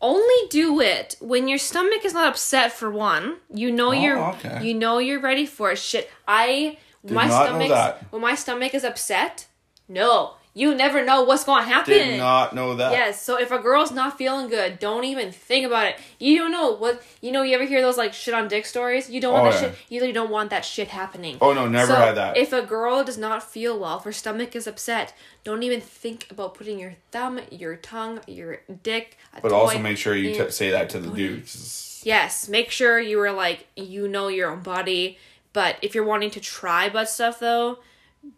Only 0.00 0.48
do 0.50 0.80
it 0.80 1.16
when 1.20 1.48
your 1.48 1.58
stomach 1.58 2.04
is 2.04 2.14
not 2.14 2.28
upset 2.28 2.72
for 2.72 2.90
one. 2.90 3.36
You 3.52 3.72
know 3.72 3.92
you're 3.92 4.18
Oh, 4.18 4.30
okay. 4.38 4.64
you 4.66 4.72
know 4.74 4.98
you're 4.98 5.20
ready 5.20 5.44
for 5.46 5.72
it. 5.72 5.78
Shit. 5.78 6.10
I 6.28 6.78
Did 7.04 7.14
my 7.14 7.28
stomach 7.28 7.98
when 8.10 8.22
my 8.22 8.34
stomach 8.34 8.72
is 8.74 8.84
upset, 8.84 9.46
no. 9.88 10.35
You 10.58 10.74
never 10.74 11.04
know 11.04 11.22
what's 11.22 11.44
going 11.44 11.62
to 11.64 11.68
happen. 11.68 11.92
Did 11.92 12.16
not 12.18 12.54
know 12.54 12.74
that. 12.76 12.90
Yes, 12.90 13.20
so 13.20 13.38
if 13.38 13.50
a 13.50 13.58
girl's 13.58 13.92
not 13.92 14.16
feeling 14.16 14.48
good, 14.48 14.78
don't 14.78 15.04
even 15.04 15.30
think 15.30 15.66
about 15.66 15.84
it. 15.88 15.96
You 16.18 16.38
don't 16.38 16.50
know 16.50 16.70
what 16.72 17.02
you 17.20 17.30
know. 17.30 17.42
You 17.42 17.54
ever 17.56 17.64
hear 17.66 17.82
those 17.82 17.98
like 17.98 18.14
shit 18.14 18.32
on 18.32 18.48
dick 18.48 18.64
stories? 18.64 19.10
You 19.10 19.20
don't 19.20 19.34
want 19.34 19.48
Oh, 19.48 19.50
that 19.50 19.62
yeah. 19.62 19.68
shit. 19.68 19.78
You 19.90 20.00
really 20.00 20.14
don't 20.14 20.30
want 20.30 20.48
that 20.48 20.64
shit 20.64 20.88
happening. 20.88 21.36
Oh 21.42 21.52
no, 21.52 21.68
never 21.68 21.92
So, 21.92 21.96
had 21.96 22.14
that. 22.14 22.38
If 22.38 22.54
a 22.54 22.62
girl 22.62 23.04
does 23.04 23.18
not 23.18 23.42
feel 23.42 23.78
well, 23.78 23.98
if 23.98 24.04
her 24.04 24.12
stomach 24.12 24.56
is 24.56 24.66
upset, 24.66 25.12
don't 25.44 25.62
even 25.62 25.82
think 25.82 26.26
about 26.30 26.54
putting 26.54 26.78
your 26.80 26.94
thumb, 27.10 27.38
your 27.50 27.76
tongue, 27.76 28.20
your 28.26 28.62
dick. 28.82 29.18
But 29.42 29.52
also 29.52 29.78
make 29.78 29.98
sure 29.98 30.16
you 30.16 30.32
t- 30.34 30.50
say 30.50 30.70
that 30.70 30.88
to 30.90 30.98
the 30.98 31.10
dudes. 31.10 32.00
Yes, 32.02 32.48
make 32.48 32.70
sure 32.70 32.98
you 32.98 33.20
are 33.20 33.32
like 33.32 33.66
you 33.76 34.08
know 34.08 34.28
your 34.28 34.50
own 34.50 34.62
body. 34.62 35.18
But 35.52 35.76
if 35.82 35.94
you're 35.94 36.04
wanting 36.04 36.30
to 36.30 36.40
try 36.40 36.88
butt 36.88 37.10
stuff 37.10 37.40
though, 37.40 37.78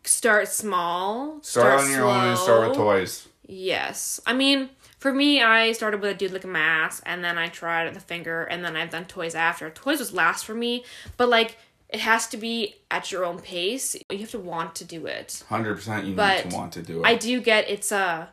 start 0.04 0.48
small. 0.48 1.38
Start, 1.42 1.80
on 1.80 1.90
your 1.90 2.04
own 2.04 2.28
and 2.28 2.38
start 2.38 2.68
with 2.68 2.76
toys. 2.76 3.28
Yes. 3.46 4.20
I 4.26 4.32
mean, 4.34 4.70
for 4.98 5.12
me, 5.12 5.42
I 5.42 5.72
started 5.72 6.00
with 6.00 6.10
a 6.10 6.14
dude 6.14 6.32
like 6.32 6.44
a 6.44 6.48
mass, 6.48 7.00
and 7.06 7.22
then 7.24 7.38
I 7.38 7.48
tried 7.48 7.92
the 7.94 8.00
finger, 8.00 8.44
and 8.44 8.64
then 8.64 8.76
I've 8.76 8.90
done 8.90 9.06
toys 9.06 9.34
after. 9.34 9.70
Toys 9.70 9.98
was 10.00 10.12
last 10.12 10.44
for 10.44 10.54
me, 10.54 10.84
but 11.16 11.28
like 11.28 11.56
it 11.88 12.00
has 12.00 12.26
to 12.28 12.36
be 12.36 12.76
at 12.90 13.10
your 13.10 13.24
own 13.24 13.40
pace. 13.40 13.96
You 14.10 14.18
have 14.18 14.30
to 14.32 14.38
want 14.38 14.74
to 14.76 14.84
do 14.84 15.06
it. 15.06 15.42
Hundred 15.48 15.76
percent, 15.76 16.06
you 16.06 16.14
But 16.14 16.44
need 16.44 16.50
to 16.50 16.56
want 16.56 16.72
to 16.74 16.82
do 16.82 17.00
it. 17.00 17.06
I 17.06 17.14
do 17.14 17.40
get 17.40 17.68
it's 17.70 17.92
a 17.92 18.28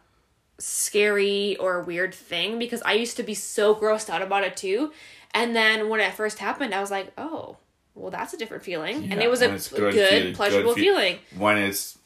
scary 0.58 1.56
or 1.58 1.82
weird 1.82 2.14
thing 2.14 2.60
because 2.60 2.82
I 2.84 2.93
used 2.93 3.18
to 3.18 3.24
be 3.24 3.34
so 3.34 3.76
grossed 3.76 4.10
out 4.10 4.22
about 4.22 4.43
it 4.43 4.58
too. 4.58 4.91
And 5.34 5.56
then 5.56 5.89
when 5.89 5.99
it 5.99 6.14
first 6.14 6.39
happened, 6.39 6.74
I 6.74 6.82
was 6.82 6.91
like, 6.91 7.12
oh, 7.18 7.58
well, 7.96 8.12
that's 8.12 8.34
a 8.34 8.38
different 8.38 8.64
feeling. 8.64 9.10
and 9.12 9.22
it 9.22 9.30
was 9.30 9.41
a 9.41 9.48
good, 9.76 9.93
good 9.93 10.36
pleasurable 10.36 10.72
good 10.76 10.76
fe- 10.76 10.82
feeling. 10.82 11.20
when 11.38 11.58
it's 11.58 11.98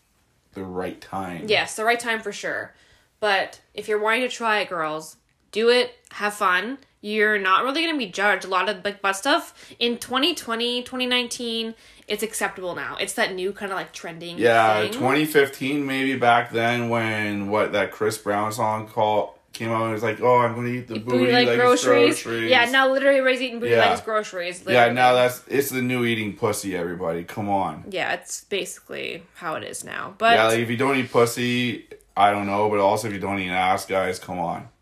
the 0.53 0.63
right 0.63 0.99
time. 1.01 1.45
Yes, 1.47 1.75
the 1.75 1.83
right 1.83 1.99
time 1.99 2.21
for 2.21 2.31
sure. 2.31 2.73
But 3.19 3.59
if 3.73 3.87
you're 3.87 3.99
wanting 3.99 4.21
to 4.21 4.29
try 4.29 4.59
it, 4.59 4.69
girls, 4.69 5.17
do 5.51 5.69
it, 5.69 5.93
have 6.11 6.33
fun. 6.33 6.77
You're 7.01 7.37
not 7.37 7.63
really 7.63 7.81
going 7.81 7.93
to 7.93 7.97
be 7.97 8.07
judged. 8.11 8.45
A 8.45 8.47
lot 8.49 8.67
of 8.69 8.83
like 8.83 9.01
butt 9.01 9.15
stuff 9.15 9.73
in 9.79 9.97
2020, 9.97 10.83
2019, 10.83 11.73
it's 12.07 12.23
acceptable 12.23 12.75
now. 12.75 12.97
It's 12.99 13.13
that 13.13 13.33
new 13.33 13.51
kind 13.53 13.71
of 13.71 13.77
like 13.77 13.93
trending 13.93 14.37
Yeah, 14.37 14.81
thing. 14.81 14.93
2015 14.93 15.85
maybe 15.85 16.15
back 16.17 16.51
then 16.51 16.89
when 16.89 17.49
what 17.49 17.71
that 17.71 17.91
Chris 17.91 18.17
Brown 18.17 18.51
song 18.51 18.87
called 18.87 19.31
came 19.53 19.71
out. 19.71 19.89
It 19.89 19.93
was 19.93 20.03
like, 20.03 20.21
oh, 20.21 20.37
I'm 20.37 20.53
gonna 20.55 20.67
eat 20.69 20.87
the 20.87 20.99
booty, 20.99 21.17
booty 21.17 21.31
like, 21.31 21.47
like 21.47 21.57
groceries. 21.57 22.23
groceries. 22.23 22.51
Yeah, 22.51 22.65
now 22.65 22.91
literally 22.91 23.17
everybody's 23.17 23.41
eating 23.41 23.59
booty 23.59 23.71
Yeah. 23.71 23.81
like 23.85 23.91
it's 23.93 24.01
groceries. 24.01 24.63
Yeah, 24.67 24.91
now 24.91 25.13
that's 25.13 25.43
it's 25.47 25.69
the 25.69 25.81
new 25.81 26.05
eating 26.05 26.35
pussy. 26.35 26.75
Everybody, 26.77 27.23
come 27.23 27.49
on. 27.49 27.85
Yeah, 27.89 28.13
it's 28.13 28.43
basically 28.45 29.23
how 29.35 29.55
it 29.55 29.63
is 29.63 29.83
now. 29.83 30.13
But 30.17 30.35
yeah, 30.35 30.47
like 30.47 30.59
if 30.59 30.69
you 30.69 30.77
don't 30.77 30.97
eat 30.97 31.11
pussy, 31.11 31.87
I 32.15 32.31
don't 32.31 32.47
know, 32.47 32.69
but 32.69 32.79
also 32.79 33.07
if 33.07 33.13
you 33.13 33.19
don't 33.19 33.39
eat 33.39 33.49
ass, 33.49 33.85
guys, 33.85 34.19
come 34.19 34.39
on. 34.39 34.69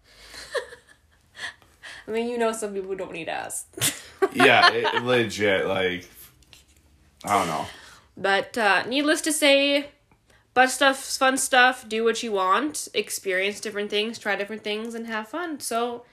I 2.07 2.11
mean, 2.11 2.30
you 2.30 2.38
know, 2.38 2.53
some 2.53 2.74
people 2.74 2.95
don't 2.95 3.15
eat 3.15 3.28
ass. 3.28 3.65
Yeah, 4.34 4.72
it, 4.74 5.03
legit. 5.03 5.68
Like, 5.68 6.09
I 7.24 7.38
don't 7.38 7.47
know. 7.47 7.68
but 8.18 8.57
uh, 8.57 8.84
needless 8.88 9.22
to 9.22 9.32
say, 9.32 9.89
butt 10.58 10.72
stuff's 10.72 11.16
fun 11.16 11.38
stuff. 11.38 11.88
Do 11.88 12.03
what 12.03 12.24
you 12.24 12.32
want, 12.32 12.88
experience 12.95 13.60
different 13.60 13.91
things, 13.91 14.18
try 14.18 14.36
different 14.36 14.64
things, 14.64 14.95
and 14.95 15.05
have 15.05 15.28
fun. 15.28 15.60
So, 15.60 16.03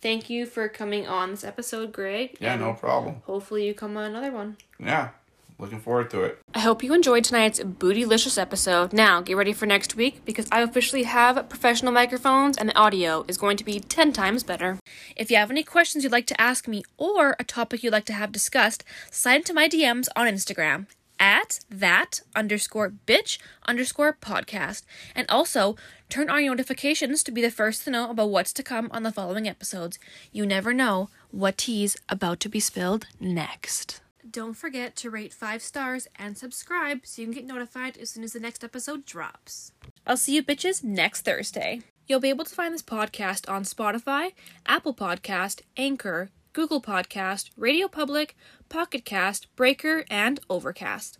thank 0.00 0.28
you 0.28 0.44
for 0.44 0.68
coming 0.68 1.06
on 1.06 1.30
this 1.30 1.44
episode, 1.44 1.92
Greg. 1.92 2.36
Yeah, 2.40 2.56
no 2.56 2.72
problem. 2.72 3.22
Hopefully, 3.26 3.64
you 3.64 3.74
come 3.74 3.96
on 3.96 4.02
another 4.02 4.32
one. 4.32 4.56
Yeah, 4.80 5.10
looking 5.56 5.78
forward 5.78 6.10
to 6.10 6.22
it. 6.22 6.40
I 6.52 6.58
hope 6.58 6.82
you 6.82 6.92
enjoyed 6.94 7.22
tonight's 7.22 7.60
Bootylicious 7.60 8.38
episode. 8.38 8.92
Now, 8.92 9.20
get 9.20 9.36
ready 9.36 9.52
for 9.52 9.66
next 9.66 9.94
week 9.94 10.24
because 10.24 10.48
I 10.50 10.62
officially 10.62 11.04
have 11.04 11.48
professional 11.48 11.92
microphones 11.92 12.58
and 12.58 12.70
the 12.70 12.76
audio 12.76 13.24
is 13.28 13.38
going 13.38 13.56
to 13.58 13.64
be 13.64 13.78
10 13.78 14.12
times 14.12 14.42
better. 14.42 14.80
If 15.14 15.30
you 15.30 15.36
have 15.36 15.52
any 15.52 15.62
questions 15.62 16.02
you'd 16.02 16.10
like 16.10 16.26
to 16.26 16.40
ask 16.40 16.66
me 16.66 16.82
or 16.96 17.36
a 17.38 17.44
topic 17.44 17.84
you'd 17.84 17.92
like 17.92 18.06
to 18.06 18.14
have 18.14 18.32
discussed, 18.32 18.82
slide 19.12 19.36
into 19.36 19.54
my 19.54 19.68
DMs 19.68 20.08
on 20.16 20.26
Instagram 20.26 20.86
at 21.22 21.60
that 21.70 22.20
underscore 22.34 22.92
bitch 23.06 23.38
underscore 23.64 24.12
podcast. 24.12 24.82
And 25.14 25.30
also, 25.30 25.76
turn 26.08 26.28
on 26.28 26.42
your 26.44 26.54
notifications 26.54 27.22
to 27.22 27.30
be 27.30 27.40
the 27.40 27.50
first 27.50 27.84
to 27.84 27.90
know 27.90 28.10
about 28.10 28.30
what's 28.30 28.52
to 28.54 28.62
come 28.64 28.90
on 28.90 29.04
the 29.04 29.12
following 29.12 29.48
episodes. 29.48 30.00
You 30.32 30.44
never 30.44 30.74
know 30.74 31.10
what 31.30 31.56
tea's 31.56 31.96
about 32.08 32.40
to 32.40 32.48
be 32.48 32.58
spilled 32.58 33.06
next. 33.20 34.00
Don't 34.28 34.54
forget 34.54 34.96
to 34.96 35.10
rate 35.10 35.32
5 35.32 35.62
stars 35.62 36.08
and 36.16 36.36
subscribe 36.36 37.02
so 37.04 37.22
you 37.22 37.28
can 37.28 37.34
get 37.34 37.46
notified 37.46 37.96
as 37.98 38.10
soon 38.10 38.24
as 38.24 38.32
the 38.32 38.40
next 38.40 38.64
episode 38.64 39.04
drops. 39.04 39.70
I'll 40.04 40.16
see 40.16 40.34
you 40.34 40.42
bitches 40.42 40.82
next 40.82 41.20
Thursday. 41.24 41.82
You'll 42.08 42.18
be 42.18 42.30
able 42.30 42.44
to 42.44 42.54
find 42.54 42.74
this 42.74 42.82
podcast 42.82 43.48
on 43.48 43.62
Spotify, 43.62 44.32
Apple 44.66 44.94
Podcast, 44.94 45.60
Anchor, 45.76 46.30
Google 46.54 46.82
Podcast, 46.82 47.48
Radio 47.56 47.88
Public, 47.88 48.36
Pocket 48.68 49.06
Cast, 49.06 49.54
Breaker, 49.56 50.04
and 50.10 50.38
Overcast. 50.50 51.18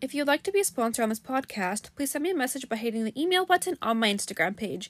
If 0.00 0.14
you'd 0.14 0.26
like 0.26 0.42
to 0.42 0.52
be 0.52 0.60
a 0.60 0.64
sponsor 0.64 1.04
on 1.04 1.10
this 1.10 1.20
podcast, 1.20 1.94
please 1.94 2.10
send 2.10 2.24
me 2.24 2.32
a 2.32 2.34
message 2.34 2.68
by 2.68 2.74
hitting 2.74 3.04
the 3.04 3.20
email 3.20 3.46
button 3.46 3.78
on 3.80 3.98
my 3.98 4.12
Instagram 4.12 4.56
page. 4.56 4.84